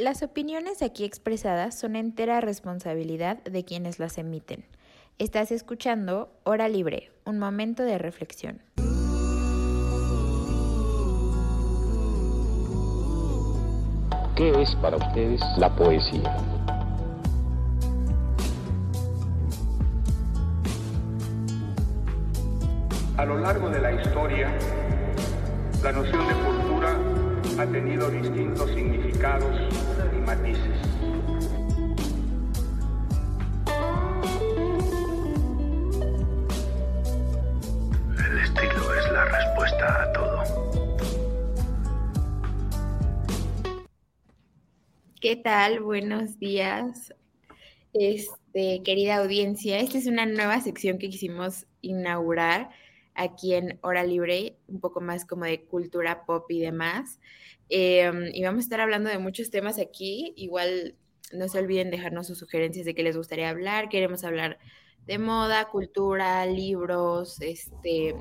Las 0.00 0.22
opiniones 0.22 0.80
aquí 0.80 1.02
expresadas 1.02 1.76
son 1.76 1.96
entera 1.96 2.40
responsabilidad 2.40 3.42
de 3.42 3.64
quienes 3.64 3.98
las 3.98 4.16
emiten. 4.16 4.64
Estás 5.18 5.50
escuchando 5.50 6.30
Hora 6.44 6.68
Libre, 6.68 7.10
un 7.24 7.40
momento 7.40 7.82
de 7.82 7.98
reflexión. 7.98 8.62
¿Qué 14.36 14.62
es 14.62 14.76
para 14.76 14.98
ustedes 14.98 15.40
la 15.56 15.74
poesía? 15.74 16.36
A 23.16 23.24
lo 23.24 23.36
largo 23.40 23.68
de 23.68 23.80
la 23.80 24.00
historia, 24.00 24.56
la 25.82 25.90
noción 25.90 26.28
de 26.28 26.34
cultura 26.34 26.96
ha 27.58 27.66
tenido 27.66 28.08
distintos 28.08 28.70
significados 28.70 29.56
matices. 30.28 30.60
El 38.26 38.38
estilo 38.38 38.94
es 38.94 39.12
la 39.12 39.24
respuesta 39.24 40.02
a 40.02 40.12
todo. 40.12 40.42
¿Qué 45.22 45.36
tal? 45.36 45.80
Buenos 45.80 46.38
días, 46.38 47.14
este, 47.94 48.82
querida 48.82 49.16
audiencia. 49.16 49.78
Esta 49.78 49.96
es 49.96 50.06
una 50.06 50.26
nueva 50.26 50.60
sección 50.60 50.98
que 50.98 51.08
quisimos 51.08 51.66
inaugurar 51.80 52.68
aquí 53.18 53.54
en 53.54 53.78
Hora 53.82 54.04
Libre, 54.04 54.56
un 54.68 54.80
poco 54.80 55.00
más 55.00 55.24
como 55.26 55.44
de 55.44 55.64
cultura 55.64 56.24
pop 56.24 56.50
y 56.50 56.60
demás. 56.60 57.18
Em, 57.68 58.30
y 58.32 58.42
vamos 58.44 58.60
a 58.60 58.66
estar 58.66 58.80
hablando 58.80 59.10
de 59.10 59.18
muchos 59.18 59.50
temas 59.50 59.78
aquí. 59.78 60.32
Igual 60.36 60.94
no 61.32 61.48
se 61.48 61.58
olviden 61.58 61.90
dejarnos 61.90 62.28
sus 62.28 62.38
sugerencias 62.38 62.86
de 62.86 62.94
qué 62.94 63.02
les 63.02 63.16
gustaría 63.16 63.50
hablar. 63.50 63.88
Queremos 63.88 64.24
hablar 64.24 64.58
de 65.06 65.18
moda, 65.18 65.68
cultura, 65.68 66.46
libros, 66.46 67.40
este, 67.40 68.14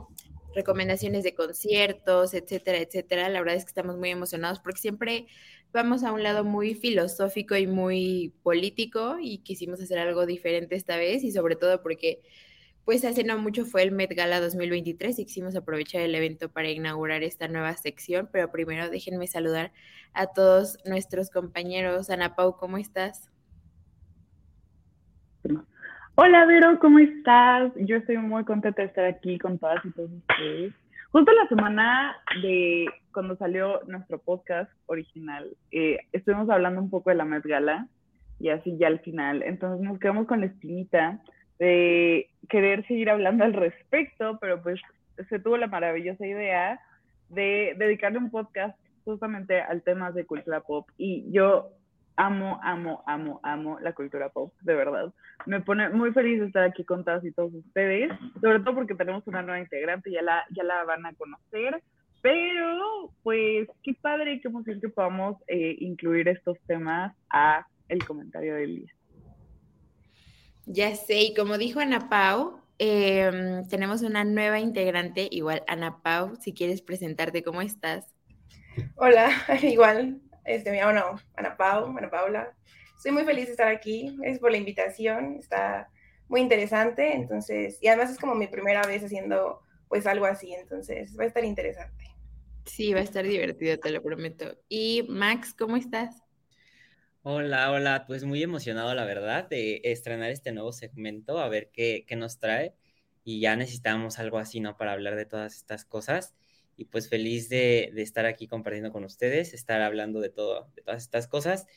recomendaciones 0.55 1.23
de 1.23 1.35
conciertos, 1.35 2.33
etcétera, 2.33 2.79
etcétera. 2.79 3.29
La 3.29 3.39
verdad 3.39 3.55
es 3.55 3.65
que 3.65 3.69
estamos 3.69 3.97
muy 3.97 4.09
emocionados 4.09 4.59
porque 4.59 4.81
siempre 4.81 5.27
vamos 5.71 6.03
a 6.03 6.11
un 6.11 6.23
lado 6.23 6.43
muy 6.43 6.73
filosófico 6.73 7.55
y 7.55 7.67
muy 7.67 8.33
político 8.41 9.17
y 9.21 9.39
quisimos 9.39 9.79
hacer 9.79 9.99
algo 9.99 10.25
diferente 10.25 10.75
esta 10.75 10.97
vez 10.97 11.23
y 11.23 11.31
sobre 11.31 11.55
todo 11.55 11.83
porque 11.83 12.23
pues 12.87 13.03
hace 13.03 13.25
no 13.25 13.37
mucho 13.37 13.65
fue 13.65 13.83
el 13.83 13.91
Met 13.91 14.15
Gala 14.15 14.39
2023 14.39 15.19
y 15.19 15.25
quisimos 15.25 15.57
aprovechar 15.57 16.03
el 16.03 16.15
evento 16.15 16.47
para 16.47 16.69
inaugurar 16.69 17.21
esta 17.21 17.49
nueva 17.49 17.73
sección, 17.73 18.29
pero 18.31 18.49
primero 18.49 18.89
déjenme 18.89 19.27
saludar 19.27 19.73
a 20.13 20.27
todos 20.27 20.77
nuestros 20.85 21.29
compañeros. 21.29 22.09
Ana 22.09 22.37
Pau, 22.37 22.55
¿cómo 22.55 22.77
estás? 22.77 23.29
Hola 26.15 26.45
Vero, 26.45 26.79
¿cómo 26.79 26.99
estás? 26.99 27.73
Yo 27.75 27.97
estoy 27.97 28.19
muy 28.19 28.45
contenta 28.45 28.81
de 28.81 28.87
estar 28.87 29.03
aquí 29.03 29.37
con 29.37 29.59
todas 29.59 29.83
y 29.83 29.91
todos 29.91 30.09
ustedes. 30.09 30.73
Justo 31.11 31.33
la 31.33 31.47
semana 31.49 32.15
de 32.41 32.85
cuando 33.11 33.35
salió 33.35 33.81
nuestro 33.85 34.17
podcast 34.19 34.71
original, 34.85 35.57
eh, 35.71 35.97
estuvimos 36.13 36.49
hablando 36.49 36.79
un 36.79 36.89
poco 36.89 37.09
de 37.09 37.17
la 37.17 37.25
Met 37.25 37.43
Gala 37.43 37.89
y 38.39 38.47
así 38.47 38.77
ya 38.77 38.87
al 38.87 38.99
final. 39.01 39.43
Entonces 39.43 39.85
nos 39.85 39.99
quedamos 39.99 40.25
con 40.25 40.39
la 40.39 40.45
espinita 40.45 41.21
de 41.59 42.29
querer 42.49 42.85
seguir 42.87 43.09
hablando 43.09 43.43
al 43.43 43.53
respecto, 43.53 44.37
pero 44.39 44.61
pues 44.61 44.79
se 45.29 45.39
tuvo 45.39 45.57
la 45.57 45.67
maravillosa 45.67 46.25
idea 46.25 46.79
de 47.29 47.75
dedicarle 47.77 48.19
un 48.19 48.31
podcast 48.31 48.77
justamente 49.03 49.61
al 49.61 49.81
tema 49.81 50.11
de 50.11 50.25
cultura 50.25 50.61
pop 50.61 50.87
y 50.97 51.31
yo 51.31 51.71
amo, 52.17 52.59
amo, 52.63 53.03
amo, 53.05 53.39
amo 53.43 53.79
la 53.79 53.93
cultura 53.93 54.29
pop, 54.29 54.53
de 54.61 54.75
verdad. 54.75 55.13
Me 55.45 55.61
pone 55.61 55.89
muy 55.89 56.11
feliz 56.11 56.39
de 56.39 56.47
estar 56.47 56.63
aquí 56.63 56.83
con 56.83 57.05
todas 57.05 57.23
y 57.23 57.31
todos 57.31 57.53
ustedes, 57.53 58.11
sobre 58.41 58.59
todo 58.59 58.75
porque 58.75 58.95
tenemos 58.95 59.25
una 59.27 59.43
nueva 59.43 59.59
integrante, 59.59 60.11
ya 60.11 60.21
la, 60.21 60.43
ya 60.49 60.63
la 60.63 60.83
van 60.83 61.05
a 61.05 61.13
conocer, 61.13 61.81
pero 62.21 63.13
pues 63.23 63.67
qué 63.83 63.93
padre 64.01 64.33
y 64.33 64.41
qué 64.41 64.47
emoción 64.47 64.81
que 64.81 64.89
podamos 64.89 65.37
eh, 65.47 65.77
incluir 65.79 66.27
estos 66.27 66.59
temas 66.67 67.15
a 67.29 67.65
el 67.87 68.03
comentario 68.05 68.55
del 68.55 68.75
día. 68.77 68.96
Ya 70.69 70.93
sé, 70.95 71.21
y 71.21 71.33
como 71.33 71.57
dijo 71.57 71.79
Ana 71.79 72.09
Pau, 72.09 72.61
em, 72.77 73.65
tenemos 73.69 74.01
una 74.01 74.25
nueva 74.25 74.59
integrante, 74.59 75.27
igual 75.31 75.63
Ana 75.67 76.01
Pau, 76.03 76.35
si 76.41 76.53
quieres 76.53 76.81
presentarte, 76.81 77.41
¿cómo 77.41 77.61
estás? 77.61 78.05
Hola, 78.95 79.29
igual, 79.63 80.21
este, 80.43 80.73
llamo 80.73 81.19
Ana 81.35 81.55
Pau, 81.55 81.97
Ana 81.97 82.09
Paula. 82.09 82.53
Estoy 82.97 83.13
muy 83.13 83.23
feliz 83.23 83.45
de 83.45 83.51
estar 83.51 83.69
aquí, 83.69 84.13
gracias 84.17 84.39
por 84.39 84.51
la 84.51 84.57
invitación, 84.57 85.37
está 85.39 85.89
muy 86.27 86.41
interesante, 86.41 87.15
entonces, 87.15 87.77
y 87.81 87.87
además 87.87 88.11
es 88.11 88.17
como 88.19 88.35
mi 88.35 88.47
primera 88.47 88.85
vez 88.85 89.03
haciendo 89.05 89.61
pues 89.87 90.05
algo 90.05 90.25
así, 90.25 90.53
entonces 90.53 91.17
va 91.17 91.23
a 91.23 91.27
estar 91.27 91.45
interesante. 91.45 92.05
Sí, 92.65 92.93
va 92.93 92.99
a 92.99 93.03
estar 93.03 93.25
divertido, 93.25 93.79
te 93.79 93.91
lo 93.91 94.03
prometo. 94.03 94.57
Y 94.67 95.05
Max, 95.09 95.53
¿cómo 95.53 95.77
estás? 95.77 96.26
Hola, 97.29 97.73
hola, 97.73 98.05
pues 98.07 98.23
muy 98.23 98.41
emocionado 98.41 98.95
la 98.95 99.03
verdad 99.03 99.49
de 99.49 99.81
estrenar 99.83 100.31
este 100.31 100.53
nuevo 100.53 100.71
segmento, 100.71 101.39
a 101.39 101.49
ver 101.49 101.71
qué, 101.73 102.05
qué 102.07 102.15
nos 102.15 102.39
trae. 102.39 102.73
Y 103.25 103.41
ya 103.41 103.57
necesitamos 103.57 104.17
algo 104.17 104.37
así, 104.37 104.61
¿no? 104.61 104.77
Para 104.77 104.93
hablar 104.93 105.17
de 105.17 105.25
todas 105.25 105.57
estas 105.57 105.83
cosas. 105.83 106.33
Y 106.77 106.85
pues 106.85 107.09
feliz 107.09 107.49
de, 107.49 107.91
de, 107.93 108.01
estar 108.01 108.25
aquí 108.25 108.47
compartiendo 108.47 108.93
con 108.93 109.03
ustedes, 109.03 109.53
estar 109.53 109.81
hablando 109.81 110.21
de 110.21 110.29
todo, 110.29 110.71
de 110.73 110.83
todas 110.83 111.03
estas 111.03 111.27
cosas. 111.27 111.67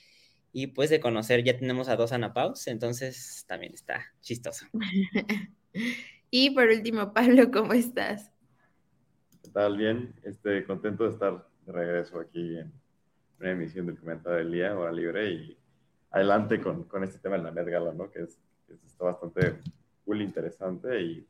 Y 0.52 0.68
pues 0.68 0.88
de 0.88 1.00
conocer, 1.00 1.42
ya 1.42 1.56
tenemos 1.56 1.88
a 1.88 1.96
dos 1.96 2.12
Ana 2.12 2.32
Paus, 2.32 2.68
entonces 2.68 3.44
también 3.48 3.74
está 3.74 4.04
chistoso. 4.20 4.66
y 6.30 6.50
por 6.50 6.68
último, 6.68 7.12
Pablo, 7.12 7.50
¿cómo 7.50 7.72
estás? 7.72 8.30
¿Qué 9.42 9.50
tal? 9.50 9.76
Bien, 9.76 10.14
este, 10.22 10.64
contento 10.64 11.02
de 11.08 11.10
estar 11.10 11.44
de 11.66 11.72
regreso 11.72 12.20
aquí 12.20 12.56
en 12.56 12.72
una 13.40 13.52
emisión 13.52 13.86
del 13.86 13.98
comentario 13.98 14.38
del 14.38 14.52
día, 14.52 14.78
hora 14.78 14.92
libre, 14.92 15.30
y 15.30 15.56
adelante 16.10 16.60
con, 16.60 16.84
con 16.84 17.02
este 17.04 17.18
tema 17.18 17.36
de 17.36 17.44
la 17.44 17.50
Met 17.50 17.66
Gala, 17.66 17.92
¿no? 17.92 18.10
Que, 18.10 18.22
es, 18.22 18.38
que 18.66 18.74
está 18.86 19.04
bastante 19.04 19.60
cool, 20.04 20.22
interesante 20.22 21.00
y, 21.00 21.26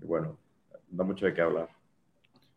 y, 0.00 0.04
bueno, 0.04 0.38
da 0.88 1.04
mucho 1.04 1.26
de 1.26 1.34
qué 1.34 1.42
hablar. 1.42 1.68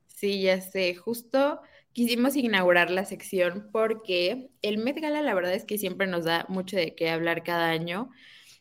Sí, 0.07 0.41
ya 0.41 0.59
sé, 0.61 0.95
justo 0.95 1.61
quisimos 1.91 2.35
inaugurar 2.35 2.89
la 2.89 3.05
sección 3.05 3.69
porque 3.71 4.49
el 4.61 4.79
Met 4.79 4.99
Gala 4.99 5.21
la 5.21 5.35
verdad 5.35 5.53
es 5.53 5.65
que 5.65 5.77
siempre 5.77 6.07
nos 6.07 6.25
da 6.25 6.45
mucho 6.49 6.75
de 6.75 6.95
qué 6.95 7.09
hablar 7.09 7.43
cada 7.43 7.69
año. 7.69 8.09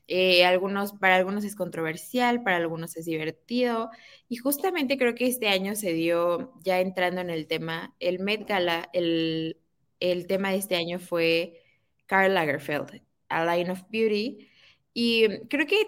Eh, 0.08 0.44
algunos, 0.44 0.92
para 0.92 1.16
algunos 1.16 1.44
es 1.44 1.56
controversial, 1.56 2.42
para 2.42 2.56
algunos 2.56 2.96
es 2.96 3.06
divertido. 3.06 3.90
Y 4.28 4.36
justamente 4.36 4.98
creo 4.98 5.14
que 5.14 5.26
este 5.26 5.48
año 5.48 5.74
se 5.74 5.94
dio, 5.94 6.52
ya 6.62 6.80
entrando 6.80 7.22
en 7.22 7.30
el 7.30 7.46
tema, 7.46 7.94
el 8.00 8.18
Met 8.18 8.46
Gala, 8.46 8.90
el 8.92 9.61
el 10.02 10.26
tema 10.26 10.50
de 10.50 10.58
este 10.58 10.76
año 10.76 10.98
fue 10.98 11.62
Karl 12.06 12.34
Lagerfeld, 12.34 13.02
A 13.28 13.44
Line 13.44 13.70
of 13.70 13.82
Beauty. 13.90 14.48
Y 14.94 15.46
creo 15.48 15.66
que, 15.66 15.86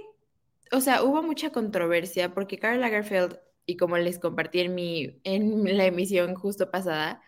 o 0.72 0.80
sea, 0.80 1.02
hubo 1.02 1.22
mucha 1.22 1.50
controversia 1.50 2.32
porque 2.34 2.58
Karl 2.58 2.80
Lagerfeld, 2.80 3.38
y 3.66 3.76
como 3.76 3.98
les 3.98 4.18
compartí 4.18 4.60
en, 4.60 4.74
mi, 4.74 5.20
en 5.24 5.76
la 5.76 5.86
emisión 5.86 6.34
justo 6.34 6.70
pasada, 6.70 7.22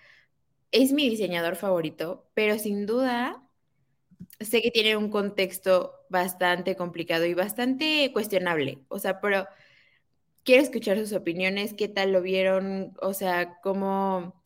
es 0.72 0.92
mi 0.92 1.08
diseñador 1.10 1.56
favorito, 1.56 2.30
pero 2.34 2.58
sin 2.58 2.86
duda 2.86 3.42
sé 4.40 4.62
que 4.62 4.70
tiene 4.70 4.96
un 4.96 5.10
contexto 5.10 5.94
bastante 6.08 6.76
complicado 6.76 7.26
y 7.26 7.34
bastante 7.34 8.10
cuestionable. 8.12 8.84
O 8.88 8.98
sea, 8.98 9.20
pero 9.20 9.46
quiero 10.44 10.62
escuchar 10.62 10.98
sus 10.98 11.12
opiniones, 11.12 11.74
qué 11.74 11.88
tal 11.88 12.12
lo 12.12 12.22
vieron, 12.22 12.94
o 13.02 13.14
sea, 13.14 13.58
cómo 13.62 14.45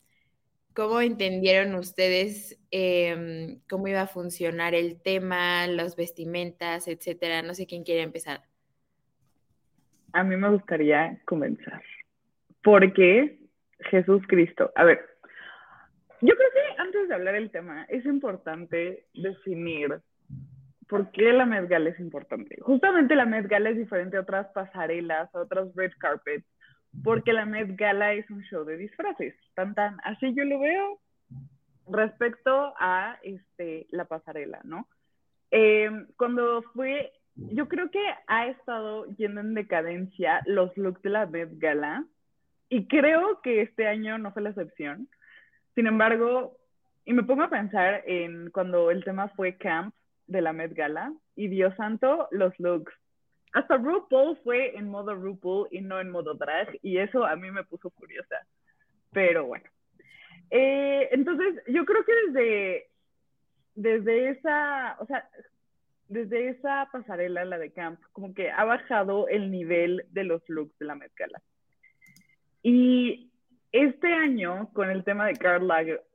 ¿Cómo 0.73 1.01
entendieron 1.01 1.75
ustedes 1.75 2.59
eh, 2.71 3.57
cómo 3.69 3.87
iba 3.87 4.01
a 4.01 4.07
funcionar 4.07 4.73
el 4.73 5.01
tema, 5.01 5.67
las 5.67 5.95
vestimentas, 5.95 6.87
etcétera? 6.87 7.41
No 7.41 7.53
sé 7.53 7.67
quién 7.67 7.83
quiere 7.83 8.01
empezar. 8.01 8.41
A 10.13 10.23
mí 10.23 10.35
me 10.37 10.49
gustaría 10.49 11.19
comenzar. 11.25 11.81
Porque 12.63 13.39
Jesús 13.89 14.21
Cristo. 14.27 14.71
A 14.75 14.83
ver, 14.83 14.99
yo 16.21 16.35
creo 16.35 16.49
que 16.53 16.81
antes 16.81 17.07
de 17.07 17.15
hablar 17.15 17.33
del 17.33 17.51
tema 17.51 17.85
es 17.89 18.05
importante 18.05 19.07
definir 19.13 20.01
por 20.87 21.09
qué 21.11 21.31
la 21.31 21.45
Met 21.45 21.71
es 21.71 21.99
importante. 21.99 22.57
Justamente 22.61 23.15
la 23.15 23.25
Met 23.25 23.49
es 23.51 23.77
diferente 23.77 24.17
a 24.17 24.21
otras 24.21 24.47
pasarelas, 24.53 25.33
a 25.33 25.39
otras 25.39 25.73
red 25.75 25.91
carpets, 25.97 26.45
porque 27.03 27.33
la 27.33 27.45
Met 27.45 27.75
Gala 27.77 28.13
es 28.13 28.29
un 28.29 28.41
show 28.43 28.63
de 28.65 28.77
disfraces, 28.77 29.35
tan 29.55 29.73
tan, 29.75 29.99
así 30.03 30.33
yo 30.33 30.43
lo 30.45 30.59
veo 30.59 30.99
respecto 31.87 32.73
a 32.79 33.17
este, 33.23 33.87
la 33.91 34.05
pasarela, 34.05 34.59
¿no? 34.63 34.87
Eh, 35.51 35.89
cuando 36.17 36.61
fue, 36.73 37.11
yo 37.35 37.67
creo 37.67 37.89
que 37.91 38.03
ha 38.27 38.47
estado 38.47 39.05
yendo 39.17 39.41
en 39.41 39.53
decadencia 39.53 40.41
los 40.45 40.75
looks 40.77 41.01
de 41.01 41.09
la 41.09 41.25
Met 41.25 41.49
Gala 41.57 42.05
y 42.69 42.87
creo 42.87 43.41
que 43.41 43.61
este 43.61 43.87
año 43.87 44.17
no 44.17 44.31
fue 44.31 44.41
la 44.41 44.49
excepción. 44.51 45.09
Sin 45.75 45.87
embargo, 45.87 46.57
Y 47.03 47.13
me 47.13 47.23
pongo 47.23 47.43
a 47.43 47.49
pensar 47.49 48.03
en 48.05 48.51
cuando 48.51 48.91
el 48.91 49.03
tema 49.03 49.27
fue 49.29 49.57
camp 49.57 49.93
de 50.27 50.41
la 50.41 50.53
Met 50.53 50.73
Gala 50.73 51.11
y 51.35 51.47
Dios 51.47 51.75
santo, 51.75 52.27
los 52.31 52.57
looks. 52.59 52.93
Hasta 53.53 53.77
RuPaul 53.77 54.37
fue 54.43 54.77
en 54.77 54.89
modo 54.89 55.13
RuPaul 55.13 55.67
y 55.71 55.81
no 55.81 55.99
en 55.99 56.09
modo 56.09 56.33
drag 56.35 56.77
y 56.81 56.97
eso 56.97 57.25
a 57.25 57.35
mí 57.35 57.51
me 57.51 57.63
puso 57.63 57.89
curiosa. 57.89 58.37
Pero 59.11 59.45
bueno. 59.45 59.65
Eh, 60.49 61.09
entonces, 61.11 61.61
yo 61.67 61.85
creo 61.85 62.03
que 62.03 62.13
desde, 62.27 62.89
desde 63.75 64.29
esa, 64.29 64.97
o 64.99 65.05
sea, 65.05 65.29
desde 66.07 66.49
esa 66.49 66.89
pasarela, 66.91 67.45
la 67.45 67.57
de 67.57 67.71
Camp, 67.71 67.99
como 68.11 68.33
que 68.33 68.51
ha 68.51 68.65
bajado 68.65 69.27
el 69.29 69.49
nivel 69.49 70.05
de 70.09 70.25
los 70.25 70.41
looks 70.49 70.77
de 70.77 70.85
la 70.85 70.95
Met 70.95 71.11
Gala. 71.15 71.41
Y 72.63 73.31
este 73.71 74.13
año, 74.13 74.69
con 74.73 74.89
el 74.89 75.05
tema 75.05 75.25
de 75.25 75.35
Karl 75.35 75.67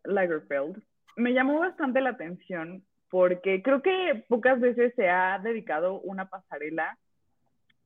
Lagerfeld, 0.05 0.83
me 1.17 1.33
llamó 1.33 1.61
bastante 1.61 2.03
la 2.03 2.11
atención 2.11 2.85
porque 3.09 3.63
creo 3.63 3.81
que 3.81 4.25
pocas 4.29 4.61
veces 4.61 4.93
se 4.97 5.09
ha 5.09 5.39
dedicado 5.39 6.01
una 6.01 6.29
pasarela 6.29 6.99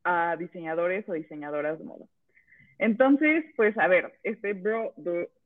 a 0.05 0.37
diseñadores 0.37 1.09
o 1.09 1.13
diseñadoras 1.13 1.79
de 1.79 1.85
moda. 1.85 2.07
Entonces, 2.79 3.45
pues 3.57 3.77
a 3.79 3.89
ver, 3.89 4.15
este 4.23 4.55
bro, 4.55 4.95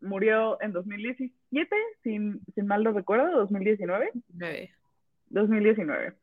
murió 0.01 0.57
en 0.63 0.73
2017, 0.73 1.77
sin, 2.03 2.41
sin 2.55 2.67
mal 2.67 2.85
lo 2.85 2.93
recuerdo, 2.93 3.31
2019. 3.33 4.11
2019. 5.31 6.15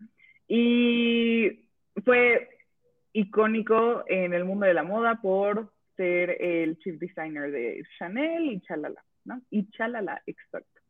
Y 0.48 1.68
fue 2.06 2.50
icónico 3.14 4.06
en 4.08 4.34
el 4.34 4.46
mundo 4.46 4.66
de 4.66 4.74
la 4.74 4.84
moda 4.84 5.20
por 5.22 5.72
ser 5.98 6.42
el 6.42 6.78
chief 6.80 6.98
designer 6.98 7.52
de 7.52 7.84
Chanel 7.98 8.46
y 8.46 8.62
chalala, 8.62 9.04
¿no? 9.26 9.42
Y 9.50 9.70
chalala, 9.72 10.22
exacto. 10.26 10.82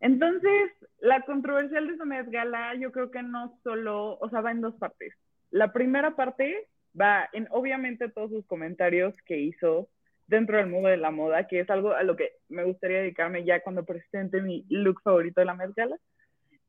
Entonces, 0.00 0.72
la 1.00 1.20
controversial 1.20 1.86
de 1.86 1.94
esa 1.94 2.04
Gala, 2.24 2.74
yo 2.74 2.90
creo 2.90 3.12
que 3.12 3.22
no 3.22 3.56
solo, 3.62 4.18
o 4.18 4.28
sea, 4.30 4.40
va 4.40 4.50
en 4.50 4.60
dos 4.60 4.74
partes. 4.74 5.14
La 5.52 5.72
primera 5.72 6.16
parte 6.16 6.66
va 6.98 7.28
en, 7.32 7.46
obviamente, 7.50 8.08
todos 8.08 8.30
sus 8.30 8.46
comentarios 8.46 9.14
que 9.26 9.38
hizo 9.38 9.88
dentro 10.26 10.56
del 10.56 10.66
mundo 10.66 10.88
de 10.88 10.96
la 10.96 11.10
moda, 11.10 11.46
que 11.46 11.60
es 11.60 11.68
algo 11.68 11.92
a 11.92 12.02
lo 12.02 12.16
que 12.16 12.32
me 12.48 12.64
gustaría 12.64 13.00
dedicarme 13.00 13.44
ya 13.44 13.62
cuando 13.62 13.84
presente 13.84 14.40
mi 14.40 14.64
look 14.70 15.02
favorito 15.02 15.40
de 15.40 15.44
la 15.44 15.54
Met 15.54 15.74
Gala. 15.76 15.96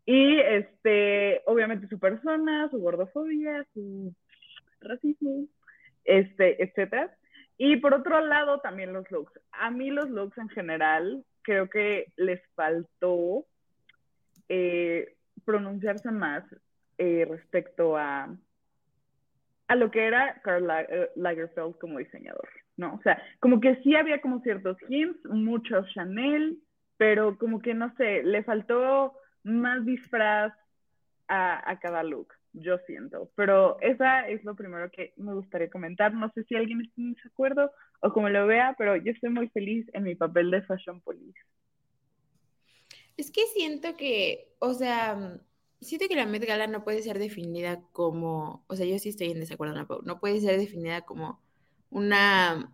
Y, 0.05 0.37
este, 0.37 1.41
obviamente, 1.45 1.87
su 1.87 1.97
persona, 1.97 2.69
su 2.69 2.79
gordofobia, 2.79 3.65
su 3.73 4.13
racismo, 4.81 5.47
este, 6.03 6.61
etcétera. 6.61 7.15
Y 7.57 7.77
por 7.77 7.93
otro 7.93 8.19
lado, 8.19 8.59
también 8.59 8.91
los 8.91 9.09
looks. 9.11 9.39
A 9.53 9.71
mí 9.71 9.91
los 9.91 10.09
looks 10.09 10.37
en 10.37 10.49
general 10.49 11.23
creo 11.41 11.69
que 11.69 12.11
les 12.17 12.41
faltó 12.55 13.45
eh, 14.49 15.15
pronunciarse 15.45 16.11
más 16.11 16.43
eh, 16.97 17.25
respecto 17.29 17.95
a, 17.95 18.35
a 19.67 19.75
lo 19.75 19.91
que 19.91 20.05
era 20.05 20.41
Karl 20.43 20.69
eh, 20.69 21.09
Lagerfeld 21.15 21.77
como 21.77 21.99
diseñador, 21.99 22.49
¿no? 22.77 22.95
O 22.95 23.01
sea, 23.01 23.21
como 23.39 23.59
que 23.59 23.75
sí 23.83 23.95
había 23.95 24.21
como 24.21 24.41
ciertos 24.41 24.77
hints, 24.89 25.19
muchos 25.25 25.87
Chanel, 25.93 26.59
pero 26.97 27.37
como 27.37 27.59
que 27.59 27.73
no 27.73 27.93
sé, 27.95 28.23
le 28.23 28.43
faltó 28.43 29.13
más 29.43 29.85
disfraz 29.85 30.53
a, 31.27 31.69
a 31.69 31.79
cada 31.79 32.03
look 32.03 32.33
yo 32.53 32.77
siento. 32.85 33.31
Pero 33.35 33.79
esa 33.81 34.27
es 34.27 34.43
lo 34.43 34.55
primero 34.55 34.89
que 34.91 35.13
me 35.17 35.33
gustaría 35.33 35.69
comentar. 35.69 36.13
No 36.13 36.31
sé 36.33 36.43
si 36.43 36.55
alguien 36.55 36.81
está 36.81 37.01
en 37.01 37.13
desacuerdo 37.13 37.71
o 38.01 38.13
como 38.13 38.29
lo 38.29 38.47
vea, 38.47 38.75
pero 38.77 38.95
yo 38.95 39.11
estoy 39.11 39.31
muy 39.31 39.49
feliz 39.49 39.87
en 39.93 40.03
mi 40.03 40.15
papel 40.15 40.51
de 40.51 40.61
Fashion 40.61 41.01
Police. 41.01 41.39
Es 43.17 43.31
que 43.31 43.41
siento 43.53 43.95
que, 43.95 44.53
o 44.59 44.73
sea, 44.73 45.39
siento 45.83 46.07
que 46.07 46.15
la 46.15 46.25
Met 46.25 46.45
Gala 46.45 46.67
no 46.67 46.83
puede 46.83 47.01
ser 47.01 47.19
definida 47.19 47.81
como, 47.91 48.63
o 48.67 48.75
sea, 48.75 48.85
yo 48.85 48.97
sí 48.99 49.09
estoy 49.09 49.31
en 49.31 49.39
desacuerdo, 49.39 50.01
no 50.03 50.19
puede 50.19 50.41
ser 50.41 50.59
definida 50.59 51.01
como 51.01 51.41
una 51.89 52.73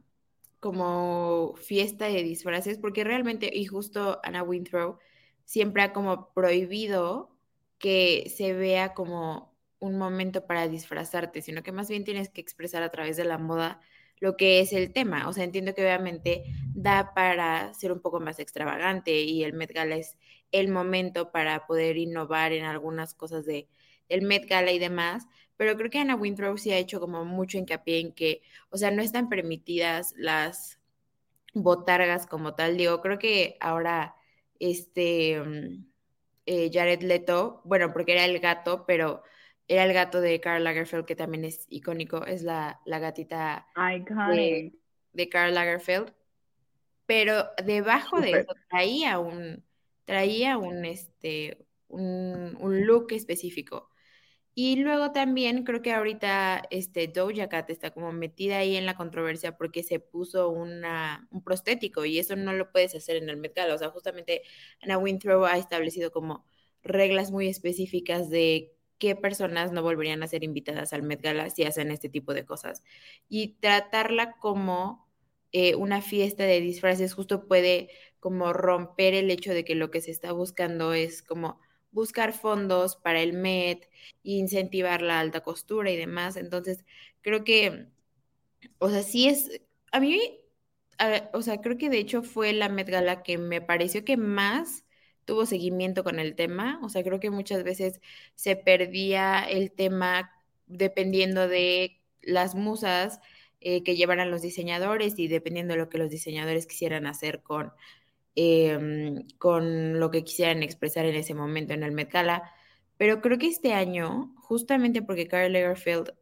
como 0.59 1.55
fiesta 1.55 2.05
de 2.07 2.23
disfraces, 2.23 2.77
porque 2.77 3.03
realmente, 3.03 3.49
y 3.53 3.65
justo 3.65 4.19
Anna 4.23 4.43
Winthrow 4.43 4.99
siempre 5.45 5.83
ha 5.83 5.93
como 5.93 6.33
prohibido 6.33 7.35
que 7.77 8.31
se 8.35 8.53
vea 8.53 8.93
como 8.93 9.55
un 9.79 9.97
momento 9.97 10.45
para 10.45 10.67
disfrazarte, 10.67 11.41
sino 11.41 11.63
que 11.63 11.71
más 11.71 11.89
bien 11.89 12.03
tienes 12.03 12.29
que 12.29 12.41
expresar 12.41 12.83
a 12.83 12.91
través 12.91 13.17
de 13.17 13.23
la 13.25 13.37
moda 13.37 13.81
lo 14.19 14.37
que 14.37 14.59
es 14.59 14.73
el 14.73 14.93
tema. 14.93 15.27
O 15.29 15.33
sea, 15.33 15.43
entiendo 15.43 15.73
que 15.73 15.81
obviamente 15.81 16.43
da 16.73 17.13
para 17.13 17.73
ser 17.73 17.91
un 17.91 18.01
poco 18.01 18.19
más 18.19 18.39
extravagante 18.39 19.21
y 19.21 19.43
el 19.43 19.53
Met 19.53 19.73
Gala 19.73 19.95
es 19.97 20.17
el 20.51 20.69
momento 20.69 21.31
para 21.31 21.67
poder 21.67 21.97
innovar 21.97 22.51
en 22.53 22.65
algunas 22.65 23.13
cosas 23.13 23.45
de, 23.45 23.67
del 24.09 24.23
Met 24.23 24.47
Gala 24.47 24.71
y 24.71 24.79
demás, 24.79 25.27
pero 25.57 25.75
creo 25.77 25.89
que 25.89 25.99
Anna 25.99 26.15
Winthrow 26.15 26.57
sí 26.57 26.71
ha 26.71 26.77
hecho 26.77 26.99
como 26.99 27.25
mucho 27.25 27.57
hincapié 27.57 27.99
en 27.99 28.13
que, 28.13 28.41
o 28.69 28.77
sea, 28.77 28.91
no 28.91 29.01
están 29.01 29.29
permitidas 29.29 30.13
las 30.17 30.79
botargas 31.53 32.27
como 32.27 32.55
tal. 32.55 32.77
Digo, 32.77 33.01
creo 33.01 33.19
que 33.19 33.57
ahora 33.59 34.15
este 34.59 35.39
mm, 35.41 35.85
eh, 36.45 36.69
Jared 36.73 37.01
Leto, 37.03 37.61
bueno, 37.65 37.93
porque 37.93 38.13
era 38.13 38.25
el 38.25 38.39
gato, 38.39 38.85
pero 38.87 39.23
era 39.69 39.85
el 39.85 39.93
gato 39.93 40.19
de 40.19 40.41
Karl 40.41 40.63
Lagerfeld, 40.63 41.05
que 41.05 41.15
también 41.15 41.45
es 41.45 41.67
icónico, 41.69 42.25
es 42.25 42.41
la, 42.41 42.81
la 42.85 42.97
gatita 42.97 43.67
de, 44.33 44.73
de, 45.13 45.29
Karl 45.29 45.53
Lagerfeld. 45.53 46.11
Pero 47.05 47.45
debajo 47.63 48.19
de 48.19 48.31
eso 48.31 48.53
traía 48.67 49.19
un, 49.19 49.63
traía 50.05 50.57
un, 50.57 50.85
este, 50.85 51.67
un, 51.87 52.57
un, 52.59 52.87
look 52.87 53.11
específico. 53.11 53.91
Y 54.55 54.77
luego 54.77 55.11
también 55.11 55.63
creo 55.63 55.83
que 55.83 55.93
ahorita 55.93 56.63
este 56.71 57.07
Doja 57.07 57.47
Cat 57.47 57.69
está 57.69 57.91
como 57.91 58.11
metida 58.11 58.57
ahí 58.57 58.75
en 58.75 58.87
la 58.87 58.95
controversia 58.95 59.55
porque 59.55 59.83
se 59.83 59.99
puso 59.99 60.49
una, 60.49 61.27
un 61.29 61.43
prostético 61.43 62.05
y 62.05 62.17
eso 62.17 62.35
no 62.35 62.53
lo 62.53 62.71
puedes 62.71 62.95
hacer 62.95 63.17
en 63.17 63.29
el 63.29 63.37
mercado. 63.37 63.75
O 63.75 63.77
sea, 63.77 63.89
justamente 63.89 64.41
Anna 64.81 64.97
Winthrow 64.97 65.45
ha 65.45 65.59
establecido 65.59 66.11
como 66.11 66.43
reglas 66.81 67.31
muy 67.31 67.47
específicas 67.47 68.29
de 68.31 68.73
qué 68.99 69.15
personas 69.15 69.71
no 69.71 69.81
volverían 69.81 70.23
a 70.23 70.27
ser 70.27 70.43
invitadas 70.43 70.93
al 70.93 71.03
Met 71.03 71.21
Gala 71.21 71.49
si 71.49 71.63
hacen 71.63 71.91
este 71.91 72.09
tipo 72.09 72.33
de 72.33 72.45
cosas. 72.45 72.83
Y 73.29 73.55
tratarla 73.59 74.33
como 74.37 75.07
eh, 75.51 75.75
una 75.75 76.01
fiesta 76.01 76.43
de 76.43 76.61
disfraces 76.61 77.13
justo 77.13 77.47
puede 77.47 77.89
como 78.19 78.53
romper 78.53 79.13
el 79.13 79.31
hecho 79.31 79.53
de 79.53 79.65
que 79.65 79.75
lo 79.75 79.91
que 79.91 80.01
se 80.01 80.11
está 80.11 80.31
buscando 80.33 80.93
es 80.93 81.23
como 81.23 81.59
buscar 81.91 82.33
fondos 82.33 82.97
para 82.97 83.21
el 83.21 83.33
Met, 83.33 83.89
incentivar 84.23 85.01
la 85.01 85.19
alta 85.19 85.41
costura 85.41 85.91
y 85.91 85.97
demás. 85.97 86.35
Entonces, 86.35 86.85
creo 87.21 87.43
que, 87.43 87.87
o 88.79 88.89
sea, 88.89 89.03
sí 89.03 89.27
es, 89.27 89.61
a 89.91 89.99
mí, 89.99 90.19
o 91.33 91.41
sea, 91.41 91.61
creo 91.61 91.77
que 91.77 91.89
de 91.89 91.99
hecho 91.99 92.23
fue 92.23 92.53
la 92.53 92.69
Met 92.69 92.89
Gala 92.89 93.23
que 93.23 93.37
me 93.37 93.61
pareció 93.61 94.03
que 94.05 94.17
más 94.17 94.83
tuvo 95.29 95.45
seguimiento 95.45 96.03
con 96.03 96.17
el 96.17 96.33
tema. 96.33 96.79
O 96.81 96.89
sea, 96.89 97.03
creo 97.03 97.19
que 97.19 97.29
muchas 97.29 97.63
veces 97.63 98.01
se 98.33 98.55
perdía 98.55 99.43
el 99.43 99.71
tema 99.71 100.31
dependiendo 100.65 101.47
de 101.47 102.01
las 102.23 102.55
musas 102.55 103.19
eh, 103.61 103.83
que 103.83 103.95
llevaran 103.95 104.31
los 104.31 104.41
diseñadores 104.41 105.19
y 105.19 105.27
dependiendo 105.27 105.73
de 105.75 105.79
lo 105.81 105.89
que 105.89 105.99
los 105.99 106.09
diseñadores 106.09 106.65
quisieran 106.65 107.05
hacer 107.05 107.43
con, 107.43 107.71
em, 108.33 109.27
con 109.37 109.99
lo 109.99 110.09
que 110.09 110.23
quisieran 110.23 110.63
expresar 110.63 111.05
en 111.05 111.15
ese 111.15 111.35
momento 111.35 111.73
en 111.73 111.83
el 111.83 111.91
Met 111.91 112.09
Pero 112.97 113.21
creo 113.21 113.37
que 113.37 113.47
este 113.47 113.73
año, 113.73 114.33
justamente 114.37 115.03
porque 115.03 115.27
Karl 115.27 115.53
Lagerfeld 115.53 116.13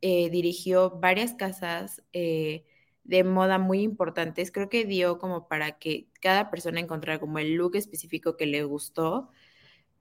eh, 0.00 0.30
dirigió 0.30 0.98
varias 0.98 1.34
casas 1.34 2.02
eh, 2.14 2.64
de 3.06 3.22
moda 3.24 3.58
muy 3.58 3.82
importantes, 3.82 4.50
creo 4.50 4.68
que 4.68 4.84
dio 4.84 5.18
como 5.18 5.46
para 5.48 5.78
que 5.78 6.08
cada 6.20 6.50
persona 6.50 6.80
encontrara 6.80 7.20
como 7.20 7.38
el 7.38 7.54
look 7.54 7.76
específico 7.76 8.36
que 8.36 8.46
le 8.46 8.64
gustó 8.64 9.30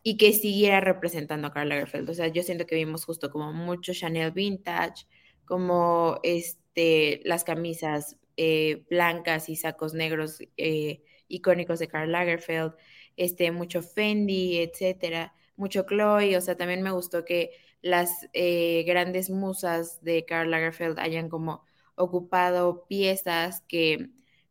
y 0.03 0.17
que 0.17 0.33
siguiera 0.33 0.81
representando 0.81 1.47
a 1.47 1.53
Karl 1.53 1.69
Lagerfeld. 1.69 2.09
O 2.09 2.13
sea, 2.13 2.27
yo 2.29 2.43
siento 2.43 2.65
que 2.65 2.75
vimos 2.75 3.05
justo 3.05 3.31
como 3.31 3.53
mucho 3.53 3.93
Chanel 3.93 4.31
vintage, 4.31 5.05
como 5.45 6.19
este, 6.23 7.21
las 7.25 7.43
camisas 7.43 8.17
eh, 8.37 8.85
blancas 8.89 9.49
y 9.49 9.55
sacos 9.55 9.93
negros 9.93 10.39
eh, 10.57 11.03
icónicos 11.27 11.79
de 11.79 11.87
Karl 11.87 12.11
Lagerfeld, 12.11 12.73
este, 13.17 13.51
mucho 13.51 13.81
Fendi, 13.81 14.59
etcétera, 14.59 15.33
mucho 15.55 15.85
Chloe, 15.87 16.37
o 16.37 16.41
sea, 16.41 16.57
también 16.57 16.81
me 16.81 16.91
gustó 16.91 17.23
que 17.25 17.51
las 17.81 18.27
eh, 18.33 18.83
grandes 18.87 19.29
musas 19.29 20.03
de 20.03 20.25
Karl 20.25 20.49
Lagerfeld 20.51 20.99
hayan 20.99 21.29
como 21.29 21.65
ocupado 21.95 22.85
piezas 22.87 23.61
que, 23.67 24.09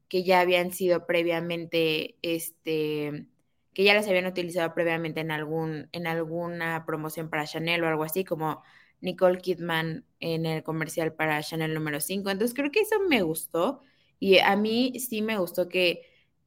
que 0.09 0.25
ya 0.25 0.41
habían 0.41 0.73
sido 0.73 1.07
previamente, 1.07 2.17
este, 2.23 3.27
que 3.75 3.85
ya 3.85 3.95
las 3.95 4.09
habían 4.09 4.27
utilizado 4.27 4.75
previamente 4.75 5.21
en, 5.21 5.31
algún, 5.31 5.89
en 5.93 6.07
alguna 6.07 6.85
promoción 6.87 7.31
para 7.31 7.47
Chanel 7.47 7.85
o 7.85 7.89
algo 7.89 8.05
así, 8.05 8.25
como 8.25 8.63
Nicole 9.01 9.39
Kidman 9.39 10.05
en 10.21 10.47
el 10.47 10.63
comercial 10.63 11.13
para 11.15 11.43
Chanel 11.43 11.75
número 11.75 12.01
5. 12.01 12.31
Entonces 12.31 12.55
creo 12.55 12.71
que 12.71 12.81
eso 12.81 13.01
me 13.09 13.23
gustó 13.23 13.83
y 14.19 14.39
a 14.39 14.57
mí 14.57 14.95
sí 14.99 15.23
me 15.23 15.39
gustó 15.39 15.69
que 15.69 16.03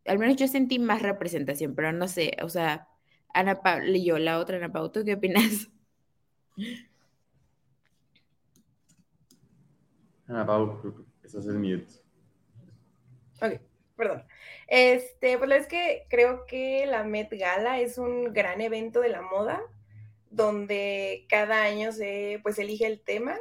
al 0.05 0.19
menos 0.19 0.37
yo 0.37 0.47
sentí 0.47 0.79
más 0.79 1.01
representación, 1.01 1.75
pero 1.75 1.91
no 1.91 2.07
sé, 2.07 2.37
o 2.41 2.49
sea, 2.49 2.87
Ana 3.33 3.61
Paula 3.61 3.97
y 3.97 4.05
yo, 4.05 4.17
la 4.19 4.39
otra 4.39 4.57
Ana 4.57 4.71
Paula, 4.71 4.91
¿tú 4.91 5.03
qué 5.05 5.15
opinas? 5.15 5.69
Ana 10.27 10.46
Paula, 10.46 10.75
estás 11.24 11.46
en 11.46 11.62
mute. 11.62 11.93
Ok, 13.41 13.62
perdón. 13.96 14.24
Este, 14.67 15.38
pues 15.38 15.51
es 15.51 15.67
que 15.67 16.05
creo 16.10 16.46
que 16.46 16.86
la 16.86 17.03
Met 17.03 17.29
Gala 17.31 17.79
es 17.79 17.98
un 17.98 18.34
gran 18.34 18.60
evento 18.62 19.00
de 19.00 19.10
la 19.10 19.22
moda, 19.22 19.62
donde 20.29 21.25
cada 21.29 21.63
año 21.63 21.91
se 21.91 22.39
pues 22.43 22.60
elige 22.60 22.86
el 22.86 23.01
tema 23.01 23.38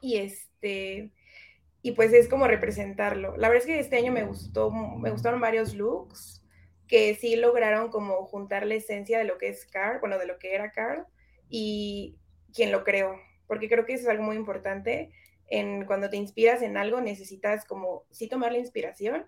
y 0.00 0.18
este 0.18 1.10
y 1.80 1.92
pues 1.92 2.12
es 2.12 2.28
como 2.28 2.46
representarlo. 2.46 3.36
La 3.36 3.48
verdad 3.48 3.62
es 3.62 3.66
que 3.66 3.80
este 3.80 3.96
año 3.96 4.12
me 4.12 4.24
gustó, 4.24 4.70
me 4.70 5.10
gustaron 5.10 5.40
varios 5.40 5.74
looks 5.74 6.42
que 6.86 7.14
sí 7.14 7.36
lograron 7.36 7.88
como 7.88 8.26
juntar 8.26 8.66
la 8.66 8.74
esencia 8.74 9.18
de 9.18 9.24
lo 9.24 9.38
que 9.38 9.48
es 9.48 9.64
Carl, 9.64 9.98
bueno, 10.00 10.18
de 10.18 10.26
lo 10.26 10.38
que 10.38 10.54
era 10.54 10.70
Carl 10.70 11.06
y 11.48 12.18
quien 12.54 12.70
lo 12.70 12.84
creó, 12.84 13.16
porque 13.46 13.68
creo 13.68 13.86
que 13.86 13.94
eso 13.94 14.02
es 14.02 14.08
algo 14.10 14.22
muy 14.22 14.36
importante. 14.36 15.10
En, 15.54 15.84
cuando 15.84 16.08
te 16.08 16.16
inspiras 16.16 16.62
en 16.62 16.78
algo 16.78 17.02
necesitas 17.02 17.66
como 17.66 18.06
sí 18.10 18.26
tomar 18.26 18.52
la 18.52 18.58
inspiración, 18.58 19.26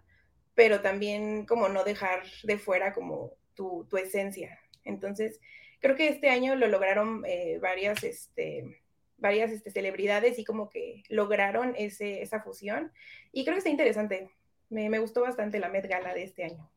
pero 0.54 0.80
también 0.80 1.44
como 1.44 1.68
no 1.68 1.84
dejar 1.84 2.22
de 2.44 2.56
fuera 2.56 2.94
como 2.94 3.32
tu, 3.54 3.86
tu 3.90 3.98
esencia. 3.98 4.58
Entonces, 4.84 5.38
creo 5.80 5.96
que 5.96 6.08
este 6.08 6.30
año 6.30 6.56
lo 6.56 6.66
lograron 6.68 7.24
eh, 7.26 7.58
varias, 7.60 8.02
este, 8.04 8.80
varias 9.18 9.50
este, 9.52 9.70
celebridades 9.70 10.38
y 10.38 10.44
como 10.46 10.70
que 10.70 11.02
lograron 11.10 11.74
ese, 11.76 12.22
esa 12.22 12.40
fusión. 12.40 12.90
Y 13.30 13.44
creo 13.44 13.56
que 13.56 13.58
está 13.58 13.70
interesante. 13.70 14.30
Me, 14.70 14.88
me, 14.88 15.00
gustó 15.00 15.20
bastante 15.20 15.58
la 15.58 15.68
Met 15.68 15.86
Gala 15.86 16.14
de 16.14 16.24
este 16.24 16.44
año. 16.44 16.70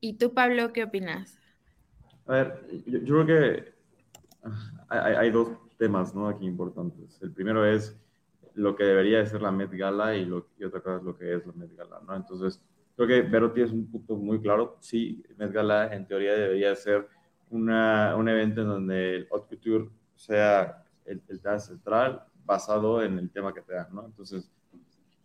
¿Y 0.00 0.18
tú, 0.18 0.34
Pablo, 0.34 0.74
qué 0.74 0.84
opinas? 0.84 1.40
A 2.26 2.32
ver, 2.32 2.66
yo, 2.84 2.98
yo 2.98 3.24
creo 3.24 3.26
que 3.26 3.72
hay, 4.90 5.14
hay, 5.14 5.30
dos 5.30 5.56
temas 5.78 6.14
¿no? 6.14 6.28
aquí 6.28 6.46
importantes. 6.46 7.18
El 7.22 7.32
primero 7.32 7.64
es 7.64 7.96
lo 8.54 8.74
que 8.74 8.84
debería 8.84 9.18
de 9.18 9.26
ser 9.26 9.40
la 9.40 9.52
Met 9.52 9.72
Gala 9.72 10.16
y, 10.16 10.24
lo, 10.24 10.48
y 10.58 10.64
otra 10.64 10.80
cosa 10.80 10.96
es 10.96 11.02
lo 11.04 11.16
que 11.16 11.34
es 11.34 11.46
la 11.46 11.52
Met 11.52 11.74
Gala, 11.76 12.00
¿no? 12.06 12.16
Entonces, 12.16 12.60
creo 12.96 13.06
que 13.06 13.22
Vero 13.22 13.54
es 13.54 13.70
un 13.70 13.90
punto 13.90 14.16
muy 14.16 14.40
claro. 14.40 14.76
Sí, 14.80 15.24
Met 15.36 15.52
Gala 15.52 15.94
en 15.94 16.06
teoría 16.06 16.32
debería 16.32 16.74
ser 16.74 17.08
una, 17.50 18.16
un 18.16 18.28
evento 18.28 18.62
en 18.62 18.68
donde 18.68 19.16
el 19.16 19.28
haute 19.30 19.56
couture 19.56 19.88
sea 20.16 20.84
el, 21.04 21.22
el 21.28 21.40
tema 21.40 21.58
central 21.60 22.24
basado 22.44 23.02
en 23.02 23.18
el 23.18 23.30
tema 23.30 23.54
que 23.54 23.62
te 23.62 23.74
dan, 23.74 23.94
¿no? 23.94 24.06
Entonces, 24.06 24.50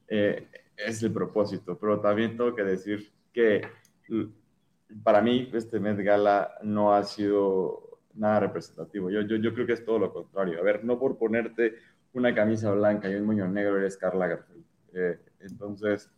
eh, 0.07 0.47
es 0.77 1.01
el 1.01 1.11
propósito, 1.11 1.77
pero 1.79 1.99
también 1.99 2.37
tengo 2.37 2.53
que 2.53 2.63
decir 2.63 3.11
que 3.31 3.61
para 5.03 5.21
mí 5.21 5.49
este 5.53 5.79
Met 5.79 5.97
Gala 5.99 6.55
no 6.61 6.93
ha 6.93 7.03
sido 7.03 7.92
nada 8.15 8.41
representativo. 8.41 9.09
Yo, 9.09 9.21
yo, 9.21 9.37
yo 9.37 9.53
creo 9.53 9.65
que 9.65 9.73
es 9.73 9.85
todo 9.85 9.99
lo 9.99 10.13
contrario. 10.13 10.59
A 10.59 10.63
ver, 10.63 10.83
no 10.83 10.99
por 10.99 11.17
ponerte 11.17 11.75
una 12.13 12.33
camisa 12.33 12.71
blanca 12.71 13.09
y 13.09 13.15
un 13.15 13.25
moño 13.25 13.47
negro 13.47 13.77
eres 13.77 13.97
Karl 13.97 14.19
Lagerfeld. 14.19 14.63
Eh, 14.93 15.19
entonces, 15.39 16.09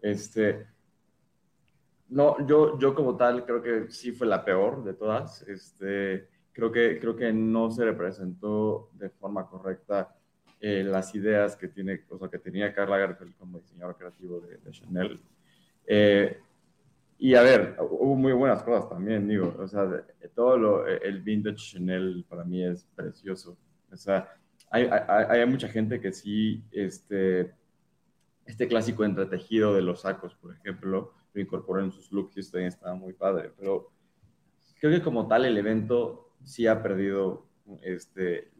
este, 0.00 0.66
no, 2.08 2.46
yo, 2.46 2.78
yo 2.78 2.94
como 2.94 3.16
tal 3.16 3.44
creo 3.44 3.62
que 3.62 3.90
sí 3.90 4.12
fue 4.12 4.26
la 4.26 4.44
peor 4.44 4.82
de 4.84 4.94
todas. 4.94 5.42
Este, 5.42 6.28
creo, 6.52 6.72
que, 6.72 6.98
creo 6.98 7.16
que 7.16 7.32
no 7.32 7.70
se 7.70 7.84
representó 7.84 8.90
de 8.94 9.10
forma 9.10 9.46
correcta 9.46 10.16
eh, 10.60 10.84
las 10.84 11.14
ideas 11.14 11.56
que, 11.56 11.68
tiene, 11.68 12.04
o 12.08 12.18
sea, 12.18 12.28
que 12.28 12.38
tenía 12.38 12.72
Karl 12.72 12.90
Lagerfeld 12.90 13.36
como 13.36 13.58
diseñador 13.58 13.96
creativo 13.96 14.40
de, 14.40 14.58
de 14.58 14.70
Chanel. 14.70 15.20
Eh, 15.86 16.38
y 17.24 17.36
a 17.36 17.42
ver, 17.42 17.76
hubo 17.78 18.16
muy 18.16 18.32
buenas 18.32 18.64
cosas 18.64 18.88
también, 18.88 19.28
digo, 19.28 19.54
o 19.56 19.68
sea, 19.68 19.88
todo 20.34 20.58
lo, 20.58 20.86
el 20.88 21.22
vintage 21.22 21.74
Chanel 21.74 22.26
para 22.28 22.42
mí 22.42 22.64
es 22.64 22.84
precioso. 22.96 23.56
O 23.92 23.96
sea, 23.96 24.28
hay, 24.72 24.88
hay, 24.90 25.38
hay, 25.40 25.46
mucha 25.46 25.68
gente 25.68 26.00
que 26.00 26.10
sí, 26.10 26.64
este, 26.72 27.54
este 28.44 28.66
clásico 28.66 29.04
entretejido 29.04 29.72
de 29.72 29.82
los 29.82 30.00
sacos, 30.00 30.34
por 30.34 30.52
ejemplo, 30.52 31.14
lo 31.32 31.40
incorporó 31.40 31.84
en 31.84 31.92
sus 31.92 32.10
looks 32.10 32.36
y 32.38 32.40
esto 32.40 32.58
estaba 32.58 32.96
muy 32.96 33.12
padre, 33.12 33.52
pero 33.56 33.92
creo 34.80 34.90
que 34.90 35.04
como 35.04 35.28
tal 35.28 35.44
el 35.44 35.56
evento 35.56 36.34
sí 36.42 36.66
ha 36.66 36.82
perdido, 36.82 37.46
este, 37.82 38.50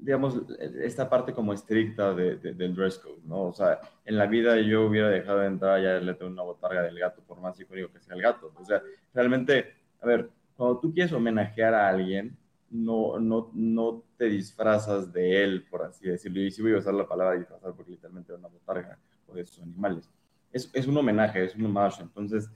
digamos, 0.00 0.42
esta 0.58 1.08
parte 1.08 1.32
como 1.32 1.52
estricta 1.52 2.14
de, 2.14 2.36
de, 2.36 2.54
del 2.54 2.74
dress 2.74 2.98
code, 2.98 3.20
¿no? 3.24 3.44
O 3.44 3.52
sea, 3.52 3.80
en 4.04 4.16
la 4.16 4.26
vida 4.26 4.60
yo 4.60 4.86
hubiera 4.86 5.08
dejado 5.08 5.40
de 5.40 5.46
entrar 5.46 5.82
ya 5.82 5.98
le 5.98 6.14
tengo 6.14 6.30
una 6.30 6.42
botarga 6.42 6.82
del 6.82 6.98
gato, 6.98 7.22
por 7.22 7.40
más 7.40 7.58
icónico 7.60 7.92
que 7.92 8.00
sea 8.00 8.14
el 8.14 8.22
gato. 8.22 8.52
O 8.56 8.64
sea, 8.64 8.82
realmente, 9.14 9.74
a 10.00 10.06
ver, 10.06 10.30
cuando 10.56 10.80
tú 10.80 10.92
quieres 10.92 11.12
homenajear 11.12 11.74
a 11.74 11.88
alguien, 11.88 12.36
no, 12.70 13.18
no, 13.18 13.50
no 13.54 14.04
te 14.16 14.26
disfrazas 14.26 15.12
de 15.12 15.44
él, 15.44 15.66
por 15.70 15.82
así 15.82 16.08
decirlo. 16.08 16.40
Y 16.40 16.50
sí 16.50 16.62
voy 16.62 16.74
a 16.74 16.78
usar 16.78 16.94
la 16.94 17.06
palabra 17.06 17.38
disfrazar 17.38 17.74
porque 17.74 17.92
literalmente 17.92 18.32
es 18.32 18.38
una 18.38 18.48
botarga 18.48 18.98
o 19.26 19.34
de 19.34 19.42
esos 19.42 19.62
animales. 19.62 20.10
Es, 20.52 20.70
es 20.72 20.86
un 20.86 20.96
homenaje, 20.96 21.44
es 21.44 21.54
un 21.54 21.66
homage. 21.66 22.02
Entonces, 22.02 22.50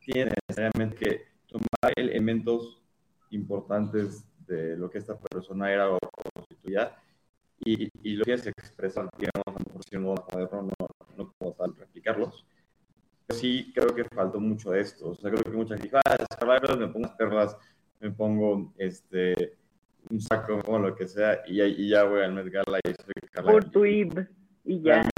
tiene 0.00 0.32
necesariamente 0.48 0.96
que 0.96 1.22
tomar 1.46 1.92
elementos 1.96 2.82
importantes 3.30 4.24
de 4.46 4.76
lo 4.76 4.90
que 4.90 4.98
esta 4.98 5.18
persona 5.18 5.72
era 5.72 5.90
o 5.90 5.98
y, 7.64 7.88
y 8.02 8.16
lo 8.16 8.24
que 8.24 8.38
se 8.38 8.50
expresar, 8.50 9.08
digamos, 9.18 9.60
en 9.60 9.72
porción 9.72 10.02
moderno, 10.02 10.62
no, 10.62 10.86
no 11.16 11.34
como 11.38 11.52
tal 11.54 11.74
replicarlos. 11.76 12.44
Pero 13.26 13.40
sí 13.40 13.72
creo 13.74 13.94
que 13.94 14.04
faltó 14.04 14.38
mucho 14.38 14.70
de 14.70 14.80
esto. 14.80 15.10
O 15.10 15.14
sea, 15.14 15.30
creo 15.30 15.42
que 15.42 15.50
mucha 15.50 15.76
gente 15.76 15.88
dijo, 15.88 16.00
ah, 16.04 16.76
me 16.76 16.88
pongo 16.88 17.16
perlas, 17.16 17.56
me 18.00 18.10
pongo 18.10 18.72
este 18.76 19.56
un 20.08 20.20
saco, 20.20 20.62
o 20.66 20.78
lo 20.78 20.94
que 20.94 21.08
sea, 21.08 21.42
y, 21.48 21.60
y 21.60 21.88
ya 21.88 22.04
voy 22.04 22.22
al 22.22 22.32
Met 22.32 22.48
Gala 22.48 22.78
y 22.84 22.88
soy 23.02 23.14
Carla. 23.30 23.50
Por 23.50 23.70
tu 23.70 23.84
ib, 23.84 24.28
y 24.64 24.80
ya. 24.80 25.02
No, 25.02 25.10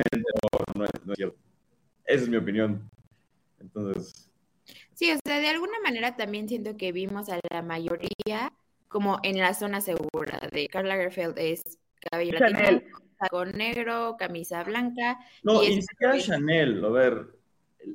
no, 0.74 0.84
es, 0.84 0.90
no 1.04 1.12
es 1.12 1.16
cierto. 1.16 1.38
Esa 2.04 2.22
es 2.22 2.28
mi 2.28 2.36
opinión. 2.36 2.90
Entonces. 3.60 4.30
Sí, 4.94 5.12
o 5.12 5.18
sea, 5.24 5.40
de 5.40 5.48
alguna 5.48 5.78
manera 5.84 6.16
también 6.16 6.48
siento 6.48 6.76
que 6.76 6.92
vimos 6.92 7.28
a 7.28 7.38
la 7.50 7.62
mayoría 7.62 8.52
como 8.88 9.18
en 9.23 9.38
la 9.38 9.54
zona 9.54 9.80
segura 9.80 10.40
de 10.52 10.68
Karl 10.68 10.88
Lagerfeld 10.88 11.38
es 11.38 11.78
cabello 12.11 12.38
Chanel. 12.38 12.75
latino, 12.76 12.99
saco 13.18 13.45
negro, 13.45 14.16
camisa 14.18 14.64
blanca. 14.64 15.18
No, 15.42 15.62
y 15.62 15.78
es- 15.78 15.87
Chanel, 16.26 16.85
a 16.85 16.88
ver, 16.88 17.26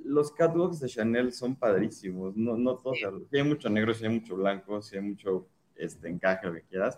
los 0.05 0.31
catwalks 0.31 0.79
de 0.79 0.87
Chanel 0.87 1.33
son 1.33 1.55
padrísimos, 1.55 2.35
no, 2.35 2.57
no 2.57 2.75
todos, 2.77 2.97
Sí. 2.97 3.05
sí 3.31 3.37
hay 3.37 3.43
mucho 3.43 3.69
negro, 3.69 3.93
sí 3.93 4.05
hay 4.05 4.11
mucho 4.19 4.35
blanco, 4.35 4.81
sí 4.81 4.95
hay 4.95 5.01
mucho 5.03 5.47
este, 5.75 6.07
encaje, 6.07 6.47
lo 6.47 6.53
que 6.53 6.61
quieras, 6.63 6.97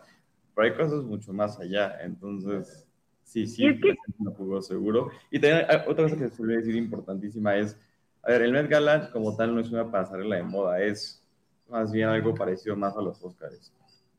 pero 0.54 0.68
hay 0.68 0.74
cosas 0.76 1.04
mucho 1.04 1.32
más 1.34 1.60
allá, 1.60 1.98
entonces, 2.02 2.86
sí, 3.24 3.48
sí, 3.48 3.66
es 3.68 3.76
no 4.20 4.32
jugó 4.32 4.62
seguro. 4.62 5.10
Y 5.32 5.40
también 5.40 5.66
hay 5.70 5.78
otra 5.88 6.04
cosa 6.06 6.18
que 6.18 6.28
se 6.30 6.36
suele 6.36 6.58
decir 6.58 6.76
importantísima 6.76 7.56
es, 7.58 7.78
a 8.22 8.32
ver, 8.32 8.42
el 8.44 8.52
Met 8.52 8.70
Gala 8.70 9.12
como 9.12 9.36
tal 9.36 9.54
no 9.56 9.62
es 9.62 9.72
una 9.72 9.90
pasarela 9.90 10.36
de 10.38 10.44
moda, 10.44 10.82
es 10.82 11.24
más 11.70 11.92
bien 11.92 12.10
algo 12.10 12.34
parecido 12.34 12.76
más 12.76 12.96
a 12.98 13.02
los 13.02 13.24
Oscars. 13.24 13.72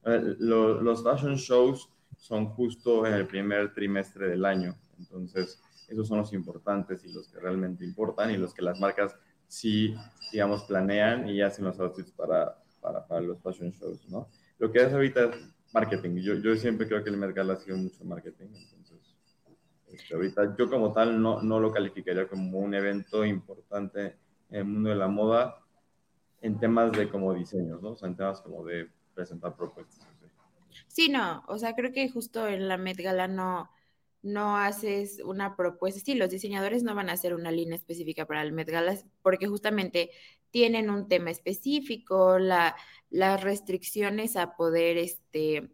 A 0.06 0.10
ver, 0.10 0.36
lo- 0.38 0.80
los 0.80 1.02
fashion 1.02 1.34
shows 1.36 1.90
son 2.16 2.46
justo 2.46 3.06
en 3.06 3.12
el 3.14 3.26
primer 3.26 3.75
trimestre 3.75 4.28
del 4.28 4.44
año, 4.46 4.75
entonces 4.98 5.60
esos 5.88 6.08
son 6.08 6.18
los 6.18 6.32
importantes 6.32 7.04
y 7.04 7.12
los 7.12 7.28
que 7.28 7.38
realmente 7.40 7.84
importan 7.84 8.30
y 8.30 8.38
los 8.38 8.54
que 8.54 8.62
las 8.62 8.80
marcas 8.80 9.14
sí, 9.48 9.94
digamos, 10.32 10.64
planean 10.64 11.28
y 11.28 11.42
hacen 11.42 11.64
los 11.66 11.78
outfits 11.78 12.10
para, 12.12 12.56
para, 12.80 13.06
para 13.06 13.20
los 13.20 13.40
fashion 13.42 13.70
shows, 13.72 14.08
¿no? 14.08 14.28
Lo 14.58 14.72
que 14.72 14.80
es 14.82 14.92
ahorita 14.92 15.25
es 15.26 15.36
marketing. 15.75 16.16
Yo, 16.22 16.34
yo 16.36 16.56
siempre 16.56 16.88
creo 16.88 17.04
que 17.04 17.10
el 17.10 17.32
Gala 17.34 17.52
ha 17.54 17.56
sido 17.56 17.76
mucho 17.76 18.04
marketing, 18.04 18.48
entonces 18.54 19.14
este, 19.88 20.14
ahorita 20.14 20.56
yo 20.56 20.70
como 20.70 20.92
tal 20.92 21.20
no, 21.20 21.42
no 21.42 21.60
lo 21.60 21.72
calificaría 21.72 22.28
como 22.28 22.58
un 22.60 22.75
evento 22.75 23.25
importante 23.25 24.16
en 24.50 24.56
el 24.58 24.64
mundo 24.64 24.90
de 24.90 24.96
la 24.96 25.08
moda 25.08 25.58
en 26.40 26.58
temas 26.58 26.92
de 26.92 27.08
como 27.08 27.34
diseños, 27.34 27.82
¿no? 27.82 27.90
O 27.92 27.96
sea, 27.96 28.08
en 28.08 28.16
temas 28.16 28.40
como 28.40 28.64
de 28.64 28.88
presentar 29.16 29.56
propuestas. 29.56 30.06
Sí, 30.87 31.08
no, 31.08 31.42
o 31.49 31.58
sea, 31.58 31.75
creo 31.75 31.92
que 31.92 32.08
justo 32.08 32.46
en 32.46 32.68
la 32.68 32.76
Met 32.76 32.99
Gala 32.99 33.26
no, 33.26 33.70
no 34.23 34.56
haces 34.56 35.20
una 35.25 35.56
propuesta. 35.56 36.00
Sí, 36.00 36.14
los 36.14 36.30
diseñadores 36.30 36.82
no 36.82 36.94
van 36.94 37.08
a 37.08 37.14
hacer 37.14 37.35
una 37.35 37.50
línea 37.50 37.76
específica 37.76 38.26
para 38.26 38.42
el 38.42 38.52
Met 38.52 38.68
Gala 38.68 38.96
porque 39.23 39.46
justamente 39.46 40.11
tienen 40.50 40.90
un 40.90 41.08
tema 41.08 41.30
específico, 41.30 42.38
la, 42.38 42.76
las 43.11 43.42
restricciones 43.42 44.37
a 44.37 44.56
poder 44.56 44.99
este, 44.99 45.70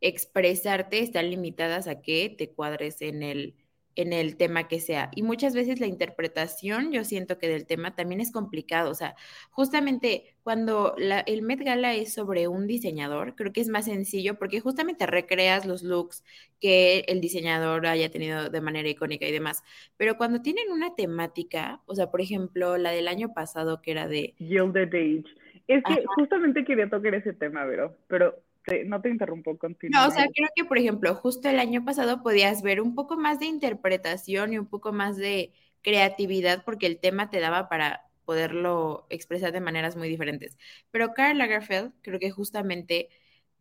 expresarte 0.00 1.00
están 1.00 1.30
limitadas 1.30 1.86
a 1.86 2.00
que 2.00 2.34
te 2.36 2.52
cuadres 2.52 3.00
en 3.02 3.22
el, 3.22 3.56
en 3.98 4.12
el 4.12 4.36
tema 4.36 4.68
que 4.68 4.78
sea. 4.78 5.10
Y 5.12 5.24
muchas 5.24 5.56
veces 5.56 5.80
la 5.80 5.88
interpretación, 5.88 6.92
yo 6.92 7.02
siento 7.02 7.36
que 7.36 7.48
del 7.48 7.66
tema 7.66 7.96
también 7.96 8.20
es 8.20 8.30
complicado. 8.30 8.92
O 8.92 8.94
sea, 8.94 9.16
justamente 9.50 10.36
cuando 10.44 10.94
el 11.26 11.42
Met 11.42 11.64
Gala 11.64 11.94
es 11.94 12.14
sobre 12.14 12.46
un 12.46 12.68
diseñador, 12.68 13.34
creo 13.34 13.52
que 13.52 13.60
es 13.60 13.68
más 13.68 13.86
sencillo 13.86 14.38
porque 14.38 14.60
justamente 14.60 15.04
recreas 15.04 15.66
los 15.66 15.82
looks 15.82 16.22
que 16.60 17.00
el 17.08 17.20
diseñador 17.20 17.88
haya 17.88 18.08
tenido 18.08 18.48
de 18.48 18.60
manera 18.60 18.88
icónica 18.88 19.26
y 19.26 19.32
demás. 19.32 19.64
Pero 19.96 20.16
cuando 20.16 20.42
tienen 20.42 20.70
una 20.70 20.94
temática, 20.94 21.82
o 21.86 21.96
sea, 21.96 22.08
por 22.12 22.20
ejemplo, 22.20 22.78
la 22.78 22.92
del 22.92 23.08
año 23.08 23.34
pasado 23.34 23.82
que 23.82 23.90
era 23.90 24.06
de... 24.06 24.36
Gilded 24.38 24.94
Age. 24.94 25.24
Es 25.66 25.82
que 25.82 26.04
justamente 26.14 26.64
quería 26.64 26.88
tocar 26.88 27.16
ese 27.16 27.32
tema, 27.32 27.66
pero, 28.06 28.42
no 28.86 29.00
te 29.00 29.08
interrumpo, 29.10 29.56
continúa. 29.58 30.02
No, 30.02 30.08
o 30.08 30.10
sea, 30.10 30.26
creo 30.34 30.48
que, 30.54 30.64
por 30.64 30.78
ejemplo, 30.78 31.14
justo 31.14 31.48
el 31.48 31.58
año 31.58 31.84
pasado 31.84 32.22
podías 32.22 32.62
ver 32.62 32.80
un 32.80 32.94
poco 32.94 33.16
más 33.16 33.38
de 33.40 33.46
interpretación 33.46 34.52
y 34.52 34.58
un 34.58 34.66
poco 34.66 34.92
más 34.92 35.16
de 35.16 35.52
creatividad 35.82 36.64
porque 36.64 36.86
el 36.86 36.98
tema 36.98 37.30
te 37.30 37.40
daba 37.40 37.68
para 37.68 38.08
poderlo 38.24 39.06
expresar 39.10 39.52
de 39.52 39.60
maneras 39.60 39.96
muy 39.96 40.08
diferentes. 40.08 40.58
Pero 40.90 41.14
Karl 41.14 41.38
Lagerfeld, 41.38 41.92
creo 42.02 42.18
que 42.18 42.30
justamente 42.30 43.08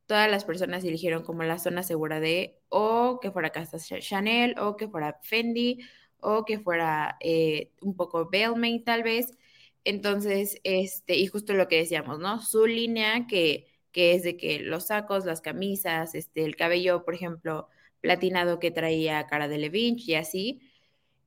todas 0.07 0.29
las 0.29 0.45
personas 0.45 0.83
eligieron 0.83 1.23
como 1.23 1.43
la 1.43 1.59
zona 1.59 1.83
segura 1.83 2.19
de 2.19 2.59
o 2.69 3.19
que 3.21 3.31
fuera 3.31 3.51
Casa 3.51 3.77
Chanel 3.77 4.55
o 4.59 4.75
que 4.75 4.87
fuera 4.87 5.19
Fendi 5.21 5.79
o 6.19 6.45
que 6.45 6.59
fuera 6.59 7.17
eh, 7.19 7.71
un 7.81 7.95
poco 7.95 8.29
Balmain 8.31 8.83
tal 8.83 9.03
vez. 9.03 9.37
Entonces, 9.83 10.59
este, 10.63 11.15
y 11.15 11.27
justo 11.27 11.53
lo 11.53 11.67
que 11.67 11.77
decíamos, 11.77 12.19
¿no? 12.19 12.41
Su 12.41 12.65
línea 12.65 13.27
que 13.27 13.67
que 13.97 14.13
es 14.13 14.21
de 14.21 14.37
que 14.37 14.59
los 14.59 14.85
sacos, 14.87 15.25
las 15.25 15.41
camisas, 15.41 16.13
este, 16.13 16.43
el 16.43 16.55
cabello, 16.55 17.03
por 17.03 17.15
ejemplo, 17.15 17.67
platinado 17.99 18.59
que 18.59 18.69
traía 18.69 19.25
Cara 19.25 19.47
de 19.47 19.57
Levinch 19.57 20.07
y 20.07 20.13
así. 20.13 20.61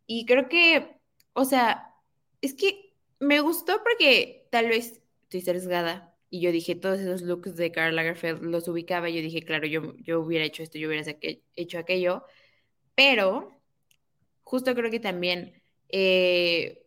Y 0.07 0.25
creo 0.25 0.49
que, 0.49 1.01
o 1.33 1.45
sea, 1.45 1.97
es 2.41 2.55
que 2.55 2.95
me 3.19 3.41
gustó 3.41 3.83
porque 3.83 4.47
tal 4.53 4.69
vez 4.69 5.03
estoy 5.25 5.41
sesgada 5.41 6.17
y 6.31 6.43
yo 6.43 6.53
dije 6.53 6.77
todos 6.77 7.01
esos 7.01 7.23
looks 7.23 7.57
de 7.57 7.73
Karl 7.73 7.97
Lagerfeld 7.97 8.41
los 8.41 8.69
ubicaba 8.69 9.11
y 9.11 9.17
yo 9.17 9.21
dije, 9.21 9.43
claro, 9.43 9.67
yo, 9.67 9.97
yo 9.97 10.21
hubiera 10.21 10.45
hecho 10.45 10.63
esto, 10.63 10.79
yo 10.79 10.87
hubiera 10.87 11.05
hecho 11.57 11.77
aquello, 11.77 12.23
pero 12.95 13.61
justo 14.45 14.77
creo 14.77 14.93
que 14.93 15.01
también 15.01 15.61
eh, 15.89 16.87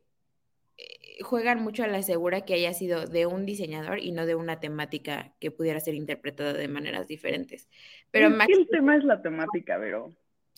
juegan 1.22 1.62
mucho 1.62 1.84
a 1.84 1.88
la 1.88 2.02
segura 2.02 2.42
que 2.42 2.54
haya 2.56 2.74
sido 2.74 3.06
de 3.06 3.26
un 3.26 3.46
diseñador 3.46 4.00
y 4.00 4.12
no 4.12 4.26
de 4.26 4.36
una 4.36 4.60
temática 4.60 5.34
que 5.40 5.52
pudiera 5.52 5.80
ser 5.80 5.96
interpretada 5.96 6.54
de 6.54 6.68
maneras 6.68 7.08
diferentes. 7.08 7.70
Pero 8.12 8.28
es 8.28 8.48
que 8.48 8.54
el 8.54 8.68
tema 8.70 8.96
es 8.96 9.04
la 9.04 9.22
temática, 9.22 9.78
Vero. 9.78 10.14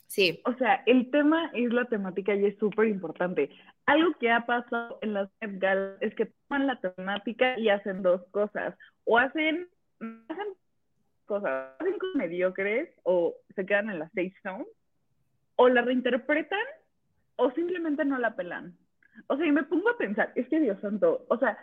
Sí. 0.08 0.42
O 0.46 0.54
sea, 0.54 0.84
el 0.86 1.10
tema 1.12 1.52
es 1.54 1.74
la 1.74 1.86
temática 1.86 2.36
y 2.36 2.46
es 2.46 2.58
súper 2.58 2.88
importante. 2.88 3.50
Algo 3.86 4.14
que 4.20 4.32
ha 4.32 4.46
pasado 4.46 5.00
en 5.02 5.14
las 5.14 5.30
Met 5.42 5.64
es 6.02 6.16
que 6.16 6.28
toman 6.48 6.68
la 6.68 6.80
temática 6.80 7.58
y 7.60 7.70
hacen 7.70 8.02
dos 8.02 8.22
cosas. 8.32 8.76
O 9.04 9.18
hacen, 9.18 9.68
hacen 10.00 10.48
cosas, 11.26 11.74
hacen 11.80 11.96
mediocres 12.16 12.90
o 13.04 13.36
se 13.56 13.66
quedan 13.66 13.90
en 13.90 14.00
la 14.00 14.08
safe 14.10 14.34
zone, 14.44 14.66
o 15.56 15.70
la 15.70 15.82
reinterpretan 15.82 16.66
o 17.36 17.52
simplemente 17.52 18.06
no 18.06 18.18
la 18.18 18.36
pelan. 18.36 18.78
O 19.28 19.38
sea, 19.38 19.46
y 19.46 19.52
me 19.52 19.64
pongo 19.64 19.90
a 19.90 19.98
pensar, 19.98 20.32
es 20.36 20.48
que 20.50 20.60
Dios 20.60 20.80
santo, 20.82 21.26
o 21.30 21.38
sea, 21.38 21.58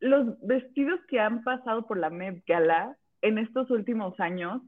los 0.00 0.40
vestidos 0.46 1.00
que 1.08 1.20
han 1.20 1.42
pasado 1.42 1.86
por 1.86 1.98
la 1.98 2.10
Met 2.10 2.44
Gala 2.46 2.96
en 3.22 3.38
estos 3.38 3.70
últimos 3.70 4.18
años, 4.20 4.62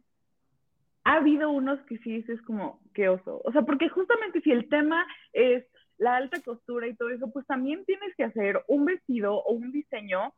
ha 1.04 1.16
habido 1.16 1.50
unos 1.50 1.80
que 1.86 1.98
sí 1.98 2.16
dices 2.16 2.40
como, 2.42 2.80
qué 2.94 3.08
oso. 3.08 3.40
O 3.44 3.52
sea, 3.52 3.62
porque 3.62 3.88
justamente 3.88 4.40
si 4.42 4.50
el 4.50 4.68
tema 4.68 5.06
es 5.32 5.64
la 5.96 6.16
alta 6.16 6.40
costura 6.42 6.86
y 6.86 6.94
todo 6.94 7.10
eso, 7.10 7.30
pues 7.32 7.46
también 7.46 7.84
tienes 7.84 8.14
que 8.16 8.24
hacer 8.24 8.62
un 8.68 8.84
vestido 8.84 9.34
o 9.34 9.52
un 9.52 9.72
diseño 9.72 10.34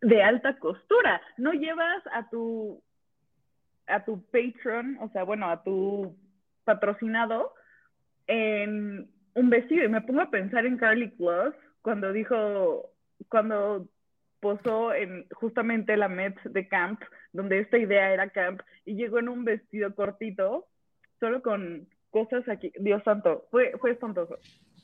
de 0.00 0.22
alta 0.22 0.58
costura. 0.58 1.20
No 1.36 1.52
llevas 1.52 2.02
a 2.12 2.28
tu 2.28 2.82
a 3.86 4.04
tu 4.04 4.24
patron, 4.26 4.98
o 5.00 5.08
sea, 5.10 5.22
bueno, 5.22 5.48
a 5.48 5.62
tu 5.62 6.16
patrocinado 6.64 7.54
en 8.26 9.08
un 9.36 9.50
vestido 9.50 9.84
y 9.84 9.88
me 9.88 10.00
pongo 10.00 10.22
a 10.22 10.30
pensar 10.30 10.66
en 10.66 10.78
Carly 10.78 11.10
Close 11.12 11.56
cuando 11.82 12.12
dijo, 12.12 12.90
cuando 13.28 13.86
posó 14.40 14.94
en 14.94 15.26
justamente 15.30 15.96
la 15.96 16.08
Met 16.08 16.40
de 16.42 16.66
Camp, 16.66 17.00
donde 17.32 17.60
esta 17.60 17.78
idea 17.78 18.12
era 18.12 18.30
Camp, 18.30 18.60
y 18.84 18.96
llegó 18.96 19.18
en 19.18 19.28
un 19.28 19.44
vestido 19.44 19.94
cortito, 19.94 20.66
solo 21.20 21.42
con 21.42 21.86
cosas 22.10 22.48
aquí. 22.48 22.72
Dios 22.80 23.02
santo, 23.04 23.46
fue, 23.50 23.72
fue 23.78 23.92
espantoso. 23.92 24.38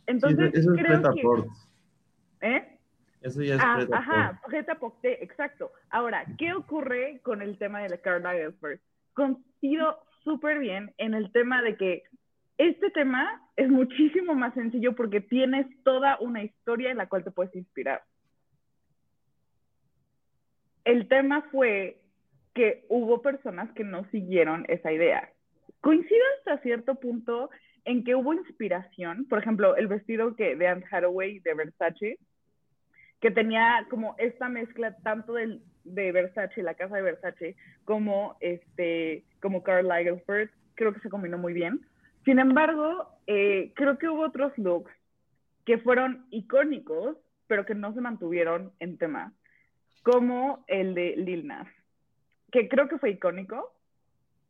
Entonces, 0.07 0.53
eso 0.55 0.75
es 0.75 0.83
creo 0.83 1.03
que... 1.15 2.47
¿Eh? 2.47 2.79
Eso 3.23 3.43
ya 3.43 3.55
es 3.55 3.61
ah, 3.63 3.87
Ajá, 3.93 4.41
Preta 4.47 4.77
exacto. 5.05 5.73
Ahora, 5.91 6.25
¿qué 6.37 6.53
ocurre 6.53 7.21
con 7.23 7.41
el 7.41 7.57
tema 7.57 7.81
de 7.81 7.89
la 7.89 7.99
Carl 7.99 8.23
Lagerfeld? 8.23 8.81
Coincido 9.15 9.99
súper 10.25 10.59
bien 10.59 10.93
en 10.99 11.15
el 11.15 11.31
tema 11.33 11.63
de 11.63 11.77
que 11.77 12.03
este 12.59 12.91
tema 12.91 13.41
es 13.57 13.69
muchísimo 13.69 14.35
más 14.35 14.55
sencillo 14.55 14.95
porque 14.95 15.21
tienes 15.21 15.67
toda 15.83 16.19
una 16.21 16.43
historia 16.43 16.91
en 16.91 16.99
la 16.99 17.09
cual 17.09 17.25
te 17.25 17.31
puedes 17.31 17.55
inspirar. 17.55 18.03
El 20.85 21.09
tema 21.09 21.43
fue 21.51 22.01
que 22.55 22.85
hubo 22.89 23.23
personas 23.23 23.71
que 23.73 23.85
no 23.85 24.05
siguieron 24.11 24.65
esa 24.69 24.93
idea. 24.93 25.31
Coincido 25.81 26.23
hasta 26.39 26.63
cierto 26.63 26.97
punto 26.97 27.51
en 27.85 28.05
que 28.05 28.15
hubo 28.15 28.35
inspiración, 28.35 29.27
por 29.29 29.39
ejemplo, 29.39 29.77
el 29.77 29.89
vestido 29.89 30.37
que 30.37 30.55
de 30.57 30.69
Anne 30.69 30.85
Hathaway 30.91 31.41
de 31.41 31.55
Versace, 31.55 32.19
que 33.21 33.31
tenía 33.31 33.87
como 33.91 34.15
esta 34.19 34.49
mezcla 34.49 34.97
tanto 35.03 35.35
de 35.35 36.13
Versace, 36.13 36.63
la 36.63 36.75
casa 36.75 36.97
de 36.97 37.03
Versace, 37.03 37.57
como 37.85 38.37
este, 38.41 39.25
como 39.41 39.63
Karl 39.63 39.89
Lagerfeld, 39.89 40.51
creo 40.75 40.93
que 40.93 41.01
se 41.01 41.09
combinó 41.09 41.39
muy 41.39 41.53
bien. 41.53 41.81
Sin 42.25 42.39
embargo, 42.39 43.09
eh, 43.27 43.73
creo 43.75 43.99
que 43.99 44.09
hubo 44.09 44.23
otros 44.23 44.57
looks 44.59 44.93
que 45.65 45.79
fueron 45.79 46.27
icónicos, 46.31 47.17
pero 47.47 47.65
que 47.65 47.75
no 47.75 47.93
se 47.95 48.01
mantuvieron 48.01 48.73
en 48.81 48.99
tema, 48.99 49.33
como 50.03 50.65
el 50.67 50.95
de 50.95 51.17
Lil 51.17 51.47
Nas, 51.47 51.69
que 52.51 52.69
creo 52.69 52.89
que 52.89 52.99
fue 52.99 53.11
icónico, 53.11 53.73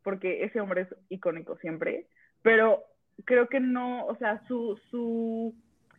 porque 0.03 0.45
ese 0.45 0.61
hombre 0.61 0.83
es 0.83 0.95
icónico 1.09 1.57
siempre, 1.59 2.07
pero 2.43 2.83
creo 3.25 3.49
que 3.49 3.61
no, 3.61 4.07
o 4.07 4.17
sea, 4.17 4.43
su, 4.49 4.79
su 4.91 5.55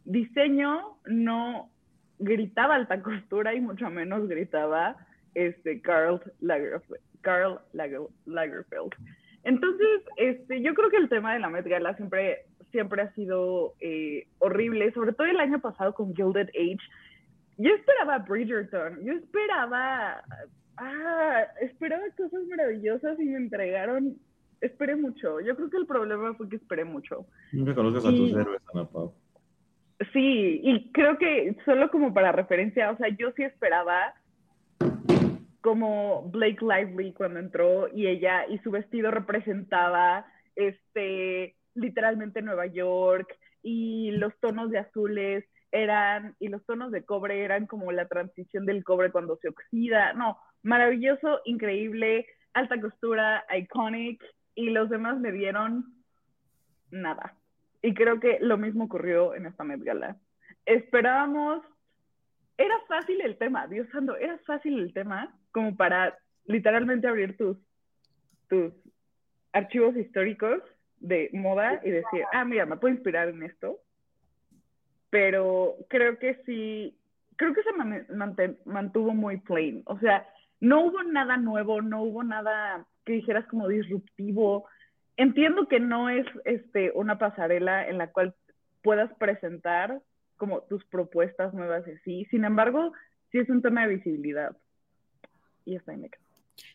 diseño 0.06 0.98
no 1.06 1.70
gritaba 2.20 2.76
alta 2.76 3.02
costura 3.02 3.54
y 3.54 3.62
mucho 3.62 3.90
menos 3.90 4.28
gritaba 4.28 4.98
este 5.36 5.82
Carl 5.82 6.22
Lagerfeld. 6.42 7.02
Karl 7.22 7.60
Lagerfeld. 7.74 8.94
Entonces, 9.44 10.02
este, 10.18 10.62
yo 10.62 10.74
creo 10.74 10.90
que 10.90 10.98
el 10.98 11.10
tema 11.10 11.34
de 11.34 11.40
la 11.40 11.50
Met 11.50 11.68
Gala 11.68 11.96
siempre, 11.96 12.46
siempre 12.72 13.02
ha 13.02 13.14
sido 13.14 13.74
eh, 13.82 14.28
horrible, 14.40 14.92
sobre 14.94 15.14
todo 15.14 15.28
el 15.28 15.40
año 15.40 15.60
pasado 15.60 15.94
con 15.94 16.16
Gilded 16.16 16.50
Age. 16.50 16.80
Yo 17.58 17.74
esperaba 17.76 18.20
Bridgerton, 18.20 19.04
yo 19.04 19.14
esperaba, 19.14 20.24
ah, 20.78 21.44
esperaba 21.62 22.04
cosas 22.18 22.42
maravillosas 22.50 23.20
y 23.20 23.26
me 23.26 23.38
entregaron, 23.38 24.16
esperé 24.62 24.96
mucho. 24.96 25.42
Yo 25.42 25.56
creo 25.56 25.70
que 25.70 25.78
el 25.78 25.86
problema 25.86 26.34
fue 26.36 26.50
que 26.50 26.56
esperé 26.56 26.86
mucho. 26.86 27.26
Nunca 27.52 27.76
conozcas 27.76 28.06
a 28.06 28.10
tus 28.10 28.32
héroes, 28.32 28.62
Ana 28.74 28.86
Pau. 28.86 29.14
Sí, 30.12 30.62
y 30.64 30.92
creo 30.92 31.18
que 31.18 31.56
solo 31.66 31.90
como 31.92 32.14
para 32.14 32.32
referencia, 32.32 32.92
o 32.92 32.98
sea, 32.98 33.10
yo 33.10 33.32
sí 33.36 33.44
esperaba 33.44 34.14
como 35.64 36.24
Blake 36.24 36.60
Lively 36.62 37.14
cuando 37.14 37.40
entró 37.40 37.88
y 37.88 38.08
ella 38.08 38.46
y 38.48 38.58
su 38.60 38.70
vestido 38.70 39.12
representaba 39.12 40.26
este 40.58 41.56
literalmente 41.74 42.42
Nueva 42.42 42.66
York 42.66 43.34
y 43.62 44.12
los 44.12 44.38
tonos 44.42 44.70
de 44.72 44.80
azules 44.80 45.46
eran 45.72 46.36
y 46.38 46.50
los 46.50 46.66
tonos 46.66 46.92
de 46.92 47.06
cobre 47.06 47.46
eran 47.46 47.66
como 47.66 47.94
la 47.94 48.10
transición 48.10 48.66
del 48.66 48.84
cobre 48.84 49.10
cuando 49.10 49.38
se 49.38 49.48
oxida. 49.48 50.12
No, 50.12 50.38
maravilloso, 50.64 51.40
increíble, 51.46 52.28
alta 52.54 52.80
costura, 52.82 53.46
iconic 53.58 54.22
y 54.56 54.70
los 54.70 54.90
demás 54.90 55.18
me 55.18 55.32
dieron 55.32 55.86
nada. 56.92 57.38
Y 57.82 57.94
creo 57.94 58.20
que 58.20 58.38
lo 58.42 58.58
mismo 58.58 58.84
ocurrió 58.84 59.34
en 59.34 59.46
esta 59.46 59.64
Met 59.64 59.82
Gala. 59.82 60.18
Esperábamos 60.66 61.64
era 62.58 62.76
fácil 62.88 63.22
el 63.22 63.38
tema, 63.38 63.68
Dios 63.68 63.88
santo, 63.92 64.16
era 64.16 64.38
fácil 64.40 64.80
el 64.80 64.94
tema 64.94 65.36
como 65.52 65.76
para 65.76 66.18
literalmente 66.46 67.08
abrir 67.08 67.38
tus, 67.38 67.58
tus 68.50 68.74
archivos 69.52 69.96
históricos 69.96 70.62
de 71.00 71.30
moda 71.34 71.82
y 71.84 71.92
decir, 71.92 72.24
ah, 72.32 72.46
mira, 72.46 72.66
me 72.66 72.78
puedo 72.78 72.94
inspirar 72.94 73.30
en 73.30 73.44
esto. 73.44 73.80
Pero 75.10 75.76
creo 75.90 76.18
que 76.18 76.42
sí, 76.46 76.98
creo 77.36 77.54
que 77.54 77.62
se 77.64 77.72
mantuvo 78.66 79.14
muy 79.14 79.38
plain. 79.38 79.84
O 79.86 80.00
sea, 80.00 80.28
no 80.60 80.86
hubo 80.86 81.04
nada 81.04 81.38
nuevo, 81.38 81.82
no 81.82 82.04
hubo 82.04 82.24
nada 82.24 82.86
que 83.06 83.14
dijeras 83.14 83.46
como 83.48 83.68
disruptivo. 83.68 84.68
entiendo 85.18 85.68
que 85.68 85.80
no 85.80 86.10
es 86.10 86.26
este, 86.46 86.92
una 86.96 87.20
pasarela 87.20 87.88
en 87.88 87.98
la 87.98 88.12
cual 88.12 88.34
puedas 88.82 89.14
presentar 89.16 90.02
como 90.38 90.62
tus 90.64 90.86
propuestas 90.86 91.54
nuevas 91.54 91.84
así. 91.88 92.26
Sin 92.26 92.46
embargo, 92.46 92.92
sí 93.32 93.40
es 93.40 93.50
un 93.50 93.62
tema 93.62 93.88
de 93.88 93.96
visibilidad. 93.96 94.56
Y 95.66 95.76
está 95.76 95.94
en 95.94 96.10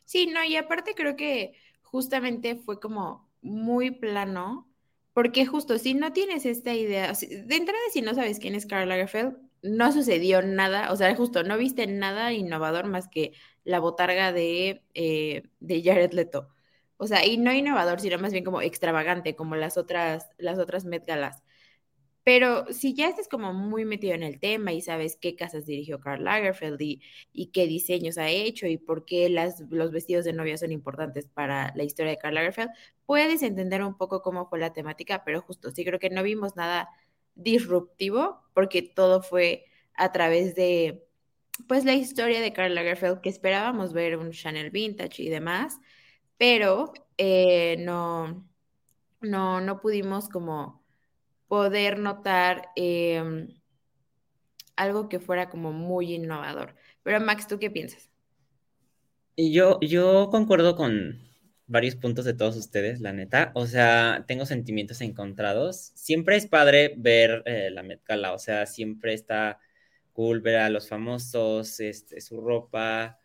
Sí, 0.05 0.27
no, 0.27 0.43
y 0.45 0.57
aparte 0.57 0.95
creo 0.95 1.17
que 1.17 1.55
justamente 1.83 2.57
fue 2.57 2.81
como 2.81 3.29
muy 3.43 3.91
plano, 3.91 4.69
porque 5.13 5.47
justo 5.47 5.79
si 5.79 5.95
no 5.95 6.13
tienes 6.13 6.47
esta 6.47 6.75
idea, 6.75 7.13
de 7.13 7.57
entrada 7.57 7.81
si 7.93 8.03
no 8.03 8.15
sabes 8.15 8.39
quién 8.39 8.55
es 8.55 8.67
Karl 8.67 8.89
Lagerfeld, 8.89 9.37
no 9.63 9.93
sucedió 9.93 10.43
nada, 10.43 10.93
o 10.93 10.97
sea, 10.97 11.15
justo 11.15 11.43
no 11.43 11.59
viste 11.59 11.87
nada 11.87 12.33
innovador 12.33 12.87
más 12.87 13.09
que 13.09 13.33
la 13.65 13.81
botarga 13.81 14.33
de, 14.33 14.83
eh, 14.95 15.43
de 15.61 15.83
Jared 15.83 16.13
Leto. 16.13 16.49
O 16.97 17.07
sea, 17.07 17.25
y 17.25 17.39
no 17.39 17.53
innovador, 17.53 18.01
sino 18.01 18.19
más 18.19 18.33
bien 18.33 18.45
como 18.45 18.61
extravagante, 18.61 19.37
como 19.37 19.55
las 19.57 19.77
otras, 19.77 20.29
las 20.37 20.59
otras 20.59 20.85
Met. 20.85 21.05
Pero 22.29 22.67
si 22.75 22.93
ya 22.93 23.09
estás 23.09 23.27
como 23.27 23.55
muy 23.55 23.87
metido 23.87 24.13
en 24.13 24.23
el 24.23 24.39
tema 24.39 24.75
y 24.75 24.83
sabes 24.83 25.17
qué 25.17 25.35
casas 25.35 25.65
dirigió 25.65 25.99
Karl 25.99 26.25
Lagerfeld 26.25 26.79
y, 26.79 27.01
qué 27.55 27.67
diseños 27.67 28.19
ha 28.19 28.29
hecho 28.29 28.67
y 28.67 28.77
por 28.77 29.07
qué 29.07 29.31
los 29.31 29.91
vestidos 29.93 30.27
de 30.27 30.35
novia 30.35 30.59
son 30.59 30.71
importantes 30.71 31.25
para 31.25 31.73
la 31.75 31.85
historia 31.85 32.11
de 32.11 32.19
Karl 32.19 32.35
Lagerfeld, 32.35 32.71
puedes 33.07 33.43
entender 33.43 33.83
un 33.83 33.97
poco 33.97 34.21
cómo 34.21 34.47
fue 34.47 34.59
la 34.59 34.75
temática, 34.75 35.25
pero 35.25 35.41
justo 35.41 35.71
sí 35.71 35.87
creo 35.87 35.99
que 35.99 36.11
no 36.11 36.23
vimos 36.23 36.55
nada 36.55 36.91
disruptivo 37.35 38.43
porque 38.53 38.83
todo 38.83 39.23
fue 39.23 39.65
a 39.95 40.13
través 40.13 40.55
de 40.55 41.07
pues 41.67 41.87
la 41.87 41.95
historia 41.95 42.43
de 42.43 42.53
Karl 42.53 42.75
Lagerfeld 42.75 43.23
que 43.23 43.31
esperábamos 43.31 43.95
ver 43.95 44.19
un 44.19 44.33
Chanel 44.33 44.71
vintage 44.71 45.23
y 45.23 45.31
demás, 45.31 45.81
pero 46.37 46.93
eh, 47.17 47.77
no, 47.79 48.47
no, 49.23 49.63
no 49.63 49.81
pudimos 49.81 50.29
como 50.29 50.87
poder 51.49 51.99
notar 51.99 52.71
em, 52.77 53.49
algo 54.77 55.09
que 55.09 55.19
fuera 55.19 55.51
como 55.51 55.73
muy 55.73 56.15
innovador. 56.15 56.75
Pero 57.03 57.21
Max, 57.21 57.49
¿tú 57.49 57.59
qué 57.59 57.71
piensas? 57.71 58.09
Yo, 59.37 59.79
yo 59.81 60.29
concuerdo 60.31 60.77
con 60.77 61.21
varios 61.67 61.97
puntos 61.97 62.25
de 62.25 62.35
todos 62.35 62.57
ustedes, 62.57 63.01
la 63.01 63.13
neta. 63.13 63.53
O 63.55 63.67
sea, 63.67 64.25
tengo 64.27 64.47
sentimientos 64.47 65.01
encontrados. 65.01 65.93
Siempre 65.95 66.37
es 66.37 66.47
padre 66.47 66.95
ver 66.97 67.43
eh, 67.47 67.71
la 67.71 67.83
Met 67.83 68.03
Gala, 68.05 68.33
o 68.33 68.39
sea, 68.39 68.67
siempre 68.67 69.15
está 69.15 69.59
cool 70.13 70.41
ver 70.41 70.57
a 70.57 70.71
los 70.71 70.89
famosos, 70.89 71.79
este, 71.81 72.21
su 72.21 72.41
ropa, 72.41 73.21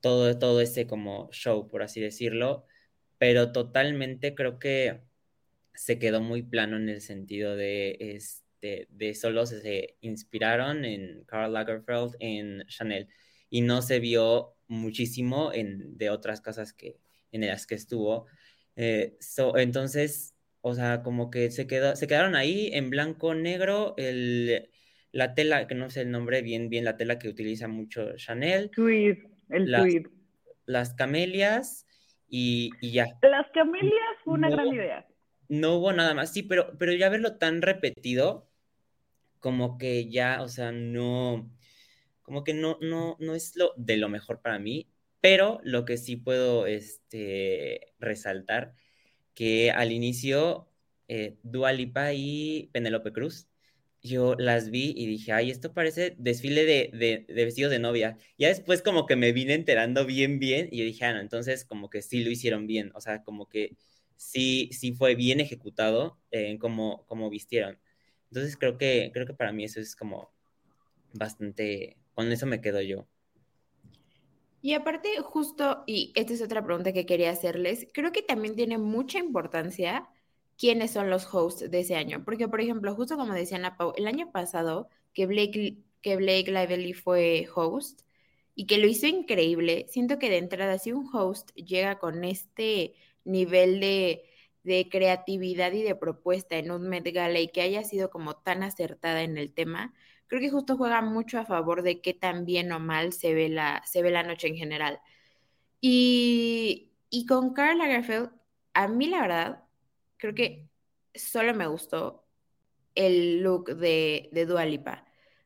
todo, 0.00 0.38
todo 0.38 0.60
ese 0.60 0.86
como 0.86 1.30
show, 1.32 1.68
por 1.68 1.82
así 1.82 2.00
decirlo. 2.00 2.66
Pero 3.18 3.52
totalmente 3.52 4.34
creo 4.34 4.58
que 4.58 5.05
se 5.76 5.98
quedó 5.98 6.20
muy 6.20 6.42
plano 6.42 6.76
en 6.76 6.88
el 6.88 7.00
sentido 7.00 7.54
de, 7.54 7.96
este, 8.00 8.88
de 8.90 9.14
solo 9.14 9.46
se 9.46 9.96
inspiraron 10.00 10.84
en 10.84 11.24
Karl 11.26 11.52
Lagerfeld, 11.52 12.16
en 12.18 12.64
Chanel, 12.66 13.08
y 13.50 13.60
no 13.60 13.82
se 13.82 14.00
vio 14.00 14.56
muchísimo 14.66 15.52
en, 15.52 15.96
de 15.96 16.10
otras 16.10 16.40
casas 16.40 16.72
que, 16.72 16.96
en 17.30 17.46
las 17.46 17.66
que 17.66 17.74
estuvo. 17.74 18.26
Eh, 18.74 19.16
entonces, 19.56 20.34
o 20.62 20.74
sea, 20.74 21.02
como 21.02 21.30
que 21.30 21.50
se, 21.50 21.66
quedó, 21.66 21.94
se 21.94 22.06
quedaron 22.06 22.34
ahí 22.34 22.70
en 22.72 22.90
blanco, 22.90 23.34
negro, 23.34 23.94
el, 23.98 24.70
la 25.12 25.34
tela, 25.34 25.66
que 25.66 25.74
no 25.74 25.90
sé 25.90 26.00
el 26.02 26.10
nombre 26.10 26.42
bien, 26.42 26.70
bien, 26.70 26.84
la 26.84 26.96
tela 26.96 27.18
que 27.18 27.28
utiliza 27.28 27.68
mucho 27.68 28.16
Chanel. 28.16 28.70
Tweed, 28.70 29.18
el 29.50 29.70
las, 29.70 29.82
tweed. 29.82 30.06
Las 30.64 30.94
camelias 30.94 31.86
y, 32.28 32.70
y 32.80 32.92
ya. 32.92 33.06
Las 33.22 33.46
camelias 33.52 34.16
fue 34.24 34.34
una 34.34 34.48
gran 34.50 34.68
idea 34.68 35.06
no 35.48 35.76
hubo 35.76 35.92
nada 35.92 36.14
más. 36.14 36.32
Sí, 36.32 36.42
pero, 36.42 36.76
pero 36.78 36.92
ya 36.92 37.08
verlo 37.08 37.36
tan 37.38 37.62
repetido, 37.62 38.48
como 39.40 39.78
que 39.78 40.08
ya, 40.10 40.42
o 40.42 40.48
sea, 40.48 40.72
no, 40.72 41.50
como 42.22 42.44
que 42.44 42.54
no, 42.54 42.78
no, 42.82 43.16
no 43.20 43.34
es 43.34 43.56
lo 43.56 43.72
de 43.76 43.96
lo 43.96 44.08
mejor 44.08 44.42
para 44.42 44.58
mí, 44.58 44.88
pero 45.20 45.60
lo 45.64 45.84
que 45.84 45.98
sí 45.98 46.16
puedo 46.16 46.66
este, 46.66 47.94
resaltar, 48.00 48.74
que 49.34 49.70
al 49.72 49.92
inicio, 49.92 50.68
eh, 51.08 51.36
Dua 51.42 51.72
Lipa 51.72 52.12
y 52.14 52.70
Penélope 52.72 53.12
Cruz, 53.12 53.48
yo 54.02 54.34
las 54.36 54.70
vi 54.70 54.94
y 54.96 55.06
dije, 55.06 55.32
ay, 55.32 55.50
esto 55.50 55.74
parece 55.74 56.14
desfile 56.18 56.64
de, 56.64 56.90
de, 56.92 57.26
de, 57.28 57.44
vestidos 57.44 57.70
de 57.72 57.78
novia. 57.78 58.18
Ya 58.38 58.48
después 58.48 58.82
como 58.82 59.06
que 59.06 59.16
me 59.16 59.32
vine 59.32 59.54
enterando 59.54 60.06
bien, 60.06 60.38
bien, 60.38 60.68
y 60.70 60.78
yo 60.78 60.84
dije, 60.84 61.04
ah, 61.04 61.20
entonces 61.20 61.64
como 61.64 61.90
que 61.90 62.02
sí 62.02 62.24
lo 62.24 62.30
hicieron 62.30 62.66
bien, 62.66 62.92
o 62.94 63.00
sea, 63.00 63.22
como 63.24 63.48
que 63.48 63.76
sí, 64.16 64.70
sí 64.72 64.92
fue 64.92 65.14
bien 65.14 65.40
ejecutado 65.40 66.18
en 66.30 66.58
cómo, 66.58 67.04
cómo, 67.06 67.30
vistieron. 67.30 67.78
Entonces 68.30 68.56
creo 68.56 68.78
que, 68.78 69.10
creo 69.12 69.26
que 69.26 69.34
para 69.34 69.52
mí 69.52 69.64
eso 69.64 69.80
es 69.80 69.96
como 69.96 70.30
bastante, 71.12 71.96
con 72.14 72.30
eso 72.32 72.46
me 72.46 72.60
quedo 72.60 72.80
yo. 72.80 73.06
Y 74.62 74.74
aparte, 74.74 75.08
justo, 75.22 75.84
y 75.86 76.12
esta 76.16 76.32
es 76.32 76.42
otra 76.42 76.64
pregunta 76.64 76.92
que 76.92 77.06
quería 77.06 77.30
hacerles, 77.30 77.86
creo 77.92 78.10
que 78.10 78.22
también 78.22 78.56
tiene 78.56 78.78
mucha 78.78 79.18
importancia 79.18 80.08
quiénes 80.58 80.90
son 80.90 81.10
los 81.10 81.32
hosts 81.32 81.70
de 81.70 81.80
ese 81.80 81.94
año. 81.94 82.24
Porque, 82.24 82.48
por 82.48 82.60
ejemplo, 82.60 82.94
justo 82.94 83.16
como 83.16 83.32
decía 83.34 83.58
Ana 83.58 83.76
Pau, 83.76 83.92
el 83.96 84.06
año 84.06 84.32
pasado 84.32 84.88
que 85.12 85.26
Blake, 85.26 85.78
que 86.02 86.16
Blake 86.16 86.50
Lively 86.50 86.94
fue 86.94 87.48
host 87.54 88.02
y 88.54 88.66
que 88.66 88.78
lo 88.78 88.86
hizo 88.86 89.06
increíble, 89.06 89.86
siento 89.88 90.18
que 90.18 90.30
de 90.30 90.38
entrada, 90.38 90.78
si 90.78 90.92
un 90.92 91.08
host 91.14 91.52
llega 91.54 91.98
con 91.98 92.24
este 92.24 92.94
nivel 93.26 93.80
de, 93.80 94.22
creatividad 94.90 95.72
y 95.72 95.82
de 95.82 95.94
propuesta 95.94 96.56
en 96.56 96.70
un 96.72 96.88
Met 96.88 97.06
Gala 97.12 97.38
y 97.40 97.48
que 97.48 97.62
haya 97.62 97.84
sido 97.84 98.10
como 98.10 98.36
tan 98.36 98.62
acertada 98.62 99.22
en 99.22 99.38
el 99.38 99.52
tema, 99.52 99.94
creo 100.26 100.40
que 100.40 100.50
justo 100.50 100.76
juega 100.76 101.02
mucho 101.02 101.38
a 101.38 101.46
favor 101.46 101.82
de 101.82 102.00
que 102.00 102.14
tan 102.14 102.44
bien 102.44 102.72
o 102.72 102.80
mal 102.80 103.12
se 103.12 103.34
ve 103.34 103.48
la, 103.48 103.82
se 103.86 104.02
ve 104.02 104.10
la 104.10 104.24
noche 104.24 104.48
en 104.48 104.56
general. 104.56 105.00
Y, 105.80 106.90
y 107.10 107.26
con 107.26 107.54
Karl 107.54 107.78
Lagerfeld, 107.78 108.30
a 108.74 108.88
mí 108.88 109.06
la 109.06 109.20
verdad, 109.22 109.64
creo 110.16 110.34
que 110.34 110.68
solo 111.14 111.54
me 111.54 111.66
gustó 111.66 112.24
el 112.94 113.42
look 113.42 113.76
de, 113.76 114.28
de 114.32 114.46
Dua. 114.46 114.64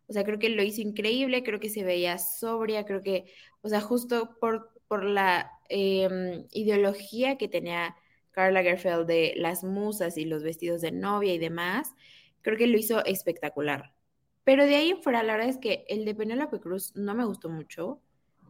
O 0.09 0.13
sea, 0.13 0.25
creo 0.25 0.39
que 0.39 0.49
lo 0.49 0.63
hizo 0.63 0.81
increíble, 0.81 1.43
creo 1.45 1.61
que 1.61 1.69
se 1.69 1.85
veía 1.85 2.19
sobria, 2.19 2.85
creo 2.85 3.03
que, 3.03 3.27
o 3.63 3.69
sea, 3.69 3.81
justo 3.81 4.39
por, 4.41 4.73
por 4.89 5.05
la 5.05 5.60
Em, 5.73 6.47
ideología 6.51 7.39
que 7.39 7.49
tenía 7.49 7.97
Karl 8.33 8.55
Lagerfeld 8.55 9.07
de 9.07 9.35
las 9.37 9.63
musas 9.63 10.17
y 10.19 10.25
los 10.25 10.43
vestidos 10.43 10.81
de 10.81 10.91
novia 10.91 11.33
y 11.33 11.39
demás, 11.39 11.95
creo 12.43 12.59
que 12.59 12.67
lo 12.67 12.77
hizo 12.77 13.05
espectacular. 13.05 13.95
Pero 14.43 14.67
de 14.67 14.75
ahí 14.75 14.91
en 14.91 15.03
fuera, 15.03 15.23
la 15.23 15.35
verdad 15.35 15.49
es 15.49 15.59
que 15.59 15.85
el 15.89 16.05
de 16.05 16.15
Penélope 16.17 16.59
Cruz 16.59 16.93
no 16.97 17.15
me 17.15 17.25
gustó 17.25 17.49
mucho. 17.49 18.01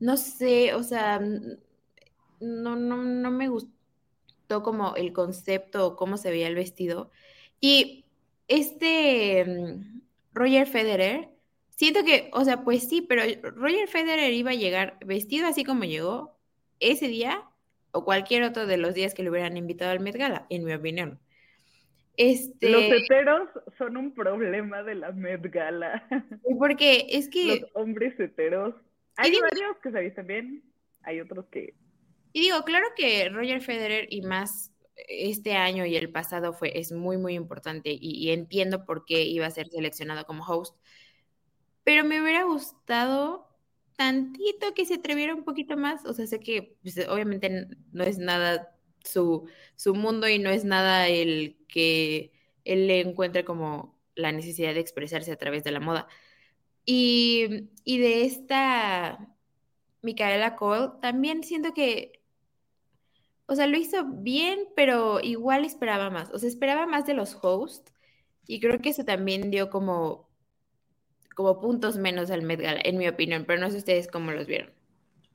No 0.00 0.16
sé, 0.16 0.72
o 0.74 0.83
sea, 0.83 1.20
no, 2.40 2.76
no, 2.76 2.96
no 2.96 3.30
me 3.30 3.48
gustó 3.48 4.62
como 4.62 4.96
el 4.96 5.12
concepto 5.12 5.88
o 5.88 5.96
cómo 5.96 6.16
se 6.16 6.30
veía 6.30 6.48
el 6.48 6.54
vestido. 6.54 7.11
Y 7.61 8.06
este 8.48 9.40
em, 9.40 10.02
Roger 10.33 10.66
Federer, 10.66 11.30
siento 11.76 12.02
que, 12.04 12.30
o 12.33 12.44
sea, 12.44 12.64
pues 12.64 12.88
sí, 12.88 13.02
pero 13.02 13.22
Roger 13.50 13.88
Federer 13.88 14.33
iba 14.33 14.52
a 14.52 14.54
llegar 14.54 14.98
vestido 15.04 15.46
así 15.46 15.64
como 15.64 15.85
llegó, 15.85 16.39
ese 16.81 17.09
día 17.09 17.45
o 17.93 18.05
cualquier 18.05 18.43
otro 18.43 18.66
de 18.66 18.77
los 18.77 18.95
días 18.95 19.14
que 19.14 19.23
le 19.23 19.31
hubieran 19.31 19.57
invitado 19.57 19.90
al 19.90 20.01
Met 20.01 20.16
Gala, 20.16 20.47
en 20.51 20.64
mi 20.64 20.73
opinión. 20.73 21.21
Este... 22.16 22.71
Los 22.71 22.83
heteros 22.83 23.49
son 23.79 23.97
un 23.97 24.14
problema 24.14 24.83
de 24.83 24.95
la 24.95 25.12
Met 25.12 25.43
Gala. 25.51 26.07
Porque 26.59 27.07
es 27.11 27.29
que... 27.29 27.61
Los 27.61 27.71
hombres 27.75 28.19
heteros. 28.19 28.75
Hay 29.16 29.33
varios 29.40 29.77
que 29.83 29.90
se 29.90 30.01
visten 30.01 30.27
bien, 30.27 30.62
hay 31.03 31.21
otros 31.21 31.47
que... 31.47 31.75
Y 32.33 32.43
digo, 32.43 32.62
claro 32.64 32.87
que 32.97 33.29
Roger 33.29 33.61
Federer 33.61 34.07
y 34.09 34.23
más 34.23 34.73
este 35.09 35.55
año 35.55 35.85
y 35.85 35.97
el 35.97 36.11
pasado 36.11 36.53
fue, 36.53 36.79
es 36.79 36.93
muy, 36.93 37.16
muy 37.16 37.35
importante 37.35 37.90
y, 37.90 37.99
y 37.99 38.31
entiendo 38.31 38.85
por 38.85 39.05
qué 39.05 39.23
iba 39.23 39.47
a 39.47 39.51
ser 39.51 39.69
seleccionado 39.69 40.25
como 40.27 40.45
host, 40.45 40.77
pero 41.85 42.05
me 42.05 42.23
hubiera 42.23 42.45
gustado 42.45 43.49
tantito 44.00 44.72
que 44.74 44.86
se 44.86 44.94
atreviera 44.94 45.34
un 45.34 45.44
poquito 45.44 45.76
más. 45.76 46.06
O 46.06 46.14
sea, 46.14 46.26
sé 46.26 46.40
que 46.40 46.78
pues, 46.82 46.98
obviamente 47.06 47.68
no 47.92 48.02
es 48.04 48.18
nada 48.18 48.74
su, 49.04 49.46
su 49.76 49.94
mundo 49.94 50.26
y 50.26 50.38
no 50.38 50.48
es 50.48 50.64
nada 50.64 51.06
el 51.08 51.58
que 51.68 52.32
él 52.64 52.86
le 52.86 53.00
encuentre 53.00 53.44
como 53.44 54.00
la 54.14 54.32
necesidad 54.32 54.72
de 54.72 54.80
expresarse 54.80 55.32
a 55.32 55.36
través 55.36 55.64
de 55.64 55.72
la 55.72 55.80
moda. 55.80 56.08
Y, 56.86 57.68
y 57.84 57.98
de 57.98 58.24
esta 58.24 59.36
Micaela 60.02 60.56
Cole, 60.56 60.92
también 61.02 61.44
siento 61.44 61.74
que, 61.74 62.22
o 63.46 63.54
sea, 63.54 63.66
lo 63.66 63.76
hizo 63.76 64.04
bien, 64.06 64.60
pero 64.76 65.20
igual 65.20 65.66
esperaba 65.66 66.08
más. 66.08 66.30
O 66.32 66.38
sea, 66.38 66.48
esperaba 66.48 66.86
más 66.86 67.04
de 67.06 67.14
los 67.14 67.36
hosts. 67.42 67.92
Y 68.46 68.60
creo 68.60 68.80
que 68.80 68.90
eso 68.90 69.04
también 69.04 69.50
dio 69.50 69.68
como 69.70 70.30
como 71.35 71.61
puntos 71.61 71.97
menos 71.97 72.31
al 72.31 72.43
Met 72.43 72.61
Gala, 72.61 72.81
en 72.85 72.99
mi 72.99 73.09
opinión, 73.09 73.45
pero 73.47 73.61
no 73.61 73.71
sé 73.71 73.79
ustedes 73.79 74.09
cómo 74.09 74.33
los 74.33 74.47
vieron. 74.47 74.71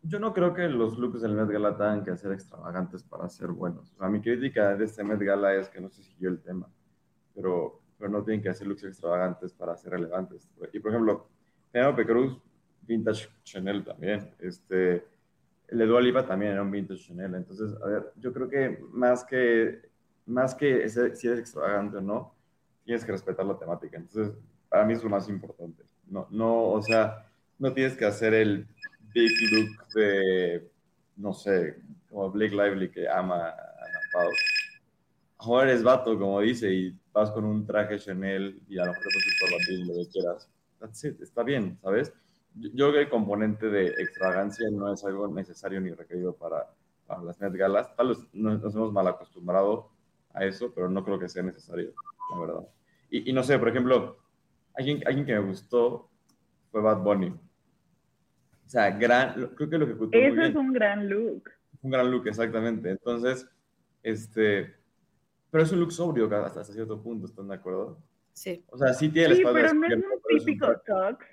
Yo 0.04 0.20
no 0.20 0.34
creo 0.34 0.54
que 0.54 0.68
los 0.68 0.98
looks 0.98 1.22
del 1.22 1.34
Met 1.34 1.50
Gala 1.50 1.76
tengan 1.78 2.04
que 2.04 2.16
ser 2.16 2.32
extravagantes 2.32 3.04
para 3.04 3.28
ser 3.30 3.48
buenos. 3.48 3.92
O 3.94 3.98
sea, 3.98 4.08
mi 4.10 4.22
crítica 4.22 4.76
de 4.76 4.86
este 4.86 5.04
Met 5.04 5.20
Gala 5.20 5.56
es 5.56 5.68
que 5.70 5.82
no 5.82 5.90
se 5.90 6.04
siguió 6.04 6.30
el 6.30 6.40
tema, 6.42 6.70
pero, 7.34 7.82
pero 7.98 8.10
no 8.12 8.24
tienen 8.24 8.44
que 8.44 8.50
hacer 8.50 8.68
looks 8.68 8.84
extravagantes 8.84 9.52
para 9.54 9.76
ser 9.76 9.92
relevantes. 9.94 10.48
Y 10.74 10.80
por 10.80 10.92
ejemplo, 10.92 11.28
Penelope 11.72 12.06
Cruz, 12.06 12.40
Vintage 12.82 13.30
Chanel 13.44 13.84
también. 13.84 14.32
Este, 14.40 15.04
el 15.68 15.78
de 15.80 16.24
también 16.24 16.52
era 16.52 16.62
un 16.62 16.72
Vintage 16.72 17.08
Chanel. 17.08 17.34
Entonces, 17.36 17.76
a 17.82 17.88
ver, 17.88 18.14
yo 18.18 18.32
creo 18.32 18.48
que 18.48 18.80
más 18.92 19.24
que, 19.26 19.90
más 20.28 20.54
que 20.54 20.84
ese- 20.84 21.16
si 21.16 21.28
eres 21.28 21.40
extravagante 21.40 21.98
o 21.98 22.02
no, 22.02 22.36
tienes 22.84 23.04
que 23.04 23.12
respetar 23.12 23.46
la 23.46 23.58
temática. 23.58 23.98
Entonces, 23.98 24.36
para 24.76 24.84
mí 24.84 24.94
es 24.94 25.02
lo 25.02 25.10
más 25.10 25.30
importante. 25.30 25.86
No, 26.06 26.28
no, 26.32 26.72
o 26.72 26.82
sea, 26.82 27.32
no 27.60 27.72
tienes 27.72 27.96
que 27.96 28.04
hacer 28.04 28.34
el 28.34 28.68
big 29.14 29.32
look 29.50 29.88
de, 29.94 30.70
no 31.16 31.34
sé, 31.34 31.78
como 32.10 32.30
Blake 32.30 32.54
Lively 32.54 32.92
que 32.92 33.08
ama 33.08 33.38
a 33.38 33.52
Ana 33.52 34.00
Pao. 34.12 34.30
Ahora 35.38 35.72
eres 35.72 35.82
vato, 35.82 36.20
como 36.20 36.42
dice, 36.42 36.74
y 36.74 37.00
vas 37.14 37.32
con 37.32 37.46
un 37.46 37.66
traje 37.66 37.98
Chanel 38.00 38.62
y 38.68 38.78
a 38.78 38.84
lo 38.84 38.92
mejor 38.92 39.06
te 39.06 39.46
pones 39.50 39.88
lo 39.88 39.94
que 39.94 40.10
quieras. 40.12 40.52
That's 40.78 41.06
it, 41.06 41.22
está 41.22 41.44
bien, 41.44 41.80
¿sabes? 41.82 42.12
Yo 42.56 42.68
yo 42.74 42.90
creo 42.90 42.92
que 42.92 43.00
el 43.00 43.10
componente 43.10 43.70
de 43.70 43.88
extravagancia 43.88 44.70
no 44.72 44.92
es 44.92 45.06
algo 45.06 45.30
necesario 45.30 45.80
ni 45.80 45.92
requerido 45.92 46.36
para, 46.36 46.70
para 47.08 47.24
las 47.24 47.40
Met 47.40 47.54
Galas. 47.54 47.96
Tal 47.96 48.10
vez 48.10 48.18
nos, 48.34 48.62
nos 48.62 48.76
hemos 48.76 48.92
mal 48.92 49.08
acostumbrado 49.08 49.90
a 50.34 50.44
eso, 50.44 50.74
pero 50.76 50.90
no 50.90 51.06
creo 51.06 51.18
que 51.18 51.30
sea 51.30 51.44
necesario, 51.44 51.94
la 52.34 52.40
verdad. 52.42 52.68
Y, 53.10 53.30
y 53.30 53.32
no 53.32 53.42
sé, 53.42 53.58
por 53.58 53.70
ejemplo, 53.70 54.18
alguien, 54.78 55.02
alguien 55.06 55.26
que 55.26 55.34
me 55.34 55.40
gustó 55.40 56.10
fue 56.72 56.82
Bad 56.82 57.02
Bunny. 57.04 57.28
O 57.30 58.70
sea, 58.70 58.90
gran, 58.92 59.48
creo 59.56 59.70
que 59.70 59.78
lo 59.78 59.86
ejecutó 59.86 60.18
muy 60.18 60.26
Ese 60.26 60.36
bien. 60.36 60.50
es 60.52 60.56
un 60.56 60.74
gran 60.74 61.08
look. 61.08 61.50
Un 61.82 61.92
gran 61.92 62.10
look, 62.10 62.28
exactamente. 62.28 62.90
Entonces, 62.90 63.48
este, 64.02 64.76
pero 65.52 65.64
es 65.64 65.72
un 65.72 65.80
look 65.80 65.92
sobrio 65.92 66.26
hasta, 66.26 66.62
hasta 66.62 66.74
cierto 66.74 67.02
punto, 67.02 67.28
¿están 67.28 67.48
de 67.48 67.56
acuerdo? 67.56 68.00
Sí. 68.34 68.64
O 68.70 68.78
sea, 68.78 68.94
sí 68.94 69.10
tiene 69.10 69.30
la 69.30 69.36
Sí, 69.36 69.42
espalda 69.42 69.62
pero 69.62 69.74
no 69.74 69.88
es 69.88 69.94
un 69.94 70.02
pero 70.02 70.12
es 70.12 70.42
un 70.42 70.46
típico 70.46 70.68
tux 70.86 71.26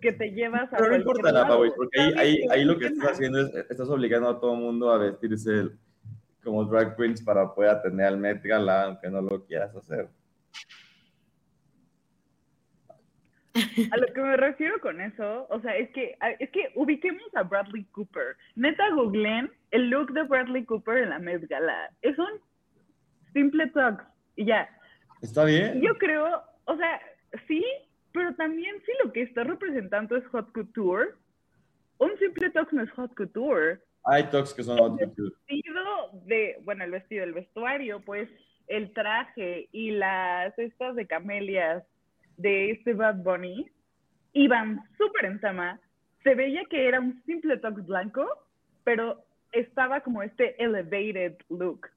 que 0.00 0.12
te 0.12 0.30
llevas 0.32 0.70
a 0.72 0.76
Pero 0.76 0.90
no 0.90 0.96
importa 0.96 1.32
la 1.32 1.42
lado. 1.42 1.58
Pau, 1.60 1.72
porque 1.74 2.00
ahí, 2.00 2.12
ahí, 2.18 2.38
ahí 2.50 2.64
lo 2.64 2.76
que 2.78 2.86
estás 2.88 3.12
haciendo 3.12 3.40
es, 3.40 3.54
estás 3.70 3.88
obligando 3.88 4.28
a 4.28 4.38
todo 4.38 4.52
el 4.54 4.60
mundo 4.60 4.90
a 4.90 4.98
vestirse 4.98 5.70
como 6.42 6.64
drag 6.66 6.96
queens 6.96 7.22
para 7.22 7.54
poder 7.54 7.70
atender 7.70 8.06
al 8.06 8.18
Met 8.18 8.42
Gala, 8.42 8.82
aunque 8.84 9.08
no 9.08 9.22
lo 9.22 9.44
quieras 9.46 9.74
hacer. 9.74 10.10
A 13.90 13.96
lo 13.96 14.06
que 14.12 14.20
me 14.20 14.36
refiero 14.36 14.80
con 14.80 15.00
eso, 15.00 15.46
o 15.50 15.60
sea, 15.60 15.76
es 15.76 15.90
que, 15.90 16.16
es 16.38 16.50
que 16.50 16.70
ubiquemos 16.74 17.22
a 17.34 17.42
Bradley 17.42 17.84
Cooper. 17.92 18.36
Neta, 18.54 18.88
googleen 18.90 19.50
el 19.70 19.90
look 19.90 20.12
de 20.12 20.22
Bradley 20.22 20.64
Cooper 20.64 20.98
en 20.98 21.10
la 21.10 21.18
Met 21.18 21.48
Gala. 21.48 21.90
Es 22.02 22.18
un 22.18 22.40
simple 23.32 23.66
tux 23.68 24.04
y 24.36 24.46
ya. 24.46 24.68
¿Está 25.22 25.44
bien? 25.44 25.80
Yo 25.80 25.94
creo, 25.98 26.42
o 26.64 26.76
sea, 26.76 27.00
sí, 27.48 27.64
pero 28.12 28.34
también 28.34 28.76
sí 28.84 28.92
lo 29.02 29.12
que 29.12 29.22
está 29.22 29.44
representando 29.44 30.16
es 30.16 30.26
hot 30.28 30.52
couture. 30.52 31.14
Un 31.98 32.16
simple 32.18 32.50
tux 32.50 32.72
no 32.72 32.82
es 32.82 32.90
hot 32.92 33.14
couture. 33.14 33.80
Hay 34.04 34.24
talks 34.24 34.52
que 34.52 34.62
son 34.62 34.78
haute 34.78 35.06
couture. 35.06 35.34
vestido 35.48 36.10
de, 36.26 36.58
bueno, 36.62 36.84
el 36.84 36.90
vestido, 36.90 37.24
el 37.24 37.32
vestuario, 37.32 38.00
pues 38.04 38.28
el 38.68 38.92
traje 38.92 39.68
y 39.72 39.90
las 39.90 40.58
estas 40.58 40.94
de 40.94 41.06
camelias 41.06 41.84
de 42.36 42.70
este 42.72 42.94
Bad 42.94 43.16
Bunny 43.16 43.70
iban 44.32 44.80
súper 44.98 45.26
en 45.26 45.40
tema. 45.40 45.80
Se 46.22 46.34
veía 46.34 46.64
que 46.70 46.88
era 46.88 47.00
un 47.00 47.22
simple 47.24 47.56
tux 47.58 47.84
blanco, 47.86 48.26
pero 48.84 49.24
estaba 49.52 50.00
como 50.00 50.22
este 50.22 50.62
elevated 50.62 51.36
look 51.48 51.88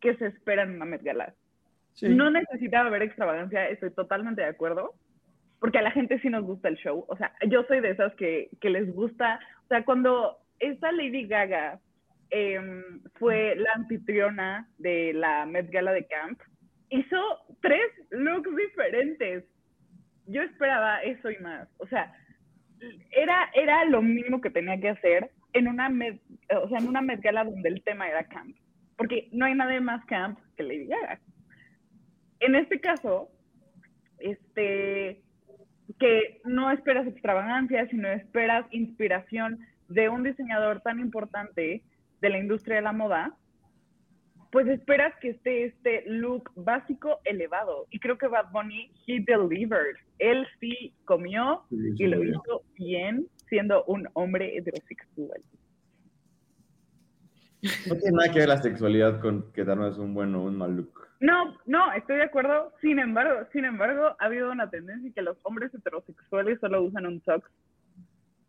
que 0.00 0.16
se 0.16 0.26
espera 0.26 0.62
en 0.62 0.76
una 0.76 0.84
Met 0.84 1.02
Gala. 1.02 1.34
Sí. 1.94 2.08
No 2.08 2.30
necesitaba 2.30 2.90
ver 2.90 3.02
extravagancia, 3.02 3.68
estoy 3.68 3.90
totalmente 3.90 4.42
de 4.42 4.48
acuerdo, 4.48 4.94
porque 5.60 5.78
a 5.78 5.82
la 5.82 5.90
gente 5.90 6.18
sí 6.20 6.28
nos 6.28 6.44
gusta 6.44 6.68
el 6.68 6.76
show. 6.76 7.04
O 7.08 7.16
sea, 7.16 7.34
yo 7.48 7.64
soy 7.64 7.80
de 7.80 7.90
esas 7.90 8.14
que, 8.16 8.50
que 8.60 8.70
les 8.70 8.92
gusta. 8.94 9.40
O 9.64 9.68
sea, 9.68 9.84
cuando 9.84 10.38
esta 10.58 10.92
Lady 10.92 11.26
Gaga 11.26 11.80
em, 12.30 13.00
fue 13.14 13.54
la 13.56 13.70
anfitriona 13.74 14.68
de 14.78 15.12
la 15.14 15.46
Met 15.46 15.70
Gala 15.70 15.92
de 15.92 16.06
Camp, 16.06 16.40
hizo 16.90 17.18
tres 17.62 17.90
looks 18.10 18.54
diferentes. 18.56 19.44
Yo 20.26 20.42
esperaba 20.42 21.02
eso 21.02 21.30
y 21.30 21.38
más. 21.38 21.68
O 21.78 21.86
sea, 21.86 22.12
era, 23.10 23.50
era 23.54 23.84
lo 23.84 24.02
mínimo 24.02 24.40
que 24.40 24.50
tenía 24.50 24.78
que 24.80 24.90
hacer 24.90 25.30
en 25.52 25.68
una 25.68 25.88
Met, 25.88 26.20
o 26.54 26.68
sea, 26.68 26.78
en 26.78 26.88
una 26.88 27.02
Gala 27.16 27.44
donde 27.44 27.68
el 27.68 27.82
tema 27.82 28.08
era 28.08 28.24
camp. 28.24 28.56
Porque 28.96 29.28
no 29.32 29.46
hay 29.46 29.54
nadie 29.54 29.80
más 29.80 30.04
camp 30.06 30.38
que 30.56 30.62
Lady 30.62 30.86
Gaga. 30.86 31.20
En 32.40 32.54
este 32.54 32.80
caso, 32.80 33.30
este, 34.18 35.22
que 35.98 36.40
no 36.44 36.70
esperas 36.70 37.06
extravagancia, 37.06 37.86
sino 37.88 38.08
esperas 38.08 38.66
inspiración 38.70 39.60
de 39.88 40.08
un 40.08 40.22
diseñador 40.22 40.80
tan 40.80 40.98
importante 41.00 41.82
de 42.20 42.30
la 42.30 42.38
industria 42.38 42.76
de 42.76 42.82
la 42.82 42.92
moda, 42.92 43.36
pues 44.54 44.68
esperas 44.68 45.12
que 45.20 45.30
esté 45.30 45.64
este 45.64 46.04
look 46.06 46.48
básico 46.54 47.18
elevado. 47.24 47.88
Y 47.90 47.98
creo 47.98 48.16
que 48.16 48.28
Bad 48.28 48.52
Bunny, 48.52 48.88
he 49.04 49.18
delivered. 49.26 49.96
Él 50.20 50.46
sí 50.60 50.94
comió 51.06 51.64
y 51.72 52.06
lo 52.06 52.22
hizo 52.22 52.62
bien 52.76 53.26
siendo 53.48 53.82
un 53.86 54.08
hombre 54.12 54.56
heterosexual. 54.56 55.42
No 57.62 57.96
tiene 57.96 58.16
nada 58.16 58.32
que 58.32 58.38
ver 58.38 58.48
la 58.48 58.62
sexualidad 58.62 59.20
con 59.20 59.50
que 59.50 59.64
darnos 59.64 59.98
un 59.98 60.14
buen 60.14 60.32
o 60.36 60.44
un 60.44 60.56
mal 60.56 60.76
look. 60.76 61.00
No, 61.18 61.58
no, 61.66 61.92
estoy 61.92 62.18
de 62.18 62.22
acuerdo. 62.22 62.72
Sin 62.80 63.00
embargo, 63.00 63.48
sin 63.52 63.64
embargo, 63.64 64.14
ha 64.20 64.24
habido 64.24 64.52
una 64.52 64.70
tendencia 64.70 65.10
que 65.12 65.22
los 65.22 65.36
hombres 65.42 65.74
heterosexuales 65.74 66.60
solo 66.60 66.80
usan 66.80 67.06
un 67.06 67.20
tux 67.22 67.44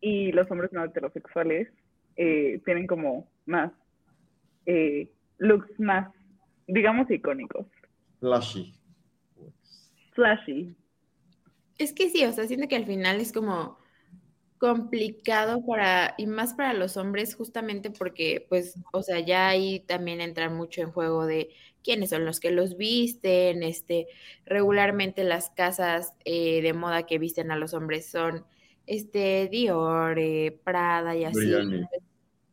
y 0.00 0.30
los 0.30 0.48
hombres 0.52 0.72
no 0.72 0.84
heterosexuales 0.84 1.66
eh, 2.14 2.60
tienen 2.64 2.86
como 2.86 3.28
más 3.44 3.72
eh, 4.66 5.08
looks 5.38 5.78
más, 5.78 6.12
digamos, 6.66 7.10
icónicos, 7.10 7.66
Flashy. 8.20 8.74
flashy. 10.14 10.76
Es 11.78 11.92
que 11.92 12.08
sí, 12.08 12.24
o 12.24 12.32
sea, 12.32 12.46
siento 12.46 12.68
que 12.68 12.76
al 12.76 12.86
final 12.86 13.20
es 13.20 13.32
como 13.32 13.78
complicado 14.58 15.64
para, 15.66 16.14
y 16.16 16.26
más 16.26 16.54
para 16.54 16.72
los 16.72 16.96
hombres, 16.96 17.34
justamente 17.34 17.90
porque, 17.90 18.46
pues, 18.48 18.78
o 18.92 19.02
sea, 19.02 19.20
ya 19.20 19.48
ahí 19.48 19.80
también 19.80 20.20
entra 20.20 20.48
mucho 20.48 20.80
en 20.80 20.92
juego 20.92 21.26
de 21.26 21.50
quiénes 21.84 22.10
son 22.10 22.24
los 22.24 22.40
que 22.40 22.50
los 22.50 22.76
visten, 22.76 23.62
este, 23.62 24.06
regularmente 24.44 25.24
las 25.24 25.50
casas 25.50 26.14
eh, 26.24 26.62
de 26.62 26.72
moda 26.72 27.04
que 27.04 27.18
visten 27.18 27.50
a 27.50 27.56
los 27.56 27.74
hombres 27.74 28.10
son, 28.10 28.44
este, 28.86 29.48
Dior, 29.48 30.18
eh, 30.18 30.58
Prada 30.64 31.14
y 31.16 31.24
así. 31.24 31.52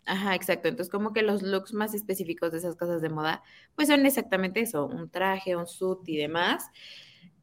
Ajá, 0.06 0.36
exacto. 0.36 0.68
Entonces, 0.68 0.92
como 0.92 1.14
que 1.14 1.22
los 1.22 1.42
looks 1.44 1.74
más 1.74 1.94
específicos 1.94 2.52
de 2.52 2.58
esas 2.58 2.76
casas 2.76 3.02
de 3.02 3.10
moda, 3.10 3.42
pues 3.76 3.88
son 3.88 4.06
exactamente 4.06 4.60
eso, 4.62 4.86
un 4.86 5.10
traje, 5.10 5.56
un 5.56 5.68
suit 5.68 6.00
y 6.08 6.18
demás. 6.18 6.66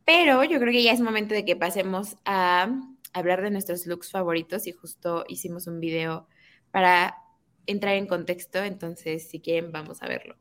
Pero 0.05 0.45
yo 0.45 0.59
creo 0.61 0.73
que 0.73 0.83
ya 0.83 0.93
es 0.93 1.01
momento 1.01 1.35
de 1.35 1.45
que 1.45 1.57
pasemos 1.57 2.17
a 2.25 2.69
hablar 3.13 3.43
de 3.43 3.51
nuestros 3.51 3.87
looks 3.87 4.11
favoritos 4.11 4.67
y 4.67 4.73
justo 4.73 5.25
hicimos 5.29 5.67
un 5.67 5.81
video 5.81 6.29
para 6.71 7.17
entrar 7.67 7.95
en 7.97 8.07
contexto, 8.07 8.59
entonces 8.65 9.29
si 9.29 9.41
quieren 9.41 9.73
vamos 9.73 10.03
a 10.03 10.09
verlo. 10.09 10.37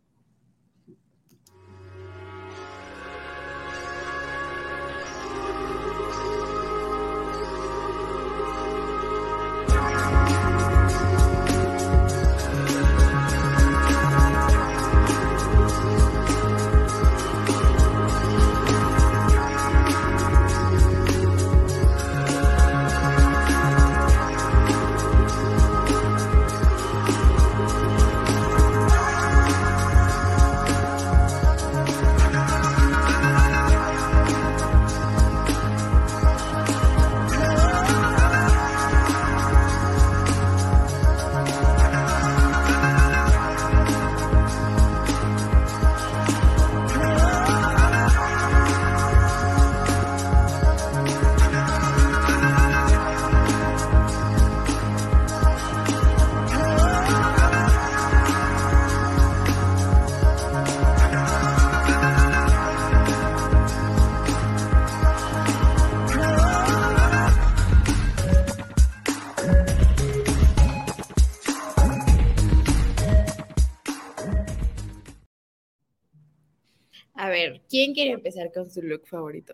Quiere 77.99 78.13
empezar 78.13 78.49
con 78.53 78.69
su 78.69 78.81
look 78.81 79.05
favorito? 79.07 79.53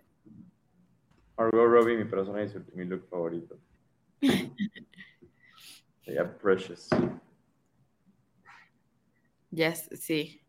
Margot 1.36 1.68
Robbie, 1.68 1.98
mi 1.98 2.06
persona 2.06 2.44
y 2.44 2.50
su- 2.50 2.64
mi 2.76 2.86
look 2.86 3.08
favorito. 3.10 3.58
Sería 6.06 6.38
Precious. 6.38 6.90
Ya, 9.50 9.70
s- 9.70 9.90
sí. 9.98 10.40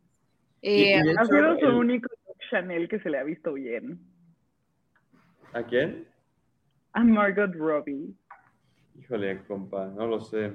Eh, 0.60 1.02
de 1.02 1.14
Ha 1.18 1.24
sido 1.24 1.58
su 1.58 1.66
el- 1.66 1.74
único 1.74 2.08
Chanel 2.50 2.86
que 2.88 3.00
se 3.00 3.08
le 3.08 3.18
ha 3.18 3.24
visto 3.24 3.54
bien. 3.54 3.98
¿A 5.54 5.62
quién? 5.64 6.06
A 6.92 7.02
Margot 7.02 7.52
Robbie. 7.54 8.14
Híjole, 8.98 9.42
compa, 9.46 9.86
no 9.88 10.06
lo 10.06 10.20
sé. 10.20 10.52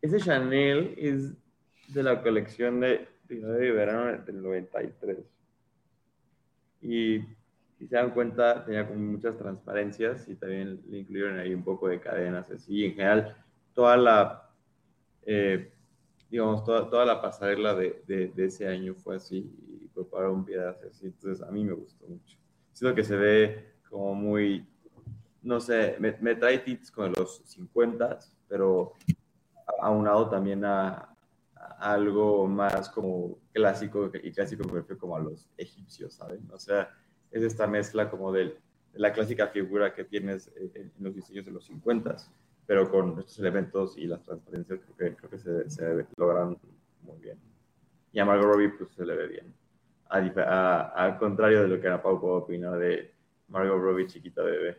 Ese 0.00 0.18
Chanel 0.18 0.94
es 0.96 1.34
de 1.92 2.02
la 2.04 2.22
colección 2.22 2.78
de 2.80 3.08
y 3.28 3.36
verano 3.36 4.22
del 4.24 4.42
93. 4.42 5.16
Y 6.82 7.20
si 7.78 7.86
se 7.88 7.96
dan 7.96 8.10
cuenta, 8.12 8.64
tenía 8.64 8.86
como 8.86 9.00
muchas 9.00 9.36
transparencias 9.38 10.28
y 10.28 10.34
también 10.36 10.82
le 10.88 10.98
incluyeron 11.00 11.38
ahí 11.38 11.54
un 11.54 11.64
poco 11.64 11.88
de 11.88 12.00
cadenas 12.00 12.50
así. 12.50 12.84
En 12.84 12.92
general, 12.92 13.36
toda 13.74 13.96
la, 13.96 14.50
eh, 15.24 15.72
digamos, 16.30 16.64
toda, 16.64 16.88
toda 16.90 17.04
la 17.06 17.20
pasarela 17.22 17.74
de, 17.74 18.02
de- 18.06 18.32
ese 18.46 18.66
año 18.68 18.94
fue 18.94 19.16
así 19.16 19.38
y 19.82 19.88
prepararon 19.88 20.44
piedras 20.44 20.78
así. 20.84 21.06
Entonces, 21.06 21.42
a 21.46 21.50
mí 21.50 21.64
me 21.64 21.72
gustó 21.74 22.06
mucho. 22.08 22.38
Siento 22.72 22.94
que 22.96 23.04
se 23.04 23.16
ve 23.16 23.74
como 23.90 24.14
muy, 24.14 24.66
no 25.42 25.60
sé, 25.60 25.96
me, 26.00 26.16
me 26.20 26.34
trae 26.36 26.58
tips 26.60 26.90
con 26.90 27.12
los 27.16 27.42
50, 27.46 28.18
pero 28.48 28.94
aunado 29.80 30.28
también 30.30 30.64
a 30.64 31.11
algo 31.78 32.46
más 32.46 32.88
como 32.90 33.38
clásico 33.52 34.10
y 34.22 34.32
clásico 34.32 34.64
como 34.98 35.16
a 35.16 35.20
los 35.20 35.48
egipcios, 35.56 36.14
¿saben? 36.14 36.48
O 36.52 36.58
sea, 36.58 36.90
es 37.30 37.42
esta 37.42 37.66
mezcla 37.66 38.10
como 38.10 38.32
de 38.32 38.56
la 38.94 39.12
clásica 39.12 39.48
figura 39.48 39.94
que 39.94 40.04
tienes 40.04 40.50
en 40.56 40.92
los 41.00 41.14
diseños 41.14 41.46
de 41.46 41.52
los 41.52 41.64
50, 41.66 42.16
pero 42.66 42.90
con 42.90 43.18
estos 43.18 43.38
elementos 43.38 43.96
y 43.96 44.06
las 44.06 44.22
transparencias 44.22 44.80
creo 44.80 44.96
que, 44.96 45.16
creo 45.16 45.30
que 45.30 45.38
se, 45.38 45.70
se 45.70 46.06
logran 46.16 46.56
muy 47.02 47.18
bien. 47.18 47.38
Y 48.12 48.18
a 48.18 48.24
Margot 48.24 48.46
Robbie 48.46 48.68
pues 48.70 48.90
se 48.90 49.04
le 49.04 49.16
ve 49.16 49.26
bien. 49.28 49.54
Al 50.08 51.18
contrario 51.18 51.62
de 51.62 51.68
lo 51.68 51.80
que 51.80 51.88
Ana 51.88 52.02
Pau 52.02 52.20
puedo 52.20 52.34
opinar 52.34 52.78
de 52.78 53.14
Margot 53.48 53.80
Robbie 53.80 54.06
chiquita 54.06 54.42
bebé. 54.42 54.78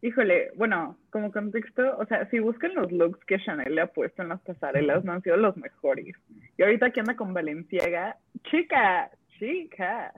Híjole, 0.00 0.52
bueno, 0.54 0.96
como 1.10 1.32
contexto, 1.32 1.96
o 1.98 2.06
sea, 2.06 2.28
si 2.30 2.38
buscan 2.38 2.74
los 2.74 2.92
looks 2.92 3.18
que 3.24 3.38
Chanel 3.40 3.74
le 3.74 3.80
ha 3.80 3.86
puesto 3.88 4.22
en 4.22 4.28
las 4.28 4.40
pasarelas, 4.42 5.04
no 5.04 5.12
han 5.12 5.22
sido 5.22 5.36
los 5.36 5.56
mejores. 5.56 6.14
Y 6.56 6.62
ahorita 6.62 6.90
que 6.90 7.00
anda 7.00 7.16
con 7.16 7.34
Valenciaga, 7.34 8.16
chica, 8.44 9.10
chica. 9.38 10.12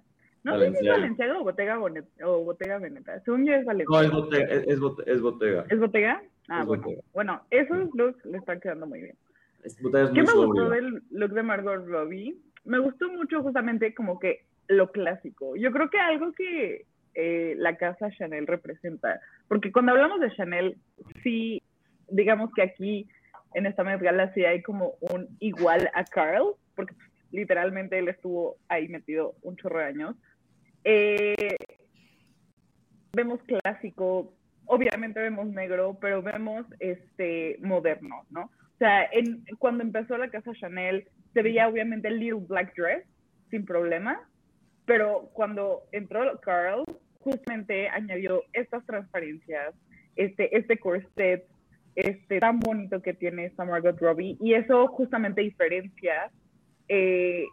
No 0.45 0.59
sé 0.59 0.71
si 0.73 0.87
es. 0.87 0.93
Valenciaga 0.93 1.39
o 1.39 1.45
Bottega, 1.45 1.79
Bonet- 1.79 2.23
o 2.25 2.45
Bottega 2.45 2.79
Veneta. 2.79 3.21
Según 3.21 3.47
yo 3.47 3.55
es 3.55 3.61
No, 3.61 3.67
Valenciaga. 3.67 4.05
es 4.05 4.11
Bottega. 4.13 4.47
Es, 4.55 4.69
es 4.69 5.21
Bottega. 5.23 5.65
¿Es 5.71 5.79
Bottega? 5.81 6.23
Ah, 6.49 6.61
Es 6.61 6.67
bueno. 6.67 6.83
Bottega. 6.83 7.03
Bueno, 7.15 7.43
esos 7.51 7.89
looks 7.95 8.25
le 8.27 8.39
están 8.39 8.61
quedando 8.61 8.87
muy 8.87 9.01
bien. 9.01 9.17
Es- 9.65 9.81
Bottega 9.81 10.05
es 10.05 10.11
¿Qué 10.11 10.23
me 10.23 10.33
gustó 10.47 10.69
del 10.71 11.03
look 11.11 11.31
de 11.33 11.43
Margot 11.43 11.87
Robbie? 11.87 12.37
Me 12.65 12.79
gustó 12.79 13.11
mucho 13.11 13.43
justamente 13.43 13.95
como 13.95 14.19
que 14.19 14.45
lo 14.69 14.91
clásico. 14.93 15.57
Yo 15.57 15.73
creo 15.73 15.89
que 15.91 15.99
algo 15.99 16.33
que 16.33 16.85
eh, 17.15 17.55
la 17.57 17.77
casa 17.77 18.11
Chanel 18.11 18.47
representa, 18.47 19.21
porque 19.49 19.73
cuando 19.73 19.93
hablamos 19.93 20.21
de 20.21 20.31
Chanel, 20.33 20.77
sí, 21.23 21.63
digamos 22.09 22.53
que 22.55 22.63
aquí 22.63 23.09
en 23.55 23.67
esta 23.67 23.85
Met 23.85 24.01
Gala 24.01 24.33
sí 24.35 24.45
hay 24.45 24.63
como 24.63 24.95
un 25.01 25.29
igual 25.41 25.91
a 25.95 26.05
Carl, 26.05 26.55
porque 26.75 26.95
literalmente 27.33 27.99
él 27.99 28.09
estuvo 28.09 28.57
ahí 28.69 28.89
metido 28.89 29.35
un 29.43 29.57
chorro 29.57 29.81
de 29.81 29.85
años. 29.85 30.17
Eh, 30.85 31.57
vemos 33.13 33.41
clásico, 33.43 34.35
obviamente 34.67 35.21
vemos 35.21 35.49
negro, 35.49 35.99
pero 36.01 36.23
vemos 36.23 36.67
este 36.79 37.59
moderno, 37.61 38.25
¿no? 38.31 38.43
O 38.43 38.79
sea, 38.79 39.05
en, 39.13 39.45
cuando 39.59 39.83
empezó 39.83 40.17
la 40.17 40.31
casa 40.31 40.53
Chanel, 40.55 41.07
se 41.35 41.43
veía 41.43 41.69
obviamente 41.69 42.09
el 42.09 42.19
little 42.19 42.47
black 42.47 42.75
dress, 42.75 43.05
sin 43.51 43.65
problema, 43.65 44.29
pero 44.87 45.31
cuando 45.33 45.83
entró 45.93 46.41
Carl, 46.41 46.85
justamente 47.21 47.89
añadió 47.89 48.43
estas 48.53 48.85
transparencias, 48.87 49.75
este, 50.17 50.57
este 50.57 50.79
corset, 50.79 51.45
este 51.95 52.39
tan 52.41 52.61
bonito 52.61 53.01
que 53.03 53.15
tiene 53.15 53.47
esta 53.47 53.65
Margot 53.65 53.99
Robbie, 54.01 54.37
y 54.41 54.55
eso 54.55 54.87
justamente 54.89 55.43
diferencia, 55.43 56.31
eh, 56.89 57.45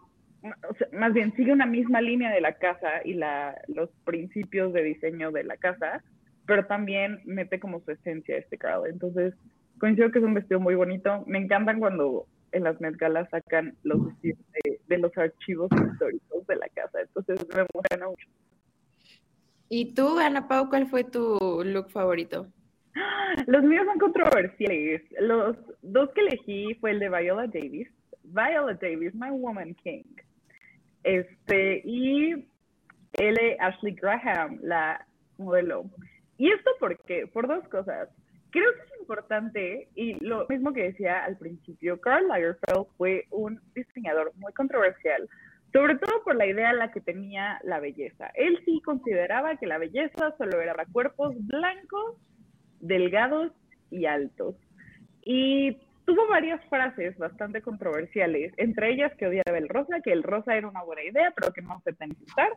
más 0.91 1.13
bien 1.13 1.33
sigue 1.35 1.51
una 1.51 1.65
misma 1.65 2.01
línea 2.01 2.31
de 2.31 2.41
la 2.41 2.53
casa 2.53 3.01
y 3.03 3.13
la, 3.13 3.55
los 3.67 3.89
principios 4.05 4.73
de 4.73 4.83
diseño 4.83 5.31
de 5.31 5.43
la 5.43 5.57
casa, 5.57 6.03
pero 6.45 6.65
también 6.65 7.19
mete 7.25 7.59
como 7.59 7.81
su 7.81 7.91
esencia 7.91 8.37
este 8.37 8.57
Carl. 8.57 8.87
Entonces, 8.87 9.33
coincido 9.79 10.11
que 10.11 10.19
es 10.19 10.25
un 10.25 10.33
vestido 10.33 10.59
muy 10.59 10.75
bonito. 10.75 11.23
Me 11.27 11.39
encantan 11.39 11.79
cuando 11.79 12.25
en 12.51 12.63
las 12.63 12.79
Met 12.79 12.95
sacan 13.29 13.75
los 13.83 14.05
vestidos 14.05 14.39
de, 14.63 14.79
de 14.87 14.97
los 14.97 15.15
archivos 15.17 15.69
históricos 15.73 16.47
de 16.47 16.55
la 16.55 16.69
casa. 16.69 17.01
Entonces, 17.01 17.45
me 17.53 17.65
emociona 17.69 18.07
mucho. 18.07 18.27
¿Y 19.69 19.93
tú, 19.93 20.17
Ana 20.19 20.47
Pau, 20.47 20.69
cuál 20.69 20.87
fue 20.87 21.03
tu 21.03 21.37
look 21.63 21.89
favorito? 21.91 22.47
Los 23.47 23.63
míos 23.63 23.85
son 23.85 23.99
controversiales. 23.99 25.01
Los 25.19 25.57
dos 25.81 26.09
que 26.13 26.21
elegí 26.21 26.73
fue 26.75 26.91
el 26.91 26.99
de 26.99 27.09
Viola 27.09 27.47
Davis. 27.47 27.89
Viola 28.23 28.73
Davis, 28.81 29.13
My 29.13 29.29
Woman 29.29 29.75
King. 29.75 30.03
Este, 31.03 31.81
y 31.85 32.47
de 33.13 33.57
Ashley 33.59 33.93
Graham, 33.93 34.59
la 34.61 35.05
modelo. 35.37 35.85
¿Y 36.37 36.51
esto 36.51 36.71
por 36.79 36.97
qué? 37.05 37.27
Por 37.27 37.47
dos 37.47 37.67
cosas. 37.69 38.09
Creo 38.51 38.71
que 38.73 38.81
es 38.81 39.01
importante, 39.01 39.89
y 39.95 40.13
lo 40.25 40.45
mismo 40.47 40.73
que 40.73 40.83
decía 40.83 41.25
al 41.25 41.37
principio, 41.37 41.99
Karl 41.99 42.27
Lagerfeld 42.27 42.87
fue 42.97 43.25
un 43.31 43.59
diseñador 43.75 44.31
muy 44.37 44.53
controversial, 44.53 45.27
sobre 45.73 45.95
todo 45.97 46.23
por 46.23 46.35
la 46.35 46.45
idea 46.45 46.73
la 46.73 46.91
que 46.91 47.01
tenía 47.01 47.59
la 47.63 47.79
belleza. 47.79 48.31
Él 48.35 48.59
sí 48.65 48.81
consideraba 48.83 49.57
que 49.57 49.67
la 49.67 49.77
belleza 49.77 50.33
solo 50.37 50.61
era 50.61 50.73
para 50.73 50.89
cuerpos 50.91 51.35
blancos, 51.39 52.15
delgados 52.79 53.51
y 53.91 54.05
altos. 54.05 54.55
Y 55.23 55.77
tuvo 56.05 56.27
varias 56.29 56.63
frases 56.69 57.17
bastante 57.17 57.61
controversiales, 57.61 58.53
entre 58.57 58.93
ellas 58.93 59.13
que 59.17 59.27
odiaba 59.27 59.57
el 59.57 59.67
rosa, 59.67 59.99
que 60.01 60.13
el 60.13 60.23
rosa 60.23 60.55
era 60.55 60.69
una 60.69 60.83
buena 60.83 61.03
idea, 61.03 61.33
pero 61.35 61.51
que 61.51 61.61
no 61.61 61.81
se 61.83 61.93
tenía 61.93 62.15
que 62.15 62.23
usar. 62.23 62.49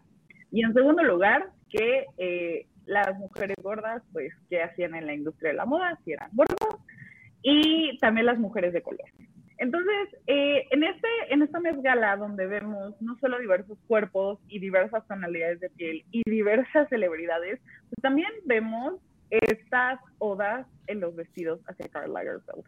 Y 0.53 0.65
en 0.65 0.73
segundo 0.73 1.03
lugar, 1.03 1.51
que 1.69 2.07
eh, 2.17 2.67
las 2.87 3.19
mujeres 3.19 3.57
gordas, 3.63 4.03
pues, 4.13 4.33
¿qué 4.49 4.63
hacían 4.63 4.95
en 4.95 5.07
la 5.07 5.15
industria 5.15 5.51
de 5.51 5.57
la 5.57 5.67
moda? 5.67 5.99
Si 6.05 6.13
eran 6.13 6.31
gordas. 6.33 6.77
Y 7.43 7.99
también 7.99 8.27
las 8.27 8.39
mujeres 8.39 8.73
de 8.73 8.83
color. 8.83 9.09
Entonces, 9.61 10.09
eh, 10.27 10.67
en, 10.71 10.83
este, 10.85 11.09
en 11.29 11.43
esta 11.43 11.61
Met 11.61 11.83
Gala, 11.83 12.17
donde 12.17 12.47
vemos 12.47 12.95
no 13.03 13.19
solo 13.19 13.39
diversos 13.39 13.77
cuerpos 13.87 14.39
y 14.49 14.59
diversas 14.59 15.07
tonalidades 15.07 15.61
de 15.61 15.69
piel 15.69 16.03
y 16.11 16.23
diversas 16.25 16.89
celebridades, 16.89 17.61
pues 17.61 18.01
también 18.01 18.31
vemos 18.47 18.95
estas 19.29 20.01
odas 20.19 20.67
en 20.87 21.01
los 21.01 21.15
vestidos 21.15 21.61
hacia 21.67 21.89
Karl 21.89 22.11
Lagerfeld. 22.11 22.65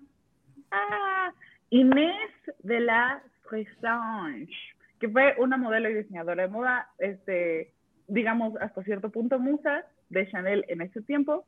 ah, 0.72 1.34
Inés 1.70 2.32
de 2.60 2.80
la 2.80 3.22
Fressange, 3.50 4.54
que 5.02 5.10
fue 5.10 5.36
una 5.38 5.58
modelo 5.58 5.90
y 5.90 5.96
diseñadora 5.96 6.44
de 6.44 6.50
moda, 6.50 6.88
este, 6.98 7.74
digamos, 8.08 8.56
hasta 8.62 8.84
cierto 8.84 9.10
punto 9.10 9.38
musa 9.38 9.86
de 10.14 10.28
Chanel 10.30 10.66
en 10.68 10.82
ese 10.82 11.02
tiempo. 11.02 11.46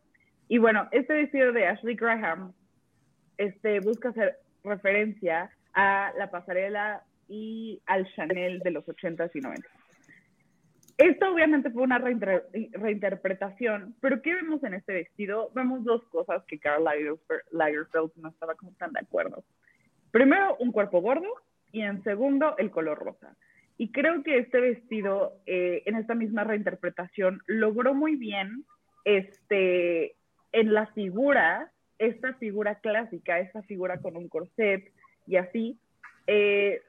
Y 0.48 0.58
bueno, 0.58 0.88
este 0.92 1.14
vestido 1.14 1.52
de 1.52 1.68
Ashley 1.68 1.96
Graham 1.96 2.54
este, 3.38 3.80
busca 3.80 4.10
hacer 4.10 4.38
referencia 4.64 5.50
a 5.74 6.12
la 6.18 6.30
pasarela 6.30 7.04
y 7.28 7.82
al 7.86 8.06
Chanel 8.16 8.60
de 8.60 8.72
los 8.72 8.86
80s 8.86 9.32
y 9.34 9.40
90s. 9.42 9.64
Esto 10.98 11.34
obviamente 11.34 11.72
fue 11.72 11.84
una 11.84 12.00
reinter- 12.00 12.46
reinterpretación, 12.72 13.96
pero 14.00 14.22
¿qué 14.22 14.34
vemos 14.34 14.64
en 14.64 14.76
este 14.76 14.94
vestido? 14.94 15.52
Vemos 15.54 15.84
dos 15.84 16.04
cosas 16.06 16.44
que 16.46 16.58
Karl 16.58 16.86
Lagerfeld, 16.86 17.42
Lagerfeld 17.52 18.12
no 18.16 18.30
estaba 18.30 18.56
como 18.56 18.72
tan 18.74 18.94
de 18.94 19.02
acuerdo. 19.02 19.44
Primero, 20.12 20.56
un 20.60 20.72
cuerpo 20.72 21.02
gordo 21.02 21.28
y 21.74 21.82
en 21.82 22.02
segundo, 22.04 22.56
el 22.58 22.72
color 22.72 22.98
rosa. 22.98 23.36
Y 23.78 23.92
creo 23.92 24.24
que 24.24 24.38
este 24.38 24.60
vestido, 24.60 25.34
eh, 25.46 25.84
en 25.86 25.96
esta 25.96 26.16
misma 26.16 26.44
reinterpretación, 26.44 27.42
logró 27.46 27.94
muy 27.94 28.16
bien 28.16 28.64
este, 29.04 30.16
en 30.52 30.74
la 30.74 30.88
figura, 30.88 31.72
esta 32.00 32.34
figura 32.36 32.76
clásica, 32.76 33.40
esta 33.40 33.62
figura 33.64 34.00
con 34.00 34.16
un 34.16 34.30
corset 34.30 34.92
y 35.28 35.36
así, 35.36 35.78
eh, 36.28 36.82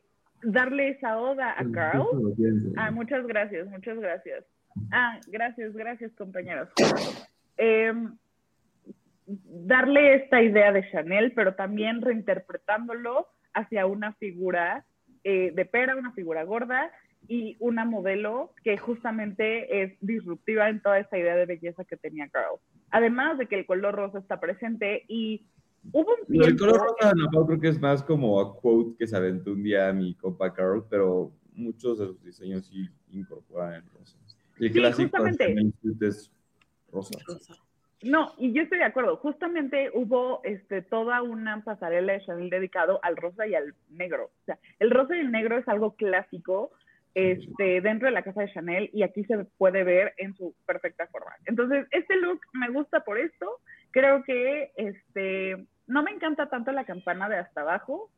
darle 0.42 0.90
esa 0.90 1.18
oda 1.18 1.54
a 1.58 1.64
Carl. 1.72 2.06
Ah, 2.76 2.90
muchas 2.90 3.26
gracias, 3.26 3.66
muchas 3.68 3.98
gracias. 3.98 4.44
Ah, 4.92 5.18
gracias, 5.26 5.72
gracias, 5.74 6.12
compañeros. 6.14 6.68
Eh, 7.58 7.92
darle 9.26 10.16
esta 10.16 10.42
idea 10.42 10.72
de 10.72 10.88
Chanel, 10.90 11.32
pero 11.32 11.54
también 11.54 12.00
reinterpretándolo 12.00 13.26
hacia 13.54 13.86
una 13.86 14.12
figura 14.14 14.84
eh, 15.28 15.50
de 15.52 15.64
pera, 15.64 15.96
una 15.96 16.12
figura 16.12 16.44
gorda 16.44 16.92
y 17.26 17.56
una 17.58 17.84
modelo 17.84 18.52
que 18.62 18.78
justamente 18.78 19.82
es 19.82 19.96
disruptiva 20.00 20.68
en 20.68 20.80
toda 20.80 21.00
esa 21.00 21.18
idea 21.18 21.34
de 21.34 21.46
belleza 21.46 21.84
que 21.84 21.96
tenía 21.96 22.28
Carl. 22.28 22.60
Además 22.90 23.36
de 23.36 23.48
que 23.48 23.56
el 23.56 23.66
color 23.66 23.96
rosa 23.96 24.20
está 24.20 24.38
presente 24.38 25.04
y 25.08 25.44
hubo 25.90 26.14
un 26.14 26.26
tiempo... 26.28 26.64
color 26.64 26.80
rosa 26.80 27.08
de 27.08 27.20
Napao 27.20 27.44
creo 27.44 27.60
que 27.60 27.68
es 27.70 27.80
más 27.80 28.04
como 28.04 28.40
a 28.40 28.54
quote 28.54 28.96
que 28.96 29.08
se 29.08 29.16
aventó 29.16 29.50
un 29.50 29.64
día 29.64 29.92
mi 29.92 30.14
compa 30.14 30.54
Carl, 30.54 30.84
pero 30.88 31.32
muchos 31.54 31.98
de 31.98 32.06
sus 32.06 32.22
diseños 32.22 32.64
sí 32.68 32.88
incorporan 33.10 33.74
el 33.74 33.82
rosa. 33.90 34.16
El 34.60 34.68
Sí, 34.68 34.74
clásico 34.78 35.08
justamente. 35.08 35.72
Es 36.02 36.30
rosa. 36.92 37.18
No, 38.06 38.34
y 38.38 38.52
yo 38.52 38.62
estoy 38.62 38.78
de 38.78 38.84
acuerdo. 38.84 39.16
Justamente 39.16 39.90
hubo 39.92 40.40
este, 40.44 40.82
toda 40.82 41.22
una 41.22 41.62
pasarela 41.64 42.12
de 42.12 42.20
Chanel 42.20 42.50
dedicado 42.50 43.00
al 43.02 43.16
rosa 43.16 43.46
y 43.46 43.54
al 43.54 43.74
negro. 43.90 44.26
O 44.26 44.44
sea, 44.44 44.58
el 44.78 44.90
rosa 44.90 45.16
y 45.16 45.20
el 45.20 45.32
negro 45.32 45.58
es 45.58 45.66
algo 45.68 45.96
clásico 45.96 46.70
este, 47.14 47.80
dentro 47.80 48.06
de 48.06 48.12
la 48.12 48.22
casa 48.22 48.42
de 48.42 48.52
Chanel 48.52 48.90
y 48.92 49.02
aquí 49.02 49.24
se 49.24 49.44
puede 49.58 49.82
ver 49.82 50.14
en 50.18 50.34
su 50.34 50.54
perfecta 50.66 51.06
forma. 51.08 51.32
Entonces, 51.46 51.86
este 51.90 52.16
look 52.16 52.40
me 52.52 52.68
gusta 52.68 53.00
por 53.00 53.18
esto. 53.18 53.58
Creo 53.90 54.22
que 54.22 54.70
este, 54.76 55.66
no 55.86 56.02
me 56.02 56.12
encanta 56.12 56.48
tanto 56.48 56.72
la 56.72 56.84
campana 56.84 57.28
de 57.28 57.38
hasta 57.38 57.62
abajo, 57.62 58.10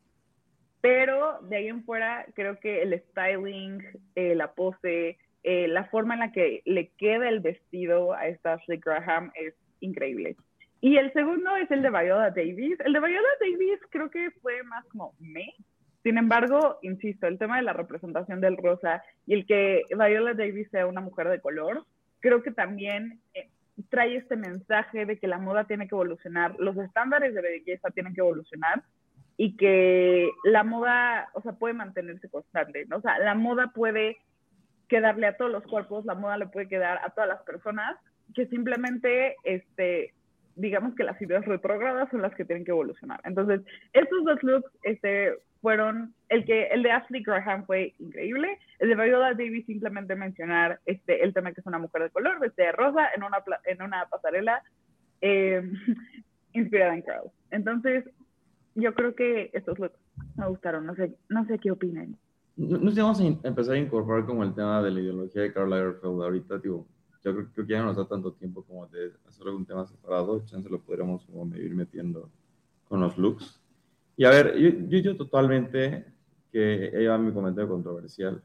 pero 0.81 1.41
de 1.43 1.57
ahí 1.57 1.69
en 1.69 1.85
fuera 1.85 2.27
creo 2.35 2.59
que 2.61 2.83
el 2.83 3.01
styling, 3.11 3.83
eh, 4.17 4.35
la 4.35 4.53
pose, 4.53 5.19
eh, 5.45 5.69
la 5.69 5.85
forma 5.85 6.15
en 6.15 6.21
la 6.21 6.33
que 6.33 6.63
le 6.65 6.89
queda 6.99 7.29
el 7.29 7.41
vestido 7.41 8.13
a 8.13 8.27
esta 8.27 8.55
Ashley 8.55 8.79
Graham 8.79 9.31
es 9.35 9.55
increíble. 9.81 10.37
Y 10.81 10.97
el 10.97 11.13
segundo 11.13 11.57
es 11.57 11.71
el 11.71 11.83
de 11.83 11.91
Viola 11.91 12.31
Davis. 12.31 12.79
El 12.85 12.93
de 12.93 13.01
Viola 13.01 13.29
Davis 13.41 13.81
creo 13.91 14.11
que 14.11 14.31
fue 14.43 14.63
más 14.63 14.85
como 14.87 15.15
me. 15.19 15.55
Sin 16.03 16.19
embargo, 16.19 16.79
insisto, 16.83 17.27
el 17.27 17.39
tema 17.39 17.57
de 17.57 17.63
la 17.63 17.73
representación 17.73 18.41
del 18.41 18.57
rosa 18.57 19.03
y 19.27 19.35
el 19.35 19.47
que 19.47 19.83
Viola 19.91 20.35
Davis 20.35 20.69
sea 20.71 20.87
una 20.87 21.01
mujer 21.01 21.29
de 21.29 21.41
color, 21.41 21.85
creo 22.21 22.43
que 22.43 22.53
también 22.53 23.21
eh, 23.35 23.51
trae 23.91 24.17
este 24.17 24.37
mensaje 24.37 25.07
de 25.07 25.19
que 25.19 25.27
la 25.27 25.39
moda 25.39 25.65
tiene 25.65 25.89
que 25.89 25.95
evolucionar, 25.95 26.55
los 26.59 26.77
estándares 26.77 27.35
de 27.35 27.43
belleza 27.43 27.91
tienen 27.91 28.15
que 28.15 28.21
evolucionar 28.21 28.83
y 29.37 29.57
que 29.57 30.31
la 30.45 30.65
moda, 30.65 31.29
o 31.35 31.43
sea, 31.43 31.53
puede 31.53 31.75
mantenerse 31.75 32.29
constante, 32.29 32.87
¿no? 32.87 32.97
O 32.97 33.01
sea, 33.01 33.19
la 33.19 33.35
moda 33.35 33.73
puede 33.73 34.19
quedarle 34.89 35.27
a 35.27 35.37
todos 35.37 35.51
los 35.51 35.65
cuerpos, 35.65 36.05
la 36.05 36.15
moda 36.15 36.39
le 36.39 36.47
puede 36.47 36.69
quedar 36.69 36.99
a 37.05 37.11
todas 37.11 37.29
las 37.29 37.43
personas, 37.43 37.97
que 38.35 38.47
simplemente, 38.47 39.37
este, 39.45 40.13
digamos 40.57 40.95
que 40.95 41.05
las 41.05 41.21
ideas 41.23 41.45
retrógradas 41.47 42.11
son 42.11 42.23
las 42.23 42.35
que 42.35 42.45
tienen 42.45 42.65
que 42.65 42.73
evolucionar. 42.73 43.21
Entonces, 43.25 43.61
estos 43.93 44.25
dos 44.25 44.43
looks, 44.43 44.71
este, 44.83 45.35
fueron, 45.61 46.15
el 46.29 46.45
que, 46.45 46.67
el 46.67 46.83
de 46.83 46.91
Ashley 46.91 47.23
Graham 47.23 47.65
fue 47.67 47.95
increíble, 47.99 48.59
el 48.79 48.91
de 48.91 48.95
Viola 48.95 49.35
Davis 49.35 49.67
simplemente 49.67 50.15
mencionar, 50.15 50.81
este, 50.87 51.23
el 51.25 51.33
tema 51.35 51.53
que 51.53 51.61
es 51.61 51.67
una 51.67 51.79
mujer 51.79 52.03
de 52.03 52.11
color, 52.11 52.39
vestida 52.41 52.67
de 52.67 52.73
rosa, 52.73 53.09
en 53.15 53.23
una, 53.23 53.39
en 53.65 53.83
una 53.83 54.07
pasarela, 54.07 54.63
eh, 55.21 55.63
inspirada 56.53 56.95
en 56.95 57.03
Carl. 57.03 57.31
Entonces, 57.51 58.05
yo 58.75 58.95
creo 58.95 59.15
que 59.15 59.51
estos 59.53 59.79
looks 59.79 59.99
me 60.37 60.47
gustaron, 60.47 60.87
no 60.87 60.95
sé, 60.95 61.15
no 61.29 61.45
sé 61.47 61.59
qué 61.59 61.71
opinan. 61.71 62.17
No, 62.57 62.79
no 62.79 62.91
sé, 62.91 63.01
vamos 63.01 63.21
a 63.21 63.49
empezar 63.49 63.75
a 63.75 63.79
incorporar 63.79 64.27
como 64.27 64.43
el 64.43 64.55
tema 64.55 64.83
de 64.83 64.91
la 64.91 65.01
ideología 65.01 65.43
de 65.43 65.53
Karl 65.53 65.71
Lagerfeld 65.71 66.23
ahorita, 66.23 66.59
digo, 66.59 66.87
yo 67.25 67.35
creo, 67.35 67.49
creo 67.53 67.67
que 67.67 67.73
ya 67.73 67.81
no 67.81 67.87
nos 67.87 67.97
da 67.97 68.07
tanto 68.07 68.33
tiempo 68.33 68.63
como 68.63 68.87
de 68.89 69.13
hacer 69.27 69.47
algún 69.47 69.67
tema 69.67 69.87
separado, 69.87 70.45
chance 70.45 70.69
lo 70.69 70.81
podríamos 70.81 71.25
como 71.25 71.55
ir 71.57 71.75
metiendo 71.75 72.31
con 72.89 73.01
los 73.01 73.17
looks. 73.19 73.61
Y 74.17 74.25
a 74.25 74.31
ver, 74.31 74.57
yo, 74.57 74.71
yo, 74.89 74.99
yo 74.99 75.17
totalmente 75.17 76.07
que 76.51 77.07
va 77.09 77.19
mi 77.19 77.33
comentario 77.33 77.69
controversial. 77.69 78.43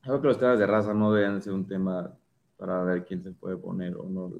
Creo 0.00 0.20
que 0.20 0.28
los 0.28 0.38
temas 0.38 0.58
de 0.58 0.66
raza 0.66 0.94
no 0.94 1.12
deben 1.12 1.42
ser 1.42 1.52
un 1.52 1.66
tema 1.66 2.16
para 2.56 2.82
ver 2.84 3.04
quién 3.04 3.22
se 3.22 3.30
puede 3.32 3.56
poner 3.56 3.96
o 3.96 4.04
no 4.04 4.32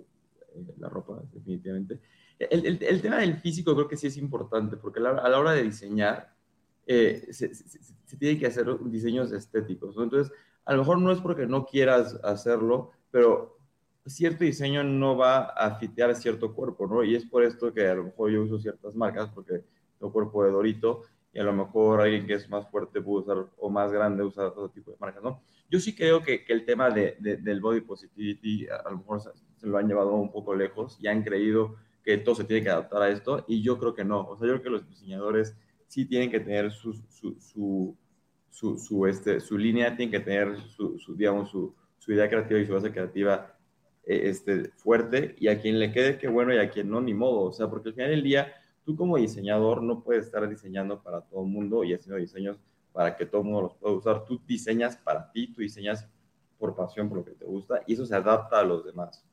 eh, 0.55 0.75
la 0.79 0.89
ropa, 0.89 1.21
definitivamente. 1.33 2.01
El, 2.39 2.67
el, 2.67 2.79
el 2.83 3.03
tema 3.03 3.19
del 3.19 3.37
físico 3.37 3.75
creo 3.75 3.89
que 3.89 3.97
sí 3.97 4.07
es 4.07 4.17
importante, 4.17 4.77
porque 4.77 5.01
a 5.01 5.03
la, 5.03 5.11
a 5.11 5.29
la 5.29 5.39
hora 5.39 5.53
de 5.53 5.63
diseñar, 5.65 6.33
eh, 6.87 7.29
se, 7.31 7.55
se, 7.55 7.69
se, 7.69 8.17
tiene 8.17 8.39
que 8.39 8.47
hacer 8.47 8.67
diseños 8.85 9.33
estéticos. 9.33 9.97
¿no? 9.97 10.05
Entonces, 10.05 10.33
a 10.65 10.73
lo 10.73 10.79
mejor 10.79 10.99
no 11.01 11.13
es 11.13 11.21
porque 11.21 11.47
no 11.47 11.67
quieras 11.67 12.19
hacerlo, 12.23 12.93
pero 13.11 13.59
cierto 14.09 14.45
diseño 14.45 14.83
no 14.83 15.17
va 15.17 15.41
a 15.41 15.79
fitear 15.79 16.15
cierto 16.15 16.55
cuerpo, 16.55 16.87
¿no? 16.87 17.05
Y 17.05 17.15
es 17.15 17.25
por 17.27 17.43
esto 17.43 17.73
que 17.73 17.87
a 17.87 17.95
lo 17.95 18.05
mejor 18.05 18.31
yo 18.31 18.43
uso 18.43 18.59
ciertas 18.59 18.95
marcas, 18.95 19.29
porque 19.31 19.65
tengo 19.99 20.13
cuerpo 20.13 20.45
de 20.45 20.51
Dorito, 20.51 21.03
y 21.33 21.39
a 21.39 21.45
lo 21.45 21.53
mejor 21.53 22.01
alguien 22.01 22.27
que 22.27 22.35
es 22.35 22.49
más 22.49 22.69
fuerte 22.71 23.01
puede 23.01 23.25
usar, 23.25 23.47
o 23.59 23.71
más 23.71 23.93
grande 23.93 24.25
usa 24.25 24.49
otro 24.49 24.71
tipo 24.71 24.91
de 24.91 24.97
marcas, 24.99 25.23
¿no? 25.23 25.43
Yo 25.71 25.79
sí 25.81 25.95
creo 25.95 26.23
que, 26.23 26.45
que 26.45 26.53
el 26.53 26.65
tema 26.65 26.91
de, 26.91 27.17
de, 27.19 27.37
del 27.37 27.61
body 27.61 27.83
positivity 27.83 28.67
a, 28.69 28.91
lo 28.91 28.99
mejor 28.99 29.21
se, 29.21 29.31
se, 29.57 29.67
lo 29.67 29.77
han 29.77 29.87
llevado 29.87 30.15
un 30.15 30.33
poco 30.33 30.55
lejos 30.55 30.97
y 30.99 31.09
han 31.09 31.23
creído 31.23 31.77
que 32.03 32.17
todo 32.17 32.35
se 32.35 32.45
tiene 32.45 32.63
que 32.63 32.71
adaptar 32.71 33.03
a 33.03 33.11
esto, 33.11 33.45
y 33.47 33.63
yo 33.63 33.79
creo 33.79 33.95
que 33.95 34.05
no. 34.05 34.27
O 34.27 34.37
sea, 34.39 34.47
yo 34.47 34.55
creo 34.55 34.63
que 34.63 34.71
los 34.71 34.89
diseñadores 34.89 35.55
sí 35.87 36.07
tienen 36.07 36.31
que 36.31 36.41
tener 36.41 36.71
su, 36.71 36.95
su, 36.95 37.39
su, 37.41 37.97
su, 38.51 38.79
su 38.79 39.07
este, 39.07 39.41
su 39.41 39.59
línea, 39.59 39.95
tienen 39.95 40.11
que 40.11 40.25
tener 40.25 40.59
su 40.71 40.99
digamos, 41.15 41.51
su, 41.51 41.75
su, 42.09 42.15
idea 42.15 42.29
creativa 42.29 42.59
y 42.59 42.67
su 42.67 42.73
base 42.73 42.91
creativa 42.91 43.55
eh, 44.05 44.31
este, 44.31 44.71
fuerte, 44.71 45.37
y 45.39 45.49
a 45.49 45.61
quien 45.61 45.79
le 45.79 45.93
quede 45.93 46.17
que 46.17 46.27
bueno 46.27 46.55
y 46.55 46.59
a 46.59 46.71
quien 46.71 46.89
no, 46.89 47.03
ni 47.03 47.13
modo. 47.13 47.43
O 47.43 47.53
sea, 47.53 47.69
porque 47.69 47.91
al 47.91 47.95
final 47.95 48.11
del 48.11 48.23
día, 48.23 48.53
tú 48.85 48.97
como 48.97 49.19
diseñador 49.19 49.83
no 49.83 50.03
puedes 50.03 50.25
estar 50.25 50.49
diseñando 50.49 51.03
para 51.03 51.21
todo 51.21 51.43
el 51.43 51.49
mundo 51.49 51.85
y 51.85 51.93
haciendo 51.93 52.17
diseños 52.17 52.59
para 52.93 53.15
que 53.15 53.27
todo 53.27 53.43
el 53.43 53.47
mundo 53.49 53.63
los 53.63 53.75
pueda 53.75 53.95
usar. 53.95 54.25
Tú 54.25 54.41
diseñas 54.47 54.97
para 54.97 55.31
ti, 55.31 55.53
tú 55.53 55.61
diseñas 55.61 56.09
por 56.59 56.75
pasión, 56.75 57.09
por 57.09 57.19
lo 57.19 57.25
que 57.25 57.33
te 57.33 57.45
gusta, 57.45 57.83
y 57.87 57.93
eso 57.93 58.07
se 58.07 58.17
adapta 58.17 58.59
a 58.59 58.65
los 58.65 58.85
demás. 58.85 59.25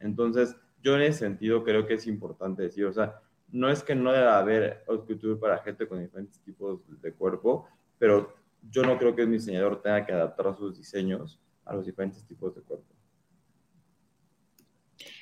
Entonces, 0.00 0.56
yo 0.82 0.96
en 0.96 1.02
ese 1.02 1.18
sentido 1.20 1.62
creo 1.64 1.86
que 1.86 1.94
es 1.94 2.06
importante 2.06 2.62
decir, 2.62 2.86
o 2.86 2.92
sea, 2.92 3.20
no 3.52 3.68
es 3.68 3.82
que 3.82 3.94
no 3.94 4.12
deba 4.12 4.38
haber 4.38 4.84
couture 4.86 5.36
para 5.36 5.58
gente 5.58 5.86
con 5.86 6.00
diferentes 6.00 6.40
tipos 6.40 6.80
de 7.00 7.12
cuerpo, 7.12 7.68
pero 7.98 8.34
yo 8.70 8.82
no 8.82 8.98
creo 8.98 9.14
que 9.14 9.24
un 9.24 9.32
diseñador 9.32 9.82
tenga 9.82 10.04
que 10.04 10.12
adaptar 10.12 10.56
sus 10.56 10.76
diseños 10.76 11.40
a 11.66 11.74
los 11.74 11.84
diferentes 11.84 12.24
tipos 12.24 12.54
de 12.54 12.62
cuerpo. 12.62 12.94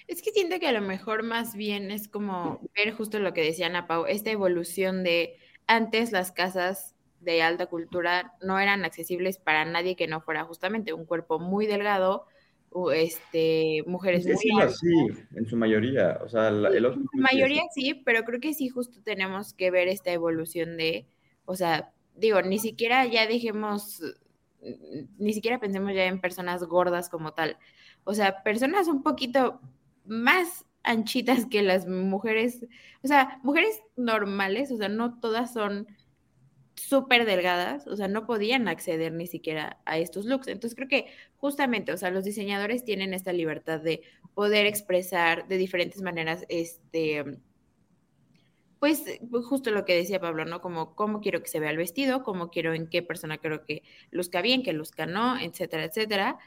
Es 0.06 0.22
que 0.22 0.30
siento 0.30 0.60
que 0.60 0.68
a 0.68 0.72
lo 0.72 0.82
mejor 0.82 1.22
más 1.22 1.56
bien 1.56 1.90
es 1.90 2.08
como 2.08 2.60
ver 2.76 2.94
justo 2.94 3.18
lo 3.18 3.32
que 3.32 3.42
decía 3.42 3.66
Ana 3.66 3.86
Pau, 3.86 4.04
esta 4.06 4.30
evolución 4.30 5.02
de 5.02 5.36
antes 5.66 6.12
las 6.12 6.30
casas 6.30 6.94
de 7.20 7.42
alta 7.42 7.66
cultura 7.66 8.34
no 8.42 8.58
eran 8.58 8.84
accesibles 8.84 9.38
para 9.38 9.64
nadie 9.64 9.96
que 9.96 10.06
no 10.06 10.20
fuera 10.20 10.44
justamente 10.44 10.92
un 10.92 11.06
cuerpo 11.06 11.38
muy 11.38 11.66
delgado, 11.66 12.26
este, 12.92 13.82
mujeres 13.86 14.26
es 14.26 14.40
muy 14.44 14.60
altas. 14.60 14.78
Sí, 14.78 14.94
en 15.36 15.46
su 15.46 15.56
mayoría, 15.56 16.18
o 16.22 16.28
sea, 16.28 16.50
la, 16.50 16.68
el 16.68 16.84
en 16.84 16.92
su 16.92 17.18
mayoría 17.18 17.62
sí, 17.74 17.94
pero 18.04 18.24
creo 18.24 18.40
que 18.40 18.52
sí 18.52 18.68
justo 18.68 19.00
tenemos 19.02 19.54
que 19.54 19.70
ver 19.70 19.88
esta 19.88 20.12
evolución 20.12 20.76
de, 20.76 21.06
o 21.44 21.56
sea, 21.56 21.92
digo, 22.14 22.42
ni 22.42 22.58
siquiera 22.58 23.06
ya 23.06 23.26
dejemos, 23.26 24.02
ni 25.18 25.32
siquiera 25.32 25.60
pensemos 25.60 25.94
ya 25.94 26.04
en 26.04 26.20
personas 26.20 26.64
gordas 26.64 27.08
como 27.08 27.32
tal, 27.32 27.58
o 28.04 28.14
sea, 28.14 28.42
personas 28.42 28.88
un 28.88 29.02
poquito 29.02 29.60
más 30.04 30.66
anchitas 30.82 31.46
que 31.46 31.62
las 31.62 31.86
mujeres, 31.86 32.66
o 33.02 33.08
sea, 33.08 33.40
mujeres 33.42 33.82
normales, 33.96 34.70
o 34.70 34.76
sea, 34.76 34.88
no 34.88 35.18
todas 35.18 35.52
son 35.52 35.86
súper 36.74 37.24
delgadas, 37.24 37.86
o 37.86 37.96
sea, 37.96 38.08
no 38.08 38.26
podían 38.26 38.68
acceder 38.68 39.12
ni 39.12 39.26
siquiera 39.26 39.78
a 39.86 39.98
estos 39.98 40.26
looks. 40.26 40.48
Entonces 40.48 40.74
creo 40.74 40.88
que 40.88 41.06
justamente, 41.36 41.92
o 41.92 41.96
sea, 41.96 42.10
los 42.10 42.24
diseñadores 42.24 42.84
tienen 42.84 43.14
esta 43.14 43.32
libertad 43.32 43.80
de 43.80 44.02
poder 44.34 44.66
expresar 44.66 45.48
de 45.48 45.56
diferentes 45.56 46.02
maneras, 46.02 46.44
este, 46.48 47.38
pues 48.84 49.46
justo 49.46 49.70
lo 49.70 49.84
que 49.84 49.94
decía 49.94 50.20
Pablo, 50.20 50.44
¿no? 50.44 50.60
Como 50.60 50.94
cómo 50.94 51.20
quiero 51.20 51.42
que 51.42 51.48
se 51.48 51.60
vea 51.60 51.70
el 51.70 51.76
vestido, 51.76 52.22
cómo 52.22 52.50
quiero 52.50 52.74
en 52.74 52.88
qué 52.88 53.02
persona 53.02 53.38
creo 53.38 53.64
que 53.64 53.82
luzca 54.10 54.42
bien, 54.42 54.62
que 54.62 54.72
luzca 54.72 55.06
no, 55.06 55.38
etcétera, 55.38 55.84
etcétera. 55.84 56.38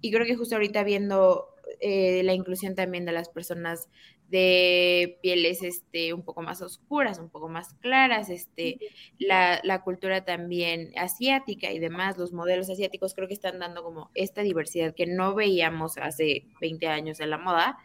Y 0.00 0.10
creo 0.12 0.26
que 0.26 0.36
justo 0.36 0.56
ahorita 0.56 0.82
viendo 0.82 1.54
eh, 1.80 2.22
la 2.24 2.34
inclusión 2.34 2.74
también 2.74 3.04
de 3.04 3.12
las 3.12 3.28
personas 3.28 3.88
de 4.28 5.18
pieles 5.22 5.62
este, 5.62 6.12
un 6.12 6.22
poco 6.24 6.42
más 6.42 6.62
oscuras, 6.62 7.18
un 7.18 7.30
poco 7.30 7.48
más 7.48 7.74
claras, 7.74 8.30
este, 8.30 8.78
la, 9.18 9.60
la, 9.62 9.82
cultura 9.82 10.24
también 10.24 10.92
asiática 10.96 11.70
y 11.70 11.78
demás, 11.78 12.18
los 12.18 12.32
modelos 12.32 12.70
asiáticos 12.70 13.14
creo 13.14 13.28
que 13.28 13.34
están 13.34 13.58
dando 13.58 13.82
como 13.84 14.10
esta 14.14 14.42
diversidad 14.42 14.94
que 14.94 15.06
no 15.06 15.34
veíamos 15.34 15.98
hace 15.98 16.46
20 16.60 16.88
años 16.88 17.20
en 17.20 17.30
la 17.30 17.38
moda, 17.38 17.78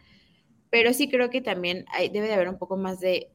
pero 0.70 0.92
sí 0.92 1.08
creo 1.08 1.30
que 1.30 1.40
también 1.40 1.84
hay, 1.92 2.08
debe 2.08 2.26
de 2.26 2.34
haber 2.34 2.48
un 2.48 2.58
poco 2.58 2.76
más 2.76 3.00
de 3.00 3.30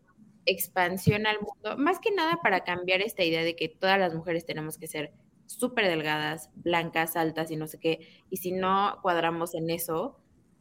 expansión 0.46 1.26
al 1.28 1.38
mundo, 1.40 1.78
más 1.78 2.00
que 2.00 2.12
nada 2.12 2.40
para 2.42 2.64
cambiar 2.64 3.02
esta 3.02 3.24
idea 3.24 3.44
de 3.44 3.56
que 3.56 3.70
todas 3.70 4.00
las 4.00 4.14
mujeres 4.14 4.46
tenemos 4.46 4.78
que 4.78 4.88
ser 4.88 5.12
súper 5.46 5.88
delgadas, 5.88 6.50
blancas, 6.56 7.16
altas 7.16 7.52
y 7.52 7.56
no 7.56 7.68
sé 7.68 7.80
qué, 7.80 8.08
y 8.30 8.38
si 8.38 8.52
no 8.52 9.00
cuadramos 9.02 9.54
en 9.56 9.70
eso, 9.70 10.20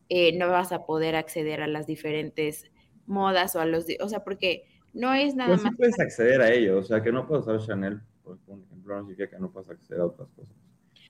eh, 0.09 0.37
no 0.37 0.49
vas 0.49 0.72
a 0.72 0.85
poder 0.85 1.16
acceder 1.16 1.62
a 1.62 1.66
las 1.66 1.87
diferentes 1.87 2.70
modas 3.07 3.57
o 3.57 3.61
a 3.61 3.66
los, 3.66 3.87
o 4.01 4.09
sea, 4.09 4.24
porque 4.24 4.64
no 4.93 5.12
es 5.14 5.35
nada 5.35 5.57
más. 5.57 5.74
puedes 5.76 5.99
acceder 5.99 6.41
a 6.41 6.53
ello, 6.53 6.78
o 6.78 6.82
sea, 6.82 7.03
que 7.03 7.12
no 7.12 7.26
puedes 7.26 7.47
usar 7.47 7.61
Chanel, 7.61 8.01
por 8.22 8.39
ejemplo, 8.39 8.95
no 8.95 9.01
significa 9.01 9.30
que 9.30 9.39
no 9.39 9.51
puedes 9.51 9.68
acceder 9.70 10.01
a 10.01 10.07
otras 10.07 10.28
cosas. 10.30 10.55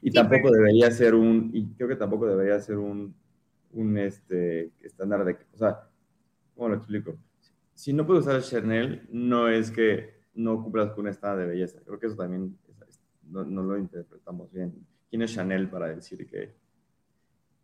Y 0.01 0.11
tampoco 0.11 0.51
debería 0.51 0.91
ser 0.91 1.15
un, 1.15 1.51
y 1.53 1.67
creo 1.75 1.89
que 1.89 1.97
tampoco 1.97 2.27
debería 2.27 2.61
ser 2.61 2.77
un, 2.77 3.15
un 3.73 3.99
este, 3.99 4.71
estándar 4.83 5.25
de, 5.25 5.37
o 5.55 5.57
sea, 5.57 5.89
¿cómo 6.55 6.69
lo 6.69 6.77
explico? 6.77 7.17
Si 7.75 7.93
no 7.93 8.07
puedes 8.07 8.27
usar 8.27 8.43
Chanel, 8.43 9.07
no 9.11 9.49
es 9.49 9.71
que 9.71 10.23
no 10.35 10.63
cumplas 10.63 10.91
con 10.93 11.05
un 11.05 11.11
estándar 11.11 11.41
de 11.41 11.53
belleza. 11.53 11.81
Creo 11.85 11.99
que 11.99 12.07
eso 12.07 12.17
también 12.17 12.57
no, 13.23 13.45
no 13.45 13.63
lo 13.63 13.79
interpretamos 13.79 14.53
bien. 14.53 14.87
¿Quién 15.11 15.23
es 15.23 15.35
Chanel 15.35 15.69
para 15.69 15.89
decir 15.95 16.29
que 16.29 16.55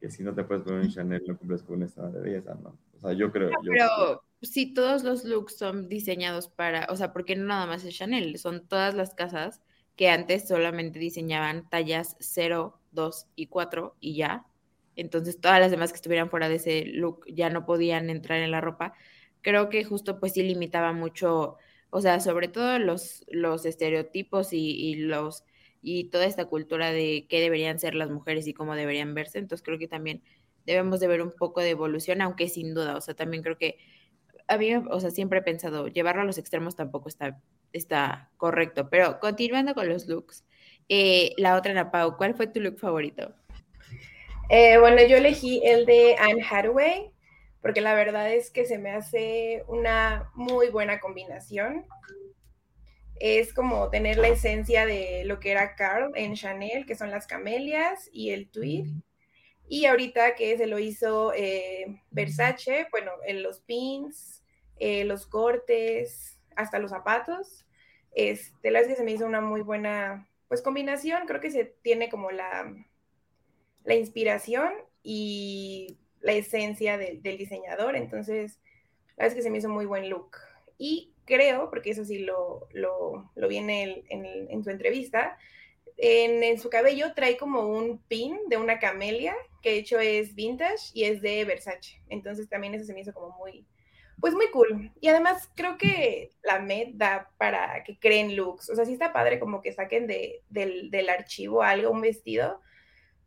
que 0.00 0.10
si 0.10 0.22
no 0.22 0.34
te 0.34 0.44
puedes 0.44 0.64
poner 0.64 0.80
un 0.80 0.88
Chanel 0.88 1.22
no 1.26 1.36
cumples 1.36 1.62
con 1.62 1.76
un 1.76 1.82
estado 1.82 2.10
de 2.10 2.20
belleza, 2.20 2.54
¿no? 2.54 2.78
O 2.96 3.00
sea, 3.00 3.12
yo 3.12 3.30
creo... 3.30 3.50
pero 3.62 4.22
si 4.40 4.72
todos 4.72 5.04
los 5.04 5.24
looks 5.24 5.56
son 5.56 5.88
diseñados 5.88 6.48
para, 6.48 6.86
o 6.88 6.96
sea, 6.96 7.12
porque 7.12 7.36
no 7.36 7.44
nada 7.44 7.66
más 7.66 7.84
es 7.84 7.94
Chanel, 7.94 8.38
son 8.38 8.66
todas 8.66 8.94
las 8.94 9.14
casas 9.14 9.60
que 9.96 10.08
antes 10.08 10.48
solamente 10.48 10.98
diseñaban 10.98 11.68
tallas 11.68 12.16
0, 12.20 12.80
2 12.92 13.26
y 13.36 13.46
4 13.48 13.96
y 14.00 14.16
ya. 14.16 14.46
Entonces 14.96 15.38
todas 15.38 15.60
las 15.60 15.70
demás 15.70 15.92
que 15.92 15.96
estuvieran 15.96 16.30
fuera 16.30 16.48
de 16.48 16.54
ese 16.54 16.86
look 16.86 17.26
ya 17.28 17.50
no 17.50 17.66
podían 17.66 18.08
entrar 18.08 18.40
en 18.40 18.50
la 18.50 18.62
ropa. 18.62 18.94
Creo 19.42 19.68
que 19.68 19.84
justo 19.84 20.20
pues 20.20 20.32
sí 20.34 20.42
limitaba 20.42 20.92
mucho, 20.92 21.56
o 21.90 22.00
sea, 22.00 22.20
sobre 22.20 22.48
todo 22.48 22.78
los, 22.78 23.24
los 23.28 23.64
estereotipos 23.66 24.52
y, 24.52 24.94
los 24.96 25.44
y 25.82 26.04
toda 26.04 26.26
esta 26.26 26.44
cultura 26.44 26.92
de 26.92 27.26
qué 27.28 27.40
deberían 27.40 27.78
ser 27.78 27.94
las 27.94 28.10
mujeres 28.10 28.46
y 28.46 28.54
cómo 28.54 28.74
deberían 28.74 29.14
verse. 29.14 29.38
Entonces 29.38 29.64
creo 29.64 29.78
que 29.78 29.88
también 29.88 30.22
debemos 30.66 31.00
de 31.00 31.08
ver 31.08 31.22
un 31.22 31.32
poco 31.32 31.60
de 31.60 31.70
evolución, 31.70 32.20
aunque 32.20 32.48
sin 32.48 32.74
duda, 32.74 32.96
o 32.96 33.00
sea, 33.00 33.14
también 33.14 33.42
creo 33.42 33.56
que 33.58 33.78
a 34.46 34.58
mí, 34.58 34.74
o 34.74 35.00
sea, 35.00 35.10
siempre 35.10 35.38
he 35.38 35.42
pensado, 35.42 35.86
llevarlo 35.88 36.22
a 36.22 36.24
los 36.24 36.38
extremos 36.38 36.74
tampoco 36.74 37.08
está, 37.08 37.40
está 37.72 38.30
correcto, 38.36 38.90
pero 38.90 39.20
continuando 39.20 39.74
con 39.74 39.88
los 39.88 40.06
looks, 40.08 40.44
eh, 40.88 41.34
la 41.36 41.56
otra, 41.56 41.70
Ana 41.70 41.92
Pau, 41.92 42.16
¿cuál 42.16 42.34
fue 42.34 42.48
tu 42.48 42.60
look 42.60 42.78
favorito? 42.78 43.32
Eh, 44.48 44.76
bueno, 44.78 44.96
yo 45.06 45.16
elegí 45.16 45.62
el 45.64 45.86
de 45.86 46.16
Anne 46.18 46.44
Hathaway, 46.50 47.12
porque 47.62 47.80
la 47.80 47.94
verdad 47.94 48.32
es 48.32 48.50
que 48.50 48.64
se 48.64 48.78
me 48.78 48.90
hace 48.90 49.64
una 49.68 50.30
muy 50.34 50.68
buena 50.68 51.00
combinación 51.00 51.86
es 53.20 53.52
como 53.52 53.90
tener 53.90 54.16
la 54.16 54.28
esencia 54.28 54.86
de 54.86 55.24
lo 55.26 55.40
que 55.40 55.50
era 55.50 55.76
Carl 55.76 56.12
en 56.16 56.34
Chanel, 56.34 56.86
que 56.86 56.96
son 56.96 57.10
las 57.10 57.26
camelias 57.26 58.08
y 58.12 58.30
el 58.30 58.50
tweed. 58.50 58.86
Y 59.68 59.84
ahorita 59.84 60.34
que 60.34 60.56
se 60.56 60.66
lo 60.66 60.78
hizo 60.78 61.32
eh, 61.34 62.02
Versace, 62.10 62.88
bueno, 62.90 63.12
en 63.26 63.42
los 63.42 63.60
pins, 63.60 64.42
eh, 64.78 65.04
los 65.04 65.26
cortes, 65.26 66.40
hasta 66.56 66.78
los 66.78 66.90
zapatos. 66.90 67.66
Este, 68.12 68.70
la 68.70 68.80
verdad 68.80 68.92
es 68.92 68.96
que 68.96 69.02
se 69.02 69.04
me 69.04 69.12
hizo 69.12 69.26
una 69.26 69.42
muy 69.42 69.60
buena 69.60 70.26
pues 70.48 70.62
combinación. 70.62 71.26
Creo 71.26 71.40
que 71.40 71.50
se 71.50 71.66
tiene 71.82 72.08
como 72.08 72.30
la, 72.30 72.74
la 73.84 73.94
inspiración 73.94 74.72
y 75.02 75.98
la 76.20 76.32
esencia 76.32 76.98
del 76.98 77.22
diseñador. 77.22 77.96
Entonces, 77.96 78.58
la 79.16 79.24
verdad 79.24 79.28
es 79.28 79.34
que 79.34 79.42
se 79.42 79.50
me 79.50 79.58
hizo 79.58 79.68
muy 79.68 79.86
buen 79.86 80.08
look. 80.08 80.36
Y 80.78 81.12
creo, 81.24 81.70
porque 81.70 81.90
eso 81.90 82.04
sí 82.04 82.18
lo, 82.20 82.66
lo, 82.72 83.30
lo 83.34 83.48
vi 83.48 83.58
en, 83.58 83.70
en, 83.70 84.64
su 84.64 84.70
entrevista, 84.70 85.38
en, 85.96 86.58
su 86.58 86.70
cabello 86.70 87.12
trae 87.14 87.36
como 87.36 87.68
un 87.68 87.98
pin 88.08 88.38
de 88.48 88.56
una 88.56 88.78
camelia, 88.78 89.34
que 89.62 89.70
de 89.70 89.78
hecho 89.78 90.00
es 90.00 90.34
vintage 90.34 90.90
y 90.94 91.04
es 91.04 91.20
de 91.22 91.44
Versace. 91.44 92.00
Entonces 92.08 92.48
también 92.48 92.74
eso 92.74 92.84
se 92.84 92.94
me 92.94 93.00
hizo 93.00 93.12
como 93.12 93.36
muy, 93.36 93.66
pues 94.20 94.34
muy 94.34 94.48
cool. 94.50 94.90
Y 95.00 95.08
además 95.08 95.50
creo 95.54 95.76
que 95.76 96.30
la 96.42 96.58
Met 96.58 96.94
da 96.94 97.30
para 97.38 97.84
que 97.84 97.98
creen 97.98 98.34
looks. 98.36 98.70
O 98.70 98.74
sea, 98.74 98.84
sí 98.84 98.94
está 98.94 99.12
padre 99.12 99.38
como 99.38 99.60
que 99.60 99.72
saquen 99.72 100.06
de, 100.06 100.42
del, 100.48 100.90
del 100.90 101.10
archivo 101.10 101.62
algo, 101.62 101.90
un 101.90 102.00
vestido, 102.00 102.60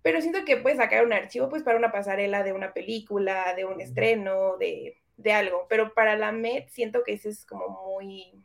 pero 0.04 0.22
siento 0.22 0.46
que 0.46 0.58
puedes 0.58 0.78
sacar 0.78 1.06
un 1.06 1.14
archivo 1.14 1.50
pues 1.50 1.64
para 1.64 1.78
una 1.78 1.92
pasarela 1.92 2.44
de 2.44 2.54
una 2.54 2.74
película, 2.74 3.56
de 3.56 3.66
un 3.66 3.82
estreno, 3.82 4.58
de 4.58 4.98
de 5.18 5.32
algo, 5.32 5.68
pero 5.70 5.94
para 5.94 6.18
la 6.18 6.32
Met 6.32 6.70
siento 6.70 7.04
que 7.04 7.14
ese 7.14 7.30
es 7.30 7.46
como 7.46 7.70
muy, 7.70 8.44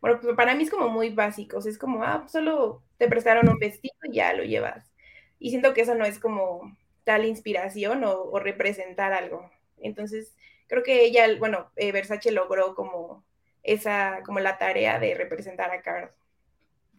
bueno, 0.00 0.20
pues, 0.20 0.36
para 0.36 0.54
mí 0.54 0.64
es 0.64 0.70
como 0.70 0.88
muy 0.88 1.10
básico, 1.10 1.58
o 1.58 1.60
sea, 1.60 1.70
es 1.70 1.78
como, 1.78 2.02
ah, 2.02 2.26
solo 2.28 2.82
te 2.98 3.08
prestaron 3.08 3.48
un 3.48 3.58
vestido 3.58 3.94
y 4.04 4.16
ya 4.16 4.32
lo 4.32 4.44
llevas. 4.44 4.92
Y 5.38 5.50
siento 5.50 5.74
que 5.74 5.82
eso 5.82 5.94
no 5.94 6.04
es 6.04 6.18
como 6.18 6.76
tal 7.04 7.24
inspiración 7.24 8.04
o, 8.04 8.38
representar 8.38 9.12
algo. 9.12 9.50
Entonces, 9.78 10.34
creo 10.66 10.82
que 10.82 11.04
ella, 11.04 11.26
bueno, 11.38 11.70
eh, 11.76 11.92
Versace 11.92 12.32
logró 12.32 12.74
como 12.74 13.24
esa, 13.62 14.22
como 14.24 14.40
la 14.40 14.58
tarea 14.58 14.98
de 14.98 15.14
representar 15.14 15.70
a 15.70 15.82
Carl. 15.82 16.10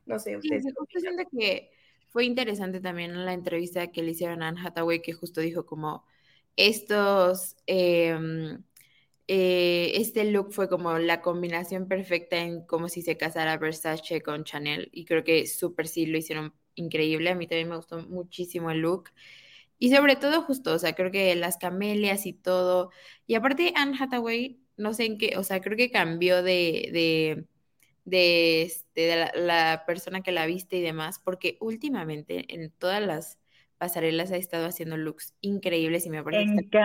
No 0.06 0.20
sé, 0.20 0.38
ustedes. 0.38 0.64
Sí, 0.64 1.00
siento 1.00 1.24
que 1.32 1.72
fue 2.08 2.26
interesante 2.26 2.80
también 2.80 3.26
la 3.26 3.34
entrevista 3.34 3.88
que 3.92 4.04
le 4.04 4.12
hicieron 4.12 4.42
a 4.44 4.50
Anne 4.50 4.62
Hathaway, 4.64 5.02
que 5.02 5.14
justo 5.14 5.42
dijo 5.42 5.66
como 5.66 6.06
estos, 6.56 7.56
eh, 7.68 8.18
eh, 9.28 9.92
este 9.96 10.24
look 10.32 10.54
fue 10.54 10.70
como 10.70 10.98
la 11.00 11.22
combinación 11.22 11.88
perfecta 11.88 12.38
en 12.38 12.66
como 12.66 12.88
si 12.90 13.02
se 13.02 13.18
casara 13.18 13.58
Versace 13.58 14.22
con 14.22 14.46
Chanel 14.46 14.90
y 14.94 15.06
creo 15.06 15.24
que 15.24 15.48
súper 15.48 15.88
sí 15.88 16.06
lo 16.06 16.18
hicieron 16.18 16.54
increíble, 16.76 17.30
a 17.32 17.36
mí 17.36 17.48
también 17.48 17.70
me 17.70 17.76
gustó 17.76 18.00
muchísimo 18.08 18.72
el 18.72 18.80
look. 18.80 19.10
Y 19.80 19.92
sobre 19.92 20.16
todo 20.16 20.42
justo, 20.44 20.74
o 20.74 20.80
sea, 20.80 20.96
creo 20.96 21.12
que 21.12 21.36
las 21.36 21.58
camelias 21.58 22.26
y 22.26 22.34
todo. 22.34 22.92
Y 23.28 23.36
aparte 23.36 23.74
Anne 23.76 23.98
Hathaway, 24.00 24.60
no 24.78 24.94
sé 24.94 25.06
en 25.06 25.18
qué, 25.18 25.38
o 25.38 25.44
sea, 25.44 25.62
creo 25.62 25.78
que 25.78 25.92
cambió 25.92 26.44
de, 26.44 27.46
de, 28.08 28.62
este, 28.62 29.28
la, 29.36 29.84
persona 29.86 30.22
que 30.22 30.32
la 30.32 30.46
viste 30.46 30.78
y 30.78 30.82
demás, 30.82 31.20
porque 31.20 31.58
últimamente 31.60 32.54
en 32.56 32.72
todas 32.72 33.06
las 33.06 33.38
pasarelas 33.78 34.32
ha 34.32 34.38
estado 34.38 34.66
haciendo 34.66 34.96
looks 34.96 35.36
increíbles 35.42 36.06
y 36.06 36.10
me 36.10 36.24
parece 36.24 36.70
que 36.70 36.80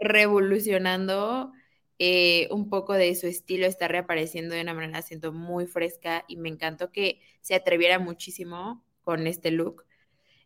revolucionando 0.00 1.52
eh, 2.00 2.48
un 2.50 2.68
poco 2.68 2.94
de 2.94 3.14
su 3.14 3.28
estilo 3.28 3.66
está 3.66 3.86
reapareciendo 3.86 4.56
de 4.56 4.62
una 4.62 4.74
manera 4.74 5.00
siento 5.00 5.32
muy 5.32 5.66
fresca 5.66 6.24
y 6.26 6.36
me 6.36 6.48
encantó 6.48 6.90
que 6.90 7.20
se 7.40 7.54
atreviera 7.54 8.00
muchísimo 8.00 8.84
con 9.02 9.28
este 9.28 9.52
look. 9.52 9.84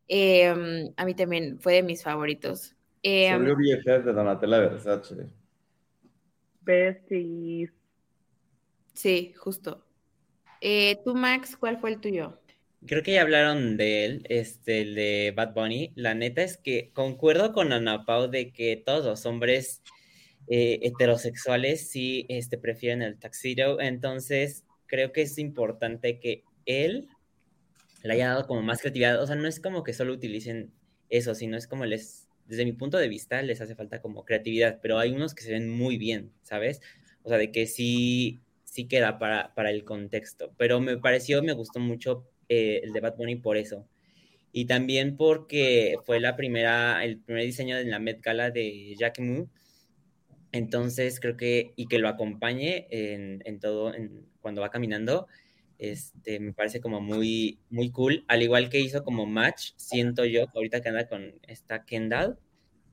Em, 0.08 0.92
a 0.94 1.06
mí 1.06 1.14
también 1.14 1.58
fue 1.58 1.72
de 1.72 1.82
mis 1.82 2.02
favoritos. 2.02 2.76
Eh, 3.02 3.30
Salió 3.30 3.56
de 3.56 4.12
Donatella 4.12 4.58
Versace. 4.58 5.26
Besties. 6.60 7.72
Sí, 8.92 9.32
justo. 9.38 9.86
Eh, 10.64 11.00
tú, 11.04 11.16
Max, 11.16 11.56
¿cuál 11.58 11.78
fue 11.78 11.90
el 11.90 12.00
tuyo? 12.00 12.38
Creo 12.86 13.02
que 13.02 13.14
ya 13.14 13.22
hablaron 13.22 13.76
de 13.76 14.04
él, 14.04 14.26
este, 14.28 14.82
el 14.82 14.94
de 14.94 15.32
Bad 15.36 15.54
Bunny. 15.54 15.92
La 15.96 16.14
neta 16.14 16.42
es 16.42 16.56
que 16.56 16.92
concuerdo 16.92 17.52
con 17.52 17.72
Ana 17.72 18.04
Pau 18.06 18.30
de 18.30 18.52
que 18.52 18.76
todos 18.76 19.04
los 19.04 19.26
hombres 19.26 19.82
eh, 20.46 20.78
heterosexuales 20.82 21.88
sí 21.88 22.26
este, 22.28 22.58
prefieren 22.58 23.02
el 23.02 23.18
tuxedo, 23.18 23.80
entonces 23.80 24.64
creo 24.86 25.12
que 25.12 25.22
es 25.22 25.36
importante 25.38 26.20
que 26.20 26.44
él 26.64 27.08
le 28.04 28.12
haya 28.12 28.28
dado 28.28 28.46
como 28.46 28.62
más 28.62 28.80
creatividad, 28.80 29.20
o 29.20 29.26
sea, 29.26 29.34
no 29.34 29.48
es 29.48 29.58
como 29.58 29.82
que 29.82 29.94
solo 29.94 30.12
utilicen 30.12 30.72
eso, 31.08 31.34
sino 31.34 31.56
es 31.56 31.66
como 31.66 31.86
les, 31.86 32.28
desde 32.46 32.64
mi 32.64 32.72
punto 32.72 32.98
de 32.98 33.08
vista, 33.08 33.42
les 33.42 33.60
hace 33.60 33.74
falta 33.74 34.00
como 34.00 34.24
creatividad, 34.24 34.78
pero 34.80 34.98
hay 34.98 35.10
unos 35.10 35.34
que 35.34 35.42
se 35.42 35.52
ven 35.52 35.68
muy 35.70 35.98
bien, 35.98 36.32
¿sabes? 36.42 36.80
O 37.24 37.28
sea, 37.28 37.38
de 37.38 37.50
que 37.50 37.66
sí, 37.66 38.41
sí 38.72 38.86
queda 38.88 39.18
para, 39.18 39.52
para 39.54 39.70
el 39.70 39.84
contexto, 39.84 40.54
pero 40.56 40.80
me 40.80 40.96
pareció, 40.96 41.42
me 41.42 41.52
gustó 41.52 41.78
mucho 41.78 42.24
eh, 42.48 42.80
el 42.82 42.94
de 42.94 43.00
Bad 43.00 43.16
Bunny 43.18 43.36
por 43.36 43.58
eso. 43.58 43.86
Y 44.50 44.64
también 44.64 45.18
porque 45.18 45.96
fue 46.06 46.20
la 46.20 46.36
primera, 46.36 47.04
el 47.04 47.18
primer 47.18 47.44
diseño 47.44 47.76
de 47.76 47.84
la 47.84 47.98
Met 47.98 48.22
Gala 48.22 48.50
de 48.50 48.96
Moo, 49.18 49.50
Entonces 50.52 51.20
creo 51.20 51.36
que, 51.36 51.74
y 51.76 51.86
que 51.86 51.98
lo 51.98 52.08
acompañe 52.08 52.86
en, 52.90 53.42
en 53.44 53.60
todo, 53.60 53.92
en, 53.94 54.26
cuando 54.40 54.62
va 54.62 54.70
caminando, 54.70 55.26
este, 55.76 56.40
me 56.40 56.54
parece 56.54 56.80
como 56.80 57.02
muy, 57.02 57.58
muy 57.68 57.90
cool, 57.90 58.24
al 58.26 58.42
igual 58.42 58.70
que 58.70 58.80
hizo 58.80 59.04
como 59.04 59.26
match, 59.26 59.72
siento 59.76 60.24
yo, 60.24 60.46
ahorita 60.54 60.80
que 60.80 60.88
anda 60.88 61.08
con 61.08 61.34
esta 61.46 61.84
Kendall, 61.84 62.38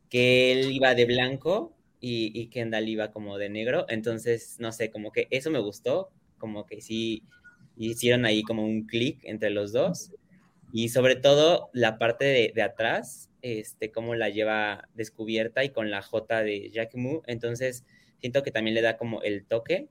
que 0.10 0.52
él 0.52 0.72
iba 0.74 0.94
de 0.94 1.06
blanco 1.06 1.79
y, 2.00 2.32
y 2.40 2.48
Kendall 2.48 2.88
iba 2.88 3.12
como 3.12 3.38
de 3.38 3.50
negro, 3.50 3.86
entonces, 3.90 4.58
no 4.60 4.72
sé, 4.72 4.92
como 4.92 5.12
que 5.12 5.28
eso 5.32 5.52
me 5.52 5.60
gustó, 5.60 6.10
como 6.38 6.66
que 6.66 6.82
sí 6.82 7.24
hicieron 7.78 8.26
ahí 8.26 8.44
como 8.44 8.64
un 8.66 8.86
clic 8.88 9.20
entre 9.24 9.50
los 9.50 9.72
dos, 9.72 10.12
y 10.72 10.90
sobre 10.90 11.16
todo 11.16 11.70
la 11.74 11.98
parte 11.98 12.26
de, 12.26 12.52
de 12.54 12.62
atrás, 12.62 13.30
este, 13.42 13.92
cómo 13.92 14.16
la 14.16 14.30
lleva 14.30 14.88
descubierta 14.94 15.64
y 15.64 15.70
con 15.70 15.90
la 15.90 16.02
J 16.02 16.44
de 16.44 16.70
Jack 16.70 16.96
Moo, 16.96 17.24
entonces 17.28 17.86
siento 18.20 18.44
que 18.44 18.52
también 18.52 18.76
le 18.76 18.82
da 18.82 18.98
como 18.98 19.22
el 19.22 19.46
toque, 19.46 19.88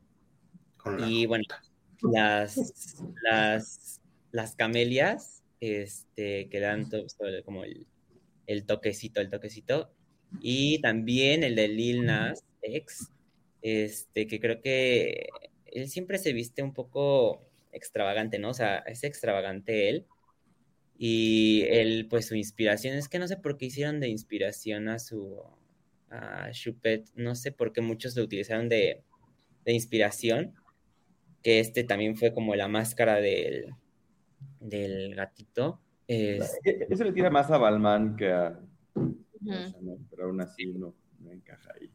y 1.06 1.26
bueno, 1.26 1.44
las, 2.02 3.02
las, 3.22 4.00
las 4.30 4.54
camelias 4.54 5.42
este, 5.60 6.48
que 6.48 6.60
dan 6.60 6.88
todo, 6.88 7.06
como 7.44 7.64
el, 7.64 7.86
el, 8.46 8.64
toquecito, 8.64 9.20
el 9.20 9.28
toquecito. 9.28 9.90
Y 10.40 10.80
también 10.80 11.42
el 11.42 11.54
de 11.54 11.68
Lil 11.68 12.04
Nas 12.04 12.44
X, 12.62 13.10
este, 13.62 14.26
que 14.26 14.40
creo 14.40 14.60
que 14.60 15.28
él 15.66 15.88
siempre 15.88 16.18
se 16.18 16.32
viste 16.32 16.62
un 16.62 16.72
poco 16.72 17.42
extravagante, 17.72 18.38
¿no? 18.38 18.50
O 18.50 18.54
sea, 18.54 18.78
es 18.78 19.04
extravagante 19.04 19.88
él. 19.88 20.06
Y 20.98 21.64
él, 21.68 22.06
pues 22.10 22.26
su 22.26 22.34
inspiración, 22.34 22.96
es 22.96 23.08
que 23.08 23.18
no 23.18 23.28
sé 23.28 23.36
por 23.36 23.56
qué 23.56 23.66
hicieron 23.66 24.00
de 24.00 24.08
inspiración 24.08 24.88
a 24.88 24.98
su 24.98 25.40
a 26.10 26.50
Chupet, 26.52 27.06
no 27.14 27.34
sé 27.34 27.52
por 27.52 27.72
qué 27.72 27.82
muchos 27.82 28.16
lo 28.16 28.24
utilizaron 28.24 28.68
de, 28.68 29.02
de 29.64 29.72
inspiración, 29.72 30.54
que 31.42 31.60
este 31.60 31.84
también 31.84 32.16
fue 32.16 32.32
como 32.32 32.54
la 32.54 32.66
máscara 32.66 33.20
del, 33.20 33.74
del 34.60 35.14
gatito. 35.14 35.80
Es... 36.06 36.58
Eso 36.64 37.04
le 37.04 37.12
tira 37.12 37.30
más 37.30 37.50
a 37.50 37.58
Balman 37.58 38.16
que 38.16 38.32
a... 38.32 38.58
Pero 40.10 40.26
aún 40.26 40.40
así 40.40 40.66
no, 40.66 40.94
no 41.20 41.32
encaja 41.32 41.72
ahí. 41.80 41.90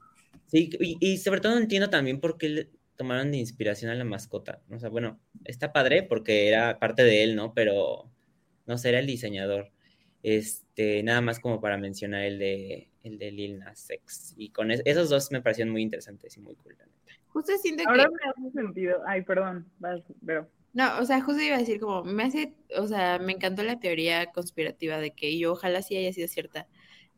Sí, 0.47 0.69
y, 0.79 0.97
y, 0.99 1.17
sobre 1.17 1.41
todo 1.41 1.55
no 1.55 1.61
entiendo 1.61 1.89
también 1.89 2.19
por 2.19 2.37
qué 2.37 2.49
le 2.49 2.69
tomaron 2.95 3.31
de 3.31 3.37
inspiración 3.37 3.91
a 3.91 3.95
la 3.95 4.03
mascota. 4.03 4.61
O 4.69 4.79
sea, 4.79 4.89
bueno, 4.89 5.19
está 5.45 5.73
padre 5.73 6.03
porque 6.03 6.47
era 6.47 6.79
parte 6.79 7.03
de 7.03 7.23
él, 7.23 7.35
¿no? 7.35 7.53
Pero 7.53 8.09
no 8.65 8.77
sé, 8.77 8.89
era 8.89 8.99
el 8.99 9.07
diseñador. 9.07 9.71
Este, 10.21 11.03
nada 11.03 11.21
más 11.21 11.39
como 11.39 11.59
para 11.59 11.77
mencionar 11.77 12.23
el 12.23 12.39
de, 12.39 12.89
el 13.03 13.17
de 13.17 13.31
Lil 13.31 13.59
Nas 13.59 13.89
X. 13.89 14.35
Y 14.37 14.49
con 14.49 14.71
es, 14.71 14.81
esos 14.85 15.09
dos 15.09 15.31
me 15.31 15.41
parecieron 15.41 15.71
muy 15.71 15.81
interesantes 15.81 16.37
y 16.37 16.39
muy 16.39 16.55
cool. 16.55 16.77
Justo 17.27 17.51
siento 17.57 17.83
Ahora 17.87 18.05
que... 18.05 18.11
me 18.11 18.47
hace 18.47 18.53
sentido. 18.53 19.01
Ay, 19.07 19.23
perdón, 19.23 19.67
vas, 19.79 20.01
pero... 20.25 20.49
No, 20.73 20.99
o 20.99 21.05
sea, 21.05 21.21
justo 21.21 21.39
iba 21.39 21.55
a 21.55 21.59
decir 21.59 21.79
como, 21.79 22.03
me 22.03 22.23
hace, 22.23 22.55
o 22.77 22.87
sea, 22.87 23.19
me 23.19 23.33
encantó 23.33 23.61
la 23.61 23.79
teoría 23.79 24.31
conspirativa 24.31 24.97
de 24.97 25.11
que, 25.11 25.29
y 25.29 25.45
ojalá 25.45 25.83
sí 25.83 25.95
haya 25.95 26.11
sido 26.11 26.27
cierta, 26.27 26.67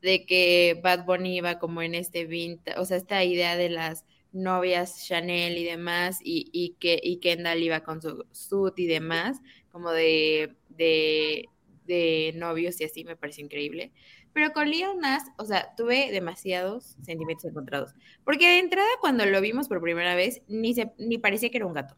de 0.05 0.25
que 0.27 0.79
Bad 0.83 1.05
Bunny 1.05 1.37
iba 1.37 1.57
como 1.57 1.81
en 1.81 1.95
este 1.95 2.25
vintage, 2.25 2.79
o 2.79 2.85
sea, 2.85 2.97
esta 2.97 3.23
idea 3.23 3.57
de 3.57 3.69
las 3.69 4.05
novias 4.31 5.07
Chanel 5.07 5.57
y 5.57 5.63
demás, 5.63 6.19
y, 6.23 6.47
y 6.53 6.75
que 6.79 6.99
y 7.01 7.17
Kendall 7.17 7.63
iba 7.63 7.79
con 7.81 8.03
su 8.03 8.23
suit 8.31 8.77
y 8.77 8.85
demás, 8.85 9.41
como 9.71 9.91
de, 9.91 10.55
de, 10.69 11.49
de 11.85 12.33
novios 12.35 12.79
y 12.81 12.83
así, 12.83 13.03
me 13.03 13.15
parece 13.15 13.41
increíble. 13.41 13.91
Pero 14.31 14.53
con 14.53 14.69
Lil 14.69 14.99
Nas, 14.99 15.23
o 15.39 15.45
sea, 15.45 15.73
tuve 15.75 16.11
demasiados 16.11 16.97
sentimientos 17.01 17.45
encontrados. 17.45 17.93
Porque 18.23 18.45
de 18.47 18.59
entrada, 18.59 18.89
cuando 19.01 19.25
lo 19.25 19.41
vimos 19.41 19.67
por 19.67 19.81
primera 19.81 20.13
vez, 20.13 20.43
ni, 20.47 20.75
se, 20.75 20.91
ni 20.99 21.17
parecía 21.17 21.49
que 21.49 21.57
era 21.57 21.65
un 21.65 21.73
gato. 21.73 21.97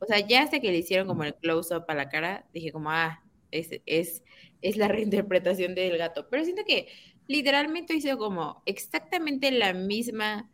O 0.00 0.06
sea, 0.06 0.18
ya 0.18 0.42
hasta 0.42 0.58
que 0.58 0.72
le 0.72 0.78
hicieron 0.78 1.06
como 1.06 1.22
el 1.22 1.34
close-up 1.36 1.84
a 1.86 1.94
la 1.94 2.08
cara, 2.08 2.46
dije 2.52 2.72
como, 2.72 2.90
ah, 2.90 3.22
es, 3.52 3.70
es, 3.86 4.24
es 4.62 4.76
la 4.76 4.88
reinterpretación 4.88 5.74
del 5.76 5.96
gato. 5.96 6.26
Pero 6.28 6.44
siento 6.44 6.62
que 6.66 6.88
literalmente 7.28 7.94
hizo 7.94 8.16
como 8.18 8.62
exactamente 8.66 9.50
la 9.50 9.72
misma, 9.74 10.50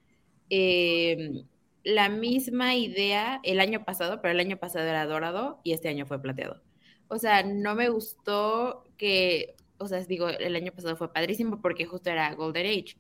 eh, 0.50 1.44
la 1.84 2.08
misma 2.08 2.74
idea 2.76 3.40
el 3.42 3.60
año 3.60 3.84
pasado, 3.84 4.20
pero 4.20 4.32
el 4.32 4.40
año 4.40 4.56
pasado 4.58 4.86
era 4.86 5.06
dorado 5.06 5.60
y 5.64 5.72
este 5.72 5.88
año 5.88 6.06
fue 6.06 6.20
plateado. 6.20 6.62
O 7.08 7.18
sea, 7.18 7.42
no 7.42 7.74
me 7.74 7.88
gustó 7.88 8.84
que, 8.96 9.54
o 9.78 9.88
sea, 9.88 10.00
digo, 10.04 10.28
el 10.28 10.56
año 10.56 10.72
pasado 10.72 10.96
fue 10.96 11.12
padrísimo 11.12 11.60
porque 11.60 11.84
justo 11.86 12.10
era 12.10 12.34
Golden 12.34 12.66
Age, 12.66 12.96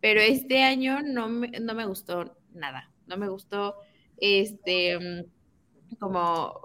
pero 0.00 0.20
este 0.20 0.62
año 0.62 1.02
no 1.02 1.28
me, 1.28 1.48
no 1.48 1.74
me 1.74 1.86
gustó 1.86 2.36
nada, 2.52 2.92
no 3.06 3.16
me 3.16 3.28
gustó, 3.28 3.76
este, 4.18 5.26
como 5.98 6.60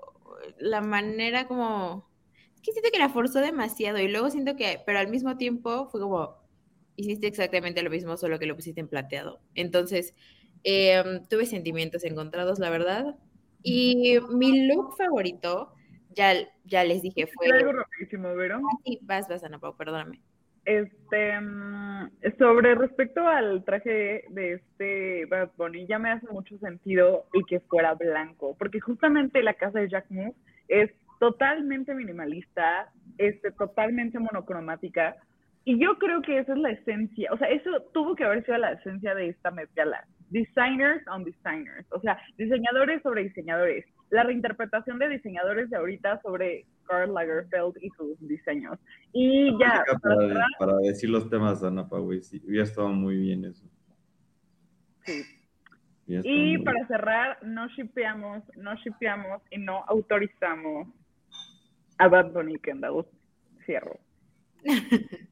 la 0.60 0.82
manera 0.82 1.48
como, 1.48 2.08
es 2.56 2.62
que 2.62 2.72
siento 2.72 2.92
que 2.92 3.00
la 3.00 3.10
forzó 3.10 3.40
demasiado 3.40 4.00
y 4.00 4.08
luego 4.08 4.30
siento 4.30 4.56
que, 4.56 4.82
pero 4.86 5.00
al 5.00 5.08
mismo 5.10 5.38
tiempo 5.38 5.88
fue 5.90 6.02
como, 6.02 6.41
hiciste 7.02 7.28
exactamente 7.28 7.84
lo 7.84 7.90
mismo, 7.90 8.18
solo 8.18 8.40
que 8.40 8.46
lo 8.46 8.56
pusiste 8.56 8.82
en 8.82 8.88
plateado. 8.88 9.42
Entonces, 9.56 10.16
eh, 10.64 11.04
tuve 11.30 11.46
sentimientos 11.46 12.04
encontrados, 12.04 12.60
la 12.60 12.70
verdad. 12.70 13.16
Y 13.64 14.18
mi 14.30 14.68
look 14.68 14.96
favorito 14.98 15.74
ya, 16.16 16.34
ya 16.66 16.84
les 16.84 17.02
dije, 17.02 17.28
fue... 17.28 17.48
Algo 17.52 17.74
rapidísimo, 17.74 18.34
¿verdad? 18.36 18.60
Ah, 18.60 18.78
sí, 18.86 19.00
vas, 19.04 19.28
vas, 19.28 19.44
Ana 19.44 19.60
Pau, 19.60 19.76
perdóname. 19.76 20.22
Este, 20.64 21.32
sobre 22.38 22.76
respecto 22.76 23.28
al 23.28 23.64
traje 23.64 24.26
de 24.30 24.54
este 24.54 25.26
Bad 25.26 25.52
Bunny, 25.58 25.88
ya 25.88 25.98
me 25.98 26.12
hace 26.12 26.28
mucho 26.28 26.58
sentido 26.60 27.26
el 27.34 27.46
que 27.48 27.62
fuera 27.62 27.96
blanco, 27.96 28.56
porque 28.60 28.80
justamente 28.80 29.42
la 29.42 29.56
casa 29.56 29.80
de 29.80 29.90
Jack 29.90 30.06
Moose 30.10 30.38
es 30.68 30.92
totalmente 31.20 31.96
minimalista, 31.96 32.92
este, 33.18 33.52
totalmente 33.52 34.20
monocromática, 34.20 35.16
y 35.64 35.80
yo 35.80 35.98
creo 36.00 36.22
que 36.22 36.40
esa 36.40 36.54
es 36.54 36.60
la 36.60 36.72
esencia, 36.72 37.32
o 37.32 37.38
sea, 37.38 37.50
eso 37.50 37.70
tuvo 37.94 38.16
que 38.16 38.24
haber 38.24 38.44
sido 38.46 38.58
la 38.58 38.72
esencia 38.72 39.14
de 39.14 39.30
esta 39.30 39.52
Met 39.52 39.70
Gala. 39.76 40.06
Designers 40.30 41.06
on 41.08 41.24
designers, 41.24 41.86
o 41.92 42.00
sea, 42.00 42.18
diseñadores 42.38 43.02
sobre 43.04 43.24
diseñadores. 43.24 43.86
La 44.10 44.24
reinterpretación 44.24 44.98
de 44.98 45.10
diseñadores 45.10 45.70
de 45.70 45.78
ahorita 45.78 46.22
sobre 46.22 46.66
Karl 46.86 47.14
Lagerfeld 47.14 47.76
y 47.82 47.90
sus 47.90 48.18
diseños. 48.28 48.80
Y 49.14 49.52
ya. 49.60 49.84
Para, 50.02 50.16
para, 50.16 50.46
para 50.58 50.78
decir 50.78 51.10
los 51.10 51.30
temas, 51.30 51.64
Ana 51.64 51.88
Pau, 51.88 52.12
sí, 52.22 52.42
hubiera 52.46 52.64
estado 52.64 52.90
muy 52.90 53.18
bien 53.18 53.46
eso. 53.46 53.66
Sí. 55.06 55.24
Y 56.08 56.58
para 56.60 56.76
bien. 56.76 56.88
cerrar, 56.88 57.38
no 57.44 57.68
shipeamos, 57.70 58.44
no 58.58 58.76
shipeamos 58.76 59.42
y 59.50 59.60
no 59.60 59.84
autorizamos 59.88 60.88
a 61.98 62.08
Bad 62.08 62.32
Bunny 62.32 62.58
Kendall. 62.60 63.06
Cierro. 63.66 64.00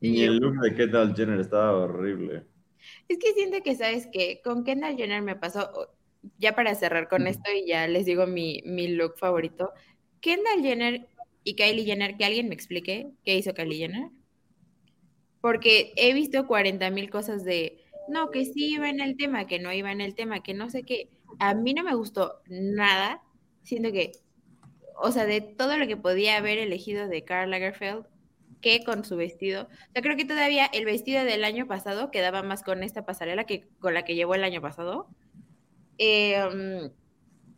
y 0.00 0.22
el 0.22 0.38
look 0.38 0.60
de 0.60 0.74
Kendall 0.74 1.14
Jenner 1.14 1.40
estaba 1.40 1.72
horrible. 1.72 2.44
Es 3.08 3.18
que 3.18 3.32
siento 3.32 3.58
que, 3.62 3.74
¿sabes 3.74 4.08
que 4.12 4.40
Con 4.42 4.64
Kendall 4.64 4.96
Jenner 4.96 5.22
me 5.22 5.36
pasó, 5.36 5.70
ya 6.38 6.54
para 6.54 6.74
cerrar 6.74 7.08
con 7.08 7.26
esto 7.26 7.50
y 7.52 7.66
ya 7.66 7.86
les 7.86 8.06
digo 8.06 8.26
mi, 8.26 8.62
mi 8.64 8.88
look 8.88 9.16
favorito, 9.18 9.72
Kendall 10.20 10.62
Jenner 10.62 11.08
y 11.44 11.54
Kylie 11.54 11.84
Jenner, 11.84 12.16
que 12.16 12.24
alguien 12.24 12.48
me 12.48 12.54
explique 12.54 13.08
qué 13.24 13.36
hizo 13.36 13.54
Kylie 13.54 13.78
Jenner. 13.78 14.10
Porque 15.40 15.92
he 15.96 16.12
visto 16.12 16.46
40 16.46 16.90
mil 16.90 17.08
cosas 17.08 17.44
de, 17.44 17.84
no, 18.08 18.30
que 18.30 18.44
sí 18.44 18.74
iba 18.74 18.88
en 18.88 19.00
el 19.00 19.16
tema, 19.16 19.46
que 19.46 19.58
no 19.58 19.72
iba 19.72 19.92
en 19.92 20.00
el 20.00 20.14
tema, 20.14 20.42
que 20.42 20.54
no 20.54 20.70
sé 20.70 20.82
qué. 20.82 21.08
A 21.38 21.54
mí 21.54 21.74
no 21.74 21.84
me 21.84 21.94
gustó 21.94 22.40
nada. 22.48 23.22
Siento 23.62 23.92
que, 23.92 24.12
o 25.00 25.12
sea, 25.12 25.24
de 25.26 25.40
todo 25.40 25.76
lo 25.76 25.86
que 25.86 25.96
podía 25.96 26.36
haber 26.36 26.58
elegido 26.58 27.08
de 27.08 27.24
Karl 27.24 27.50
Lagerfeld, 27.50 28.06
que 28.60 28.84
con 28.84 29.04
su 29.04 29.16
vestido. 29.16 29.64
O 29.64 29.92
sea, 29.92 30.02
creo 30.02 30.16
que 30.16 30.24
todavía 30.24 30.66
el 30.66 30.84
vestido 30.84 31.24
del 31.24 31.44
año 31.44 31.66
pasado 31.66 32.10
quedaba 32.10 32.42
más 32.42 32.62
con 32.62 32.82
esta 32.82 33.04
pasarela 33.04 33.44
que 33.44 33.68
con 33.78 33.94
la 33.94 34.04
que 34.04 34.14
llevó 34.14 34.34
el 34.34 34.44
año 34.44 34.60
pasado. 34.60 35.08
Eh, 35.98 36.90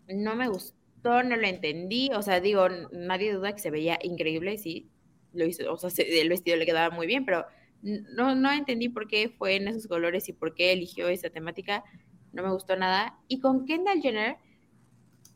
no 0.08 0.36
me 0.36 0.48
gustó, 0.48 1.22
no 1.22 1.36
lo 1.36 1.46
entendí. 1.46 2.10
O 2.14 2.22
sea, 2.22 2.40
digo, 2.40 2.68
nadie 2.92 3.32
duda 3.32 3.52
que 3.52 3.60
se 3.60 3.70
veía 3.70 3.98
increíble, 4.02 4.58
sí, 4.58 4.90
lo 5.32 5.44
hizo. 5.44 5.72
O 5.72 5.78
sea, 5.78 5.90
se, 5.90 6.20
el 6.20 6.28
vestido 6.28 6.56
le 6.56 6.66
quedaba 6.66 6.94
muy 6.94 7.06
bien, 7.06 7.24
pero 7.24 7.46
no, 7.82 8.34
no 8.34 8.50
entendí 8.52 8.88
por 8.88 9.06
qué 9.08 9.28
fue 9.28 9.56
en 9.56 9.68
esos 9.68 9.86
colores 9.86 10.28
y 10.28 10.32
por 10.32 10.54
qué 10.54 10.72
eligió 10.72 11.08
esa 11.08 11.30
temática. 11.30 11.84
No 12.32 12.42
me 12.42 12.50
gustó 12.50 12.76
nada. 12.76 13.18
Y 13.28 13.40
con 13.40 13.64
Kendall 13.66 14.02
Jenner, 14.02 14.36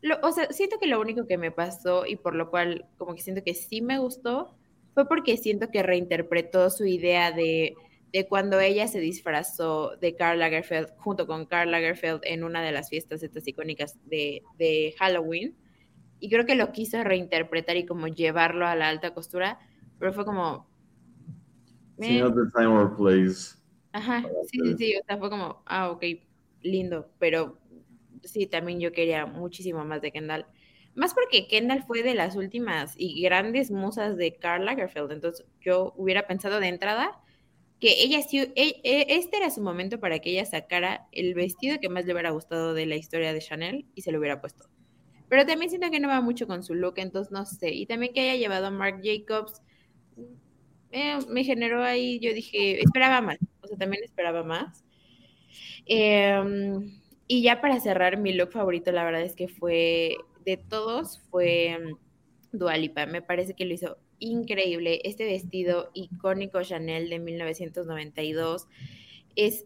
lo, 0.01 0.19
o 0.21 0.31
sea, 0.31 0.51
siento 0.51 0.79
que 0.79 0.87
lo 0.87 0.99
único 0.99 1.25
que 1.25 1.37
me 1.37 1.51
pasó 1.51 2.05
y 2.05 2.17
por 2.17 2.35
lo 2.35 2.49
cual 2.49 2.85
como 2.97 3.15
que 3.15 3.21
siento 3.21 3.43
que 3.43 3.53
sí 3.53 3.81
me 3.81 3.99
gustó 3.99 4.53
fue 4.93 5.07
porque 5.07 5.37
siento 5.37 5.69
que 5.69 5.83
reinterpretó 5.83 6.69
su 6.69 6.85
idea 6.85 7.31
de, 7.31 7.75
de 8.11 8.27
cuando 8.27 8.59
ella 8.59 8.87
se 8.87 8.99
disfrazó 8.99 9.97
de 9.97 10.15
Karl 10.15 10.39
Lagerfeld 10.39 10.89
junto 10.97 11.25
con 11.25 11.45
Karl 11.45 11.71
Lagerfeld 11.71 12.21
en 12.23 12.43
una 12.43 12.61
de 12.61 12.71
las 12.71 12.89
fiestas 12.89 13.23
estas 13.23 13.47
icónicas 13.47 13.97
de, 14.05 14.43
de 14.57 14.93
Halloween. 14.99 15.55
Y 16.19 16.29
creo 16.29 16.45
que 16.45 16.55
lo 16.55 16.71
quiso 16.71 17.03
reinterpretar 17.03 17.75
y 17.75 17.85
como 17.85 18.07
llevarlo 18.07 18.65
a 18.67 18.75
la 18.75 18.87
alta 18.87 19.13
costura, 19.13 19.59
pero 19.99 20.13
fue 20.13 20.25
como... 20.25 20.67
Sí, 21.99 22.19
no 22.19 22.33
the 22.33 22.49
time 22.55 22.67
or 22.67 22.95
place. 22.95 23.57
Ajá, 23.91 24.23
sí, 24.49 24.59
sí, 24.63 24.75
sí, 24.77 24.95
o 24.97 25.03
sea, 25.05 25.17
fue 25.17 25.29
como, 25.29 25.61
ah, 25.65 25.91
ok, 25.91 26.03
lindo, 26.61 27.09
pero 27.19 27.59
sí, 28.23 28.47
también 28.47 28.79
yo 28.79 28.91
quería 28.91 29.25
muchísimo 29.25 29.83
más 29.85 30.01
de 30.01 30.11
Kendall. 30.11 30.45
Más 30.95 31.13
porque 31.13 31.47
Kendall 31.47 31.83
fue 31.83 32.03
de 32.03 32.13
las 32.13 32.35
últimas 32.35 32.93
y 32.97 33.21
grandes 33.21 33.71
musas 33.71 34.15
de 34.15 34.35
Karl 34.35 34.65
Lagerfeld, 34.65 35.11
entonces 35.11 35.45
yo 35.59 35.93
hubiera 35.97 36.27
pensado 36.27 36.59
de 36.59 36.67
entrada 36.67 37.19
que 37.79 38.01
ella 38.01 38.19
e, 38.31 38.79
e, 38.83 39.05
este 39.09 39.37
era 39.37 39.49
su 39.49 39.61
momento 39.61 39.99
para 39.99 40.19
que 40.19 40.29
ella 40.29 40.45
sacara 40.45 41.07
el 41.11 41.33
vestido 41.33 41.79
que 41.81 41.89
más 41.89 42.05
le 42.05 42.13
hubiera 42.13 42.29
gustado 42.29 42.73
de 42.73 42.85
la 42.85 42.95
historia 42.95 43.33
de 43.33 43.41
Chanel 43.41 43.85
y 43.93 44.03
se 44.03 44.11
lo 44.11 44.19
hubiera 44.19 44.39
puesto. 44.39 44.69
Pero 45.27 45.45
también 45.45 45.69
siento 45.69 45.89
que 45.91 45.99
no 45.99 46.07
va 46.07 46.21
mucho 46.21 46.47
con 46.47 46.63
su 46.63 46.75
look, 46.75 46.93
entonces 46.97 47.31
no 47.31 47.45
sé. 47.45 47.73
Y 47.73 47.85
también 47.85 48.13
que 48.13 48.21
haya 48.21 48.35
llevado 48.35 48.67
a 48.67 48.71
Marc 48.71 49.01
Jacobs, 49.03 49.61
eh, 50.91 51.17
me 51.27 51.43
generó 51.43 51.83
ahí, 51.83 52.19
yo 52.19 52.33
dije, 52.33 52.81
esperaba 52.81 53.19
más, 53.19 53.39
o 53.61 53.67
sea, 53.67 53.77
también 53.77 54.03
esperaba 54.03 54.43
más. 54.43 54.85
Em, 55.85 57.01
y 57.27 57.41
ya 57.41 57.61
para 57.61 57.79
cerrar, 57.79 58.17
mi 58.17 58.31
look 58.31 58.51
favorito, 58.51 58.91
la 58.91 59.03
verdad 59.03 59.23
es 59.23 59.35
que 59.35 59.47
fue, 59.47 60.17
de 60.43 60.57
todos, 60.57 61.19
fue 61.29 61.77
mm, 61.77 62.57
Dualipa. 62.57 63.05
Me 63.05 63.21
parece 63.21 63.53
que 63.53 63.65
lo 63.65 63.73
hizo 63.73 63.97
increíble. 64.19 65.01
Este 65.03 65.25
vestido 65.25 65.91
icónico 65.93 66.61
Chanel 66.63 67.09
de 67.09 67.19
1992 67.19 68.67
es, 69.35 69.65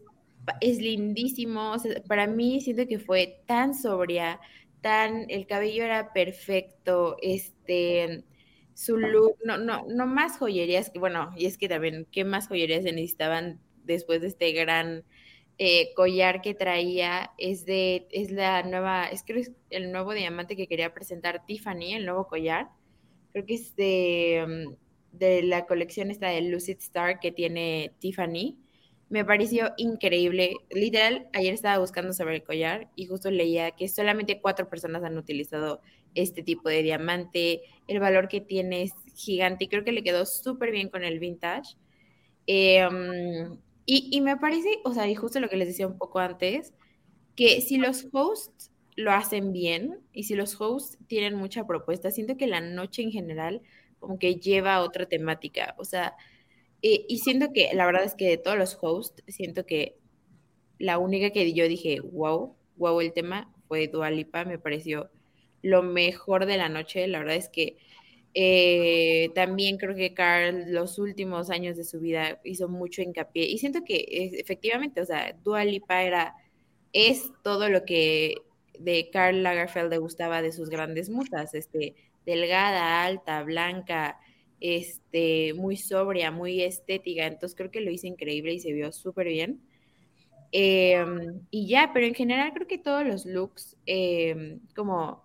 es 0.60 0.78
lindísimo. 0.78 1.74
para 2.06 2.26
mí 2.26 2.60
siento 2.60 2.86
que 2.86 2.98
fue 2.98 3.42
tan 3.46 3.74
sobria, 3.74 4.40
tan, 4.80 5.26
el 5.28 5.46
cabello 5.46 5.84
era 5.84 6.12
perfecto, 6.12 7.16
este, 7.22 8.24
su 8.74 8.96
look, 8.96 9.36
no, 9.44 9.58
no, 9.58 9.86
no 9.88 10.06
más 10.06 10.38
joyerías, 10.38 10.90
que 10.90 10.98
bueno, 10.98 11.32
y 11.36 11.46
es 11.46 11.58
que 11.58 11.68
también, 11.68 12.06
¿qué 12.10 12.24
más 12.24 12.48
joyerías 12.48 12.84
se 12.84 12.92
necesitaban 12.92 13.60
después 13.84 14.20
de 14.20 14.28
este 14.28 14.52
gran 14.52 15.04
eh, 15.58 15.92
collar 15.94 16.40
que 16.40 16.54
traía? 16.54 17.32
Es 17.38 17.66
de, 17.66 18.06
es 18.10 18.30
la 18.30 18.62
nueva, 18.62 19.06
es 19.08 19.22
que 19.22 19.38
es 19.40 19.52
el 19.70 19.92
nuevo 19.92 20.12
diamante 20.14 20.56
que 20.56 20.68
quería 20.68 20.94
presentar 20.94 21.44
Tiffany, 21.46 21.94
el 21.94 22.06
nuevo 22.06 22.28
collar. 22.28 22.68
Creo 23.32 23.44
que 23.44 23.54
es 23.54 23.76
de, 23.76 24.66
mm, 24.68 25.18
de 25.18 25.42
la 25.42 25.66
colección 25.66 26.10
esta 26.10 26.28
de 26.28 26.42
Lucid 26.42 26.78
Star 26.78 27.20
que 27.20 27.32
tiene 27.32 27.92
Tiffany. 27.98 28.56
Me 29.08 29.24
pareció 29.24 29.72
increíble. 29.78 30.54
Literal, 30.70 31.28
ayer 31.32 31.54
estaba 31.54 31.78
buscando 31.78 32.12
sobre 32.12 32.36
el 32.36 32.44
collar 32.44 32.90
y 32.94 33.06
justo 33.06 33.30
leía 33.30 33.70
que 33.72 33.88
solamente 33.88 34.40
cuatro 34.40 34.68
personas 34.68 35.02
han 35.02 35.16
utilizado 35.16 35.80
este 36.14 36.42
tipo 36.42 36.68
de 36.68 36.82
diamante. 36.82 37.62
El 37.86 38.00
valor 38.00 38.28
que 38.28 38.40
tiene 38.40 38.82
es 38.82 38.92
gigante 39.14 39.64
y 39.64 39.68
creo 39.68 39.84
que 39.84 39.92
le 39.92 40.02
quedó 40.02 40.26
súper 40.26 40.70
bien 40.70 40.88
con 40.90 41.04
el 41.04 41.18
vintage. 41.18 41.76
Em, 42.46 43.58
y, 43.88 44.08
y, 44.12 44.20
me 44.20 44.36
parece, 44.36 44.68
o 44.84 44.92
sea, 44.92 45.08
y 45.08 45.14
justo 45.14 45.40
lo 45.40 45.48
que 45.48 45.56
les 45.56 45.68
decía 45.68 45.86
un 45.86 45.96
poco 45.96 46.18
antes, 46.18 46.74
que 47.34 47.62
si 47.62 47.78
los 47.78 48.06
hosts 48.12 48.70
lo 48.96 49.12
hacen 49.12 49.52
bien 49.52 50.00
y 50.12 50.24
si 50.24 50.34
los 50.34 50.60
hosts 50.60 50.98
tienen 51.06 51.36
mucha 51.36 51.66
propuesta, 51.66 52.10
siento 52.10 52.36
que 52.36 52.46
la 52.46 52.60
noche 52.60 53.02
en 53.02 53.12
general 53.12 53.62
como 53.98 54.18
que 54.18 54.36
lleva 54.36 54.82
otra 54.82 55.06
temática. 55.06 55.74
O 55.78 55.84
sea, 55.84 56.16
eh, 56.82 57.06
y 57.08 57.18
siento 57.18 57.52
que 57.54 57.70
la 57.74 57.86
verdad 57.86 58.04
es 58.04 58.14
que 58.14 58.28
de 58.28 58.36
todos 58.36 58.58
los 58.58 58.76
hosts, 58.80 59.22
siento 59.26 59.66
que 59.66 59.96
la 60.78 60.98
única 60.98 61.30
que 61.30 61.52
yo 61.54 61.66
dije, 61.66 62.00
wow, 62.00 62.56
wow, 62.76 63.00
el 63.00 63.12
tema 63.12 63.52
fue 63.68 63.88
Dualipa, 63.88 64.44
me 64.44 64.58
pareció 64.58 65.10
lo 65.62 65.82
mejor 65.82 66.46
de 66.46 66.56
la 66.56 66.68
noche. 66.68 67.06
La 67.08 67.20
verdad 67.20 67.36
es 67.36 67.48
que 67.48 67.78
eh, 68.34 69.30
también 69.34 69.78
creo 69.78 69.94
que 69.94 70.14
Carl 70.14 70.72
los 70.72 70.98
últimos 70.98 71.50
años 71.50 71.76
de 71.76 71.84
su 71.84 72.00
vida 72.00 72.40
hizo 72.44 72.68
mucho 72.68 73.02
hincapié 73.02 73.46
y 73.46 73.58
siento 73.58 73.82
que 73.84 74.06
efectivamente, 74.38 75.00
o 75.00 75.06
sea, 75.06 75.34
Dualipa 75.42 76.02
era, 76.02 76.34
es 76.92 77.30
todo 77.42 77.68
lo 77.68 77.84
que 77.84 78.36
de 78.78 79.10
Karl 79.10 79.42
Lagerfeld 79.42 79.90
le 79.90 79.98
gustaba 79.98 80.42
de 80.42 80.52
sus 80.52 80.70
grandes 80.70 81.10
musas, 81.10 81.54
este, 81.54 81.94
delgada, 82.24 83.04
alta, 83.04 83.42
blanca, 83.42 84.18
este, 84.60 85.54
muy 85.54 85.76
sobria, 85.76 86.30
muy 86.30 86.62
estética, 86.62 87.26
entonces 87.26 87.56
creo 87.56 87.70
que 87.70 87.80
lo 87.80 87.90
hice 87.90 88.06
increíble 88.08 88.52
y 88.52 88.60
se 88.60 88.72
vio 88.72 88.92
súper 88.92 89.28
bien. 89.28 89.60
Em, 90.52 91.42
y 91.50 91.68
ya, 91.68 91.90
pero 91.92 92.06
en 92.06 92.14
general 92.14 92.52
creo 92.54 92.66
que 92.66 92.78
todos 92.78 93.06
los 93.06 93.26
looks 93.26 93.76
em, 93.86 94.60
como 94.74 95.24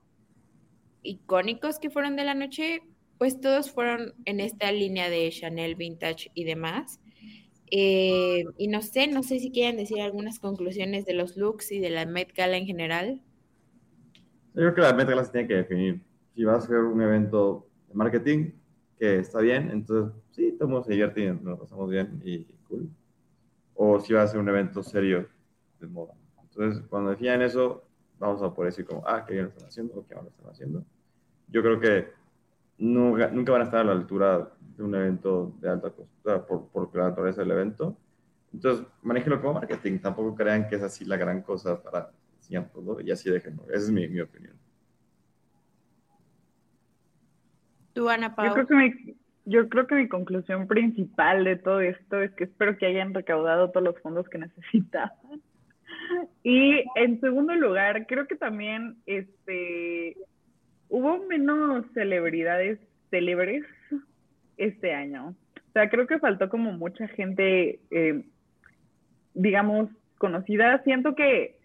icónicos 1.01 1.79
que 1.79 1.89
fueron 1.89 2.15
de 2.15 2.23
la 2.25 2.33
noche, 2.33 2.81
pues 3.23 3.39
todos 3.39 3.71
fueron 3.71 4.13
en 4.25 4.41
esta 4.41 4.69
línea 4.73 5.09
de 5.09 5.29
Chanel 5.29 5.75
Vintage 5.75 6.29
y 6.33 6.43
demás. 6.43 6.99
Eh, 7.71 8.43
y 8.57 8.67
no 8.67 8.81
sé, 8.81 9.07
no 9.07 9.23
sé 9.23 9.39
si 9.39 9.49
quieren 9.49 9.77
decir 9.77 10.01
algunas 10.01 10.39
conclusiones 10.39 11.05
de 11.05 11.13
los 11.13 11.37
looks 11.37 11.71
y 11.71 11.79
de 11.79 11.89
la 11.89 12.05
Met 12.05 12.35
Gala 12.35 12.57
en 12.57 12.65
general. 12.65 13.21
Yo 14.53 14.53
creo 14.55 14.75
que 14.75 14.81
la 14.81 14.93
Met 14.93 15.07
Gala 15.07 15.23
se 15.23 15.31
tiene 15.31 15.47
que 15.47 15.53
definir. 15.53 16.01
Si 16.35 16.43
vas 16.43 16.55
a 16.55 16.65
hacer 16.65 16.79
un 16.79 17.01
evento 17.01 17.65
de 17.87 17.93
marketing, 17.93 18.51
que 18.99 19.19
está 19.19 19.39
bien, 19.39 19.71
entonces 19.71 20.21
sí, 20.31 20.47
estamos 20.47 20.85
divirtiendo, 20.85 21.51
nos 21.51 21.59
pasamos 21.61 21.89
bien 21.89 22.21
y 22.25 22.43
cool. 22.67 22.89
O 23.73 24.01
si 24.01 24.11
va 24.11 24.23
a 24.23 24.27
ser 24.27 24.41
un 24.41 24.49
evento 24.49 24.83
serio 24.83 25.29
de 25.79 25.87
moda. 25.87 26.13
Entonces, 26.41 26.83
cuando 26.89 27.11
decían 27.11 27.41
eso, 27.41 27.85
vamos 28.19 28.41
a 28.41 28.53
por 28.53 28.65
decir 28.65 28.85
como, 28.85 29.01
ah, 29.07 29.23
qué 29.25 29.35
bien 29.35 29.45
lo 29.45 29.51
están 29.51 29.69
haciendo 29.69 29.93
o 29.95 30.05
qué 30.05 30.13
mal 30.13 30.25
lo 30.25 30.29
están 30.29 30.49
haciendo. 30.49 30.83
Yo 31.47 31.61
creo 31.61 31.79
que 31.79 32.22
nunca, 32.77 33.29
nunca 33.29 33.51
van 33.51 33.61
a 33.61 33.65
estar 33.65 33.81
a 33.81 33.83
la 33.83 33.91
altura 33.91 34.51
de 34.77 34.83
un 34.83 34.95
evento 34.95 35.55
de 35.59 35.69
alta 35.69 35.91
costa 35.91 36.45
por, 36.45 36.69
por 36.69 36.95
la 36.95 37.09
naturaleza 37.09 37.41
del 37.41 37.51
evento. 37.51 37.97
Entonces, 38.53 38.85
manéjenlo 39.01 39.41
como 39.41 39.55
marketing. 39.55 39.99
Tampoco 39.99 40.35
crean 40.35 40.67
que 40.67 40.75
es 40.75 40.83
así 40.83 41.05
la 41.05 41.17
gran 41.17 41.41
cosa 41.41 41.81
para 41.81 42.11
siempre, 42.39 42.71
todo 42.73 43.01
Y 43.01 43.11
así 43.11 43.29
déjenlo. 43.29 43.63
Esa 43.69 43.77
es 43.77 43.91
mi, 43.91 44.07
mi 44.07 44.21
opinión. 44.21 44.55
Tú, 47.93 48.09
Ana 48.09 48.35
Pau. 48.35 48.45
Yo 48.47 48.53
creo, 48.53 48.67
que 48.67 48.75
mi, 48.75 49.15
yo 49.45 49.69
creo 49.69 49.87
que 49.87 49.95
mi 49.95 50.07
conclusión 50.07 50.67
principal 50.67 51.43
de 51.43 51.55
todo 51.55 51.81
esto 51.81 52.21
es 52.21 52.31
que 52.33 52.45
espero 52.45 52.77
que 52.77 52.85
hayan 52.85 53.13
recaudado 53.13 53.71
todos 53.71 53.83
los 53.83 53.99
fondos 54.01 54.29
que 54.29 54.37
necesitaban. 54.39 55.41
Y 56.43 56.83
en 56.95 57.19
segundo 57.21 57.55
lugar, 57.55 58.05
creo 58.07 58.27
que 58.27 58.35
también 58.35 58.97
este, 59.05 60.17
hubo 60.93 61.25
menos 61.25 61.85
celebridades 61.95 62.77
célebres 63.09 63.65
este 64.57 64.93
año. 64.93 65.29
O 65.55 65.71
sea, 65.73 65.89
creo 65.89 66.05
que 66.05 66.19
faltó 66.19 66.49
como 66.49 66.71
mucha 66.71 67.07
gente, 67.07 67.79
eh, 67.89 68.23
digamos, 69.33 69.89
conocida. 70.19 70.83
Siento 70.83 71.15
que 71.15 71.57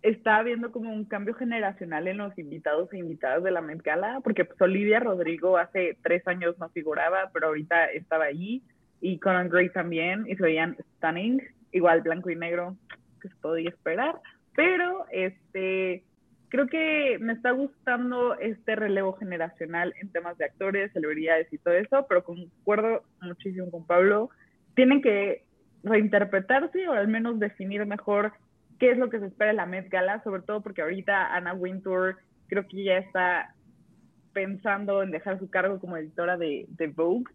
está 0.00 0.38
habiendo 0.38 0.72
como 0.72 0.90
un 0.90 1.04
cambio 1.04 1.34
generacional 1.34 2.08
en 2.08 2.16
los 2.16 2.36
invitados 2.38 2.90
e 2.94 2.98
invitadas 2.98 3.42
de 3.42 3.50
la 3.50 3.60
Met 3.60 3.82
porque 4.24 4.46
pues 4.46 4.58
Olivia 4.62 5.00
Rodrigo 5.00 5.58
hace 5.58 5.98
tres 6.02 6.26
años 6.26 6.58
no 6.58 6.70
figuraba, 6.70 7.30
pero 7.34 7.48
ahorita 7.48 7.92
estaba 7.92 8.24
allí, 8.24 8.62
y 9.02 9.18
Conan 9.18 9.50
Gray 9.50 9.68
también, 9.68 10.24
y 10.26 10.34
se 10.34 10.42
veían 10.42 10.78
stunning, 10.96 11.42
igual 11.72 12.00
blanco 12.00 12.30
y 12.30 12.36
negro, 12.36 12.74
que 13.20 13.28
se 13.28 13.36
podía 13.36 13.68
esperar, 13.68 14.18
pero 14.56 15.04
este, 15.10 16.04
creo 16.52 16.66
que 16.66 17.16
me 17.18 17.32
está 17.32 17.52
gustando 17.52 18.38
este 18.38 18.76
relevo 18.76 19.14
generacional 19.14 19.94
en 20.02 20.12
temas 20.12 20.36
de 20.36 20.44
actores, 20.44 20.92
celebridades 20.92 21.50
y 21.50 21.56
todo 21.56 21.72
eso, 21.72 22.04
pero 22.06 22.24
concuerdo 22.24 23.04
muchísimo 23.22 23.70
con 23.70 23.86
Pablo, 23.86 24.28
tienen 24.74 25.00
que 25.00 25.44
reinterpretarse 25.82 26.86
o 26.88 26.92
al 26.92 27.08
menos 27.08 27.38
definir 27.38 27.86
mejor 27.86 28.34
qué 28.78 28.90
es 28.90 28.98
lo 28.98 29.08
que 29.08 29.18
se 29.18 29.28
espera 29.28 29.52
en 29.52 29.56
la 29.56 29.64
Met 29.64 29.88
Gala, 29.88 30.22
sobre 30.24 30.42
todo 30.42 30.60
porque 30.60 30.82
ahorita 30.82 31.34
Anna 31.34 31.54
Wintour 31.54 32.18
creo 32.48 32.68
que 32.68 32.84
ya 32.84 32.98
está 32.98 33.54
pensando 34.34 35.02
en 35.02 35.10
dejar 35.10 35.38
su 35.38 35.48
cargo 35.48 35.80
como 35.80 35.96
editora 35.96 36.36
de, 36.36 36.66
de 36.68 36.88
Vogue. 36.88 37.32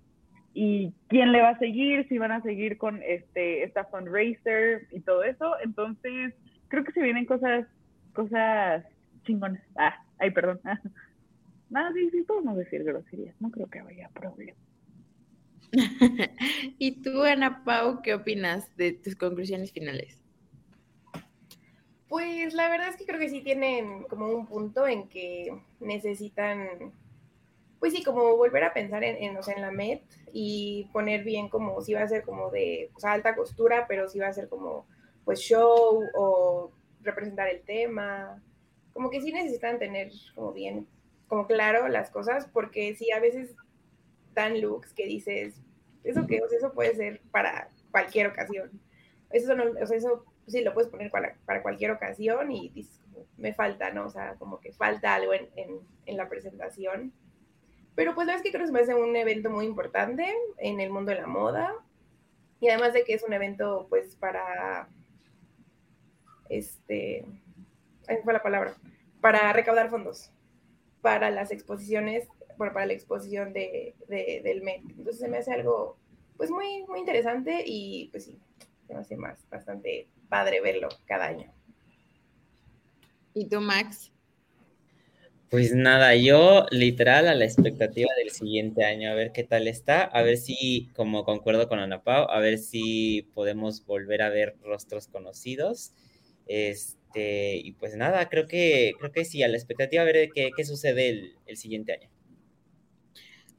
Y 0.53 0.93
quién 1.07 1.31
le 1.31 1.41
va 1.41 1.49
a 1.49 1.59
seguir, 1.59 2.07
si 2.07 2.19
van 2.19 2.31
a 2.31 2.41
seguir 2.43 2.77
con 2.77 3.01
este 3.01 3.63
esta 3.63 3.85
fundraiser 3.85 4.87
y 4.91 4.99
todo 5.01 5.23
eso. 5.23 5.55
Entonces, 5.63 6.35
creo 6.67 6.83
que 6.83 6.91
se 6.91 7.01
vienen 7.01 7.25
cosas 7.25 7.65
cosas 8.13 8.83
chingones. 9.23 9.61
Ah, 9.75 10.03
ay, 10.19 10.31
perdón. 10.31 10.59
Nada, 11.69 11.91
sí, 11.93 12.09
sí, 12.11 12.23
podemos 12.23 12.57
decir 12.57 12.83
groserías. 12.83 13.35
No 13.39 13.51
creo 13.51 13.67
que 13.67 13.79
haya 13.79 14.09
problema. 14.09 14.57
¿Y 16.77 17.01
tú, 17.01 17.23
Ana 17.23 17.63
Pau, 17.63 18.01
qué 18.01 18.13
opinas 18.13 18.75
de 18.77 18.93
tus 18.93 19.15
conclusiones 19.15 19.71
finales? 19.71 20.21
Pues 22.07 22.53
la 22.53 22.69
verdad 22.69 22.89
es 22.89 22.95
que 22.95 23.05
creo 23.05 23.19
que 23.19 23.29
sí 23.29 23.41
tienen 23.41 24.03
como 24.03 24.27
un 24.27 24.47
punto 24.47 24.87
en 24.87 25.09
que 25.09 25.51
necesitan, 25.81 26.93
pues 27.79 27.93
sí, 27.93 28.01
como 28.01 28.37
volver 28.37 28.63
a 28.63 28.73
pensar 28.73 29.03
en, 29.03 29.21
en, 29.21 29.35
o 29.35 29.43
sea, 29.43 29.55
en 29.55 29.61
la 29.61 29.71
MET 29.71 30.03
y 30.31 30.89
poner 30.93 31.25
bien 31.25 31.49
como 31.49 31.81
si 31.81 31.93
va 31.93 32.03
a 32.03 32.07
ser 32.07 32.23
como 32.23 32.49
de 32.49 32.91
o 32.95 32.99
sea, 32.99 33.11
alta 33.11 33.35
costura, 33.35 33.87
pero 33.89 34.07
si 34.07 34.19
va 34.19 34.27
a 34.27 34.33
ser 34.33 34.47
como 34.47 34.87
pues 35.25 35.41
show 35.41 36.01
o 36.15 36.71
representar 37.01 37.49
el 37.49 37.61
tema. 37.63 38.41
Como 38.97 39.11
que 39.11 39.21
sí 39.21 39.31
necesitan 39.31 39.77
tener 39.77 40.09
como 40.33 40.53
bien, 40.53 40.87
como 41.27 41.45
claro 41.45 41.87
las 41.87 42.09
cosas, 42.09 42.47
porque 42.51 42.95
sí 42.95 43.11
a 43.11 43.19
veces 43.19 43.53
dan 44.33 44.59
looks 44.59 44.91
que 44.91 45.05
dices, 45.05 45.61
eso 46.03 46.25
que, 46.25 46.41
o 46.41 46.49
sea, 46.49 46.57
eso 46.57 46.73
puede 46.73 46.95
ser 46.95 47.21
para 47.29 47.69
cualquier 47.91 48.25
ocasión. 48.25 48.71
eso, 49.29 49.53
no, 49.53 49.65
o 49.79 49.85
sea, 49.85 49.97
eso 49.97 50.25
sí 50.47 50.61
lo 50.61 50.73
puedes 50.73 50.89
poner 50.89 51.11
para, 51.11 51.35
para 51.45 51.61
cualquier 51.61 51.91
ocasión 51.91 52.51
y 52.51 52.69
dices, 52.69 52.99
me 53.37 53.53
falta, 53.53 53.91
¿no? 53.91 54.07
O 54.07 54.09
sea, 54.09 54.33
como 54.39 54.59
que 54.59 54.73
falta 54.73 55.13
algo 55.13 55.31
en, 55.31 55.47
en, 55.55 55.77
en 56.07 56.17
la 56.17 56.27
presentación. 56.27 57.13
Pero 57.93 58.15
pues 58.15 58.25
la 58.25 58.33
verdad 58.33 58.47
es 58.47 58.51
que 58.51 58.57
creo 58.57 58.65
que 58.65 58.71
me 58.71 58.79
hace 58.79 58.95
un 58.95 59.15
evento 59.15 59.51
muy 59.51 59.65
importante 59.67 60.25
en 60.57 60.79
el 60.79 60.89
mundo 60.89 61.11
de 61.11 61.21
la 61.21 61.27
moda. 61.27 61.71
Y 62.59 62.69
además 62.69 62.93
de 62.93 63.03
que 63.03 63.13
es 63.13 63.21
un 63.21 63.33
evento 63.33 63.85
pues 63.91 64.15
para, 64.15 64.89
este, 66.49 67.25
ahí 68.07 68.17
fue 68.23 68.33
la 68.33 68.43
palabra, 68.43 68.75
para 69.21 69.51
recaudar 69.53 69.89
fondos 69.89 70.31
para 71.01 71.31
las 71.31 71.51
exposiciones, 71.51 72.27
bueno, 72.57 72.73
para 72.73 72.85
la 72.85 72.93
exposición 72.93 73.53
de, 73.53 73.95
de, 74.07 74.41
del 74.43 74.61
Met. 74.61 74.81
Entonces 74.89 75.19
se 75.19 75.27
me 75.27 75.37
hace 75.37 75.53
algo 75.53 75.97
pues 76.35 76.51
muy, 76.51 76.83
muy 76.87 76.99
interesante 76.99 77.63
y 77.65 78.09
pues 78.11 78.25
sí, 78.25 78.39
se 78.85 78.93
me 78.93 78.99
hace 78.99 79.15
más, 79.15 79.47
bastante 79.49 80.07
padre 80.29 80.61
verlo 80.61 80.89
cada 81.05 81.27
año. 81.27 81.51
¿Y 83.33 83.47
tú, 83.47 83.61
Max? 83.61 84.11
Pues 85.49 85.73
nada, 85.73 86.13
yo 86.15 86.65
literal 86.71 87.27
a 87.27 87.35
la 87.35 87.45
expectativa 87.45 88.09
del 88.17 88.31
siguiente 88.31 88.83
año, 88.83 89.09
a 89.09 89.15
ver 89.15 89.31
qué 89.31 89.45
tal 89.45 89.67
está, 89.67 90.03
a 90.03 90.21
ver 90.21 90.35
si, 90.35 90.89
como 90.93 91.23
concuerdo 91.23 91.69
con 91.69 91.79
Ana 91.79 92.03
Pau, 92.03 92.29
a 92.29 92.39
ver 92.39 92.57
si 92.57 93.29
podemos 93.33 93.85
volver 93.85 94.21
a 94.23 94.29
ver 94.29 94.57
rostros 94.61 95.07
conocidos. 95.07 95.93
Este, 96.47 96.97
y 97.15 97.71
pues 97.73 97.95
nada, 97.95 98.29
creo 98.29 98.47
que, 98.47 98.93
creo 98.99 99.11
que 99.11 99.25
sí, 99.25 99.43
a 99.43 99.47
la 99.47 99.57
expectativa 99.57 100.03
a 100.03 100.05
ver 100.05 100.29
qué, 100.33 100.51
qué 100.55 100.65
sucede 100.65 101.09
el, 101.09 101.35
el 101.45 101.57
siguiente 101.57 101.93
año. 101.93 102.09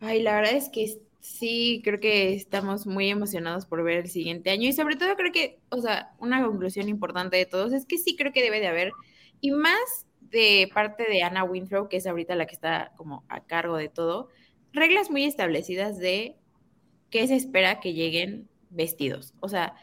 Ay, 0.01 0.23
la 0.23 0.37
verdad 0.37 0.55
es 0.55 0.69
que 0.69 1.01
sí, 1.21 1.81
creo 1.85 2.01
que 2.01 2.35
estamos 2.35 2.87
muy 2.87 3.11
emocionados 3.11 3.67
por 3.67 3.83
ver 3.83 3.99
el 3.99 4.09
siguiente 4.09 4.51
año 4.51 4.69
y 4.69 4.73
sobre 4.73 4.97
todo 4.97 5.15
creo 5.17 5.33
que, 5.33 5.59
o 5.71 5.81
sea, 5.81 6.15
una 6.19 6.45
conclusión 6.45 6.89
importante 6.89 7.37
de 7.37 7.47
todos 7.47 7.73
es 7.73 7.85
que 7.85 7.99
sí 7.99 8.17
creo 8.17 8.33
que 8.33 8.43
debe 8.43 8.61
de 8.61 8.69
haber, 8.69 8.93
y 9.41 9.51
más 9.51 10.07
de 10.21 10.71
parte 10.73 11.05
de 11.09 11.23
Anna 11.23 11.45
Winthrow, 11.45 11.89
que 11.89 11.97
es 11.97 12.07
ahorita 12.07 12.35
la 12.37 12.47
que 12.47 12.55
está 12.55 12.93
como 12.97 13.25
a 13.29 13.45
cargo 13.45 13.77
de 13.77 13.89
todo, 13.89 14.29
reglas 14.73 15.11
muy 15.11 15.25
establecidas 15.25 15.99
de 15.99 16.37
qué 17.11 17.27
se 17.27 17.37
espera 17.37 17.81
que 17.81 17.95
lleguen 17.95 18.49
vestidos. 18.71 19.35
O 19.41 19.49
sea, 19.49 19.75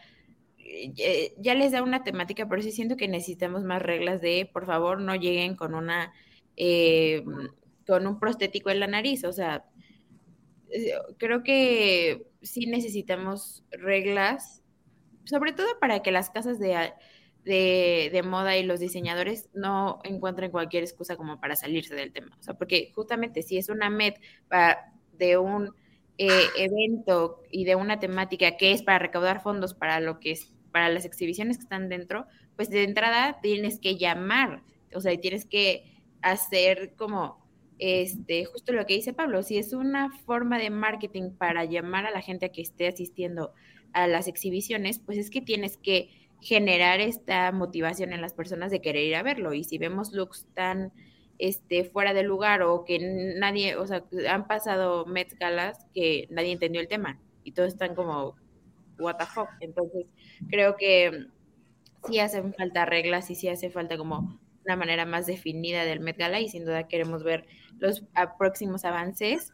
ya 1.38 1.54
les 1.56 1.72
da 1.72 1.84
una 1.84 2.04
temática, 2.04 2.48
pero 2.48 2.62
sí 2.62 2.72
siento 2.72 2.98
que 2.98 3.08
necesitamos 3.08 3.64
más 3.64 3.82
reglas 3.82 4.22
de, 4.22 4.50
por 4.52 4.66
favor, 4.66 5.00
no 5.00 5.16
lleguen 5.16 5.56
con 5.56 5.76
una, 5.76 6.14
eh, 6.58 7.24
con 7.88 8.08
un 8.08 8.20
prostético 8.20 8.70
en 8.70 8.80
la 8.80 8.88
nariz. 8.88 9.24
O 9.24 9.34
sea, 9.34 9.66
eh, 10.70 10.94
creo 11.18 11.44
que 11.44 12.28
sí 12.42 12.66
necesitamos 12.66 13.64
reglas, 13.72 14.64
sobre 15.26 15.54
todo 15.54 15.68
para 15.80 16.02
que 16.02 16.12
las 16.12 16.30
casas 16.30 16.60
de 16.60 16.76
de, 17.46 18.22
moda 18.26 18.58
y 18.58 18.64
los 18.64 18.80
diseñadores 18.80 19.50
no 19.54 20.00
encuentren 20.04 20.52
cualquier 20.52 20.84
excusa 20.84 21.16
como 21.16 21.40
para 21.40 21.56
salirse 21.56 21.96
del 21.96 22.12
tema. 22.12 22.36
O 22.40 22.44
sea, 22.44 22.56
porque 22.56 22.92
justamente 22.94 23.44
si 23.44 23.58
es 23.58 23.70
una 23.70 23.90
MED 23.90 24.16
de 25.14 25.38
un 25.38 25.76
eh, 26.18 26.48
evento 26.58 27.44
y 27.52 27.66
de 27.66 27.76
una 27.76 28.00
temática 28.00 28.58
que 28.58 28.72
es 28.72 28.82
para 28.82 29.00
recaudar 29.00 29.42
fondos 29.42 29.74
para 29.74 30.00
lo 30.00 30.20
que 30.20 30.32
es, 30.32 30.52
para 30.76 30.90
las 30.90 31.06
exhibiciones 31.06 31.56
que 31.56 31.64
están 31.64 31.88
dentro, 31.88 32.28
pues 32.58 32.70
de 32.70 32.84
entrada 32.84 33.40
tienes 33.42 33.80
que 33.80 33.96
llamar, 33.96 34.62
o 34.94 35.00
sea, 35.00 35.18
tienes 35.18 35.46
que 35.46 35.86
hacer 36.22 36.96
como 36.98 37.48
este, 37.80 38.44
justo 38.44 38.74
lo 38.74 38.86
que 38.86 38.96
dice 38.96 39.14
Pablo, 39.14 39.42
si 39.42 39.58
es 39.58 39.72
una 39.72 40.12
forma 40.26 40.60
de 40.60 40.72
marketing 40.72 41.32
para 41.32 41.64
llamar 41.64 42.06
a 42.06 42.12
la 42.12 42.20
gente 42.20 42.48
a 42.48 42.50
que 42.50 42.62
esté 42.62 42.90
asistiendo 42.90 43.54
a 43.94 44.06
las 44.08 44.28
exhibiciones, 44.28 45.00
pues 45.00 45.18
es 45.18 45.30
que 45.30 45.40
tienes 45.40 45.78
que 45.78 46.10
generar 46.42 47.00
esta 47.00 47.54
motivación 47.54 48.12
en 48.12 48.20
las 48.20 48.34
personas 48.34 48.70
de 48.70 48.82
querer 48.82 49.06
ir 49.06 49.16
a 49.16 49.24
verlo. 49.24 49.54
Y 49.54 49.64
si 49.64 49.78
vemos 49.78 50.12
looks 50.12 50.46
tan 50.56 50.92
este, 51.40 51.86
fuera 51.86 52.14
de 52.14 52.24
lugar 52.24 52.64
o 52.64 52.84
que 52.84 53.00
nadie, 53.40 53.78
o 53.78 53.88
sea, 53.88 54.04
han 54.30 54.46
pasado 54.46 55.06
Met 55.06 55.40
Galas 55.40 55.88
que 55.94 56.28
nadie 56.32 56.52
entendió 56.52 56.82
el 56.82 56.90
tema 56.90 57.18
y 57.46 57.54
todos 57.54 57.70
están 57.70 57.96
como, 57.96 58.36
what 59.00 59.18
the 59.18 59.26
fuck. 59.26 59.50
Entonces, 59.60 60.06
creo 60.50 60.76
que 60.76 61.28
sí 62.08 62.20
hacen 62.20 62.54
falta 62.54 62.86
reglas 62.86 63.30
y 63.30 63.36
sí 63.36 63.50
hace 63.50 63.70
falta 63.70 63.98
como 63.98 64.40
una 64.66 64.76
manera 64.76 65.06
más 65.06 65.26
definida 65.26 65.86
del 65.86 66.00
Met 66.00 66.18
Gala 66.18 66.40
y 66.40 66.50
sin 66.50 66.66
duda 66.66 66.88
queremos 66.88 67.24
ver 67.24 67.46
los 67.80 68.04
próximos 68.38 68.86
avances. 68.86 69.52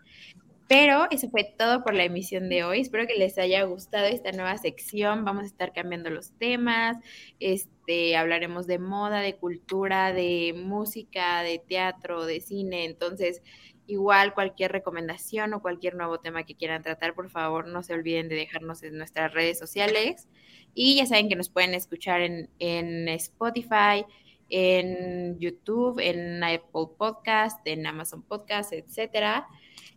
Pero 0.67 1.07
eso 1.11 1.29
fue 1.29 1.43
todo 1.43 1.83
por 1.83 1.93
la 1.93 2.05
emisión 2.05 2.47
de 2.47 2.63
hoy. 2.63 2.79
Espero 2.79 3.05
que 3.05 3.15
les 3.15 3.37
haya 3.37 3.63
gustado 3.63 4.05
esta 4.05 4.31
nueva 4.31 4.57
sección. 4.57 5.25
Vamos 5.25 5.43
a 5.43 5.47
estar 5.47 5.73
cambiando 5.73 6.09
los 6.09 6.31
temas. 6.37 6.95
Este, 7.41 8.15
hablaremos 8.15 8.67
de 8.67 8.79
moda, 8.79 9.19
de 9.19 9.35
cultura, 9.35 10.13
de 10.13 10.53
música, 10.55 11.43
de 11.43 11.59
teatro, 11.59 12.25
de 12.25 12.39
cine. 12.39 12.85
Entonces, 12.85 13.41
igual 13.87 14.33
cualquier 14.33 14.71
recomendación 14.71 15.53
o 15.53 15.61
cualquier 15.61 15.95
nuevo 15.95 16.19
tema 16.19 16.43
que 16.43 16.55
quieran 16.55 16.83
tratar, 16.83 17.13
por 17.13 17.29
favor, 17.29 17.67
no 17.67 17.83
se 17.83 17.93
olviden 17.93 18.29
de 18.29 18.35
dejarnos 18.35 18.83
en 18.83 18.97
nuestras 18.97 19.33
redes 19.33 19.59
sociales. 19.59 20.27
Y 20.73 20.95
ya 20.95 21.05
saben 21.05 21.29
que 21.29 21.35
nos 21.35 21.49
pueden 21.49 21.73
escuchar 21.73 22.21
en, 22.21 22.49
en 22.59 23.07
Spotify, 23.09 24.05
en 24.49 25.39
YouTube, 25.39 25.99
en 25.99 26.43
Apple 26.43 26.87
Podcast, 26.97 27.59
en 27.65 27.85
Amazon 27.85 28.21
Podcast, 28.23 28.73
etcétera. 28.73 29.47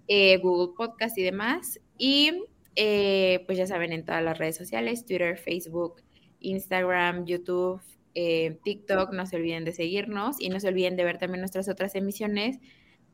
Eh, 0.09 0.39
Google 0.39 0.75
Podcast 0.77 1.17
y 1.19 1.23
demás. 1.23 1.81
Y 1.99 2.33
eh, 2.77 3.43
pues 3.47 3.59
ya 3.59 3.67
saben, 3.67 3.93
en 3.93 4.05
todas 4.05 4.23
las 4.23 4.39
redes 4.39 4.57
sociales, 4.57 5.05
Twitter, 5.05 5.39
Facebook, 5.39 6.03
Instagram, 6.41 7.25
YouTube, 7.27 7.81
eh, 8.15 8.59
TikTok, 8.65 9.13
no 9.13 9.27
se 9.27 9.37
olviden 9.37 9.65
de 9.65 9.73
seguirnos 9.73 10.41
y 10.41 10.49
no 10.49 10.61
se 10.61 10.69
olviden 10.69 10.97
de 10.97 11.05
ver 11.05 11.19
también 11.19 11.41
nuestras 11.41 11.69
otras 11.69 11.95
emisiones 11.95 12.59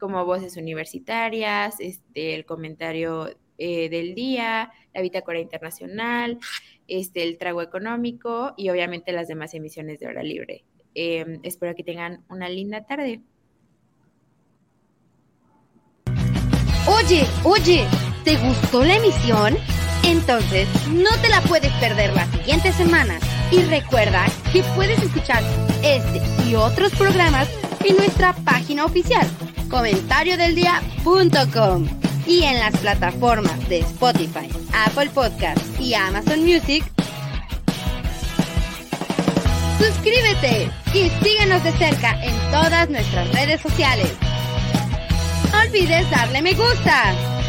como 0.00 0.24
Voces 0.24 0.56
Universitarias, 0.56 1.76
este, 1.78 2.34
el 2.34 2.44
comentario 2.44 3.36
del 3.58 4.14
día, 4.14 4.72
la 4.94 5.02
Bitácora 5.02 5.38
Internacional, 5.38 6.38
este, 6.88 7.22
el 7.22 7.36
Trago 7.36 7.60
Económico 7.60 8.54
y 8.56 8.70
obviamente 8.70 9.12
las 9.12 9.28
demás 9.28 9.52
emisiones 9.52 10.00
de 10.00 10.06
Hora 10.06 10.22
Libre. 10.22 10.64
espero 10.94 11.74
que 11.74 11.84
tengan 11.84 12.24
una 12.30 12.48
linda 12.48 12.86
tarde. 12.86 13.20
Oye, 16.86 17.24
oye, 17.44 17.84
¿te 18.24 18.36
gustó 18.38 18.82
la 18.82 18.96
emisión? 18.96 19.54
Entonces, 20.04 20.66
no 20.88 21.10
te 21.22 21.28
la 21.28 21.40
puedes 21.42 21.72
perder 21.74 22.12
la 22.14 22.26
siguiente 22.26 22.72
semana. 22.72 23.18
Y 23.52 23.62
recuerda 23.62 24.24
que 24.52 24.62
puedes 24.74 25.02
escuchar 25.02 25.42
este 25.82 26.20
y 26.48 26.54
otros 26.54 26.92
programas 26.96 27.48
en 27.84 27.96
nuestra 27.96 28.32
página 28.32 28.84
oficial, 28.84 29.28
comentariodeldia.com 29.68 31.88
y 32.26 32.42
en 32.44 32.58
las 32.58 32.76
plataformas 32.76 33.68
de 33.68 33.80
Spotify, 33.80 34.48
Apple 34.86 35.10
Podcast 35.10 35.58
y 35.80 35.94
Amazon 35.94 36.44
Music. 36.44 36.84
Suscríbete 39.78 40.70
y 40.94 41.10
síguenos 41.24 41.64
de 41.64 41.72
cerca 41.72 42.22
en 42.22 42.36
todas 42.50 42.88
nuestras 42.90 43.32
redes 43.32 43.60
sociales 43.60 44.12
olvides 45.52 46.08
darle 46.10 46.42
me 46.42 46.54
gusta. 46.54 47.39